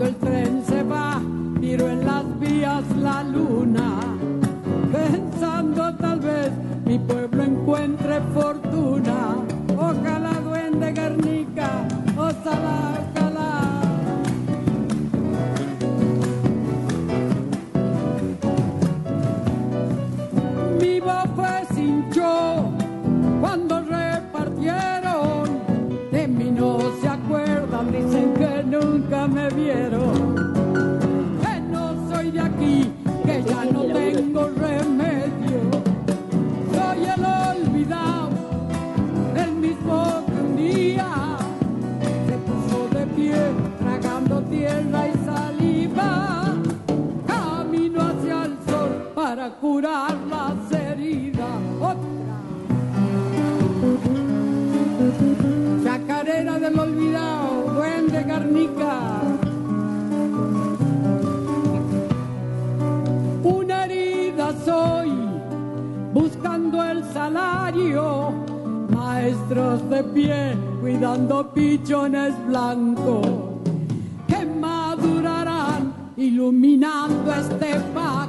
el 0.05 0.15
tren 0.17 0.63
se 0.65 0.83
va, 0.83 1.21
tiro 1.61 1.87
en 1.87 2.05
las 2.05 2.39
vías 2.39 2.83
la 2.97 3.23
luna, 3.23 3.99
pensando 4.91 5.95
tal 5.95 6.19
vez 6.19 6.51
mi 6.85 6.99
pueblo 6.99 7.43
encuentre 7.43 8.19
fortuna. 8.33 9.37
Ojalá 9.77 10.33
duende 10.41 10.91
Guernica, 10.91 11.87
ojalá. 12.17 12.92
Maestros 69.43 69.89
de 69.89 70.03
pie 70.03 70.57
cuidando 70.81 71.53
pichones 71.53 72.33
blancos 72.47 73.27
que 74.27 74.45
madurarán 74.45 75.93
iluminando 76.17 77.33
este 77.33 77.79
pago. 77.93 78.22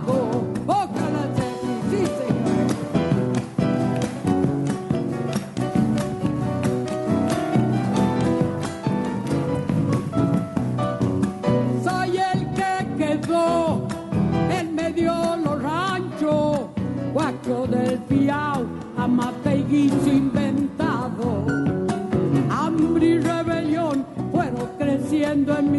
Creciendo 25.44 25.58
en 25.58 25.70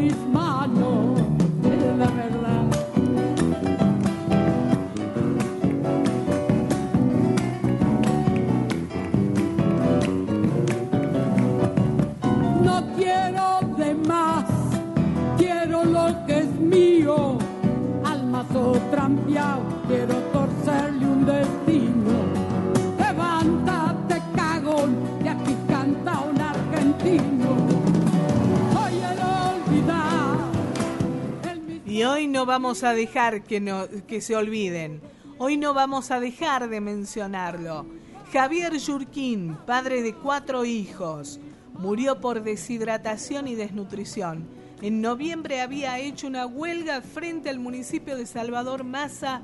no 32.35 32.45
vamos 32.45 32.83
a 32.83 32.93
dejar 32.93 33.43
que, 33.43 33.61
no, 33.61 33.87
que 34.07 34.19
se 34.19 34.35
olviden. 34.35 34.99
Hoy 35.37 35.55
no 35.55 35.73
vamos 35.73 36.11
a 36.11 36.19
dejar 36.19 36.67
de 36.67 36.81
mencionarlo. 36.81 37.85
Javier 38.33 38.77
Yurquín, 38.77 39.55
padre 39.65 40.01
de 40.01 40.13
cuatro 40.13 40.65
hijos, 40.65 41.39
murió 41.79 42.19
por 42.19 42.43
deshidratación 42.43 43.47
y 43.47 43.55
desnutrición. 43.55 44.49
En 44.81 44.99
noviembre 44.99 45.61
había 45.61 45.97
hecho 45.99 46.27
una 46.27 46.45
huelga 46.45 46.99
frente 46.99 47.49
al 47.49 47.59
municipio 47.59 48.17
de 48.17 48.25
Salvador 48.25 48.83
Maza 48.83 49.41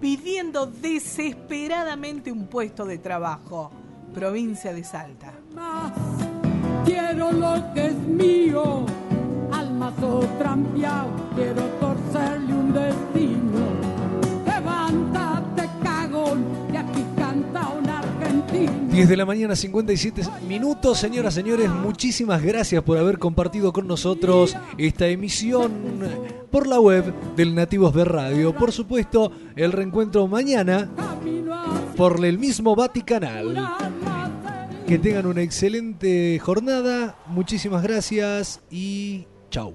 pidiendo 0.00 0.66
desesperadamente 0.66 2.32
un 2.32 2.48
puesto 2.48 2.84
de 2.84 2.98
trabajo. 2.98 3.70
Provincia 4.12 4.74
de 4.74 4.82
Salta. 4.82 5.32
Quiero 6.84 7.30
lo 7.30 7.72
que 7.72 7.86
es 7.86 7.94
mío, 7.94 8.84
mazo 9.82 10.20
trampeado, 10.38 11.10
quiero 11.34 11.62
torcerle 11.80 12.54
un 12.54 12.72
destino. 12.72 13.62
Levántate, 14.46 15.68
cagón, 15.82 16.44
y 16.72 16.76
aquí 16.76 17.04
canta 17.16 17.68
un 17.68 17.88
argentino. 17.88 18.72
10 18.92 19.08
de 19.08 19.16
la 19.16 19.26
mañana, 19.26 19.56
57 19.56 20.22
minutos. 20.46 20.98
Señoras, 20.98 21.34
señores, 21.34 21.68
muchísimas 21.68 22.42
gracias 22.42 22.80
por 22.84 22.96
haber 22.96 23.18
compartido 23.18 23.72
con 23.72 23.88
nosotros 23.88 24.56
esta 24.78 25.08
emisión 25.08 25.72
por 26.52 26.68
la 26.68 26.78
web 26.78 27.12
del 27.34 27.52
Nativos 27.52 27.92
de 27.92 28.04
Radio. 28.04 28.54
Por 28.54 28.70
supuesto, 28.70 29.32
el 29.56 29.72
reencuentro 29.72 30.28
mañana 30.28 30.88
por 31.96 32.24
el 32.24 32.38
mismo 32.38 32.76
Vaticanal. 32.76 33.68
Que 34.86 34.98
tengan 34.98 35.26
una 35.26 35.42
excelente 35.42 36.38
jornada. 36.38 37.16
Muchísimas 37.26 37.82
gracias 37.82 38.60
y 38.70 39.26
chau. 39.52 39.74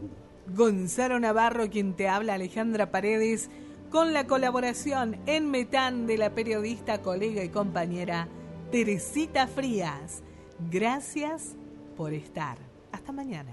Gonzalo 0.55 1.19
Navarro, 1.19 1.69
quien 1.69 1.93
te 1.93 2.09
habla, 2.09 2.33
Alejandra 2.33 2.89
Paredes, 2.89 3.49
con 3.91 4.11
la 4.11 4.25
colaboración 4.25 5.17
en 5.27 5.51
Metán 5.51 6.07
de 6.07 6.17
la 6.17 6.31
periodista, 6.31 7.01
colega 7.01 7.43
y 7.43 7.49
compañera 7.49 8.27
Teresita 8.71 9.45
Frías. 9.47 10.23
Gracias 10.71 11.55
por 11.95 12.11
estar. 12.11 12.57
Hasta 12.91 13.11
mañana. 13.11 13.51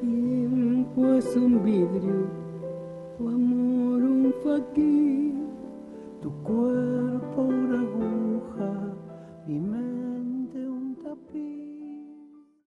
tiempo 0.00 1.14
es 1.14 1.34
un 1.34 1.64
vidrio, 1.64 2.28
tu 3.18 3.28
amor 3.28 4.02
un 4.02 4.34
faquín, 4.44 5.48
tu 6.22 6.30
cuerpo 6.44 7.42
una 7.42 7.80
aguja, 7.80 8.94
mi 9.48 9.58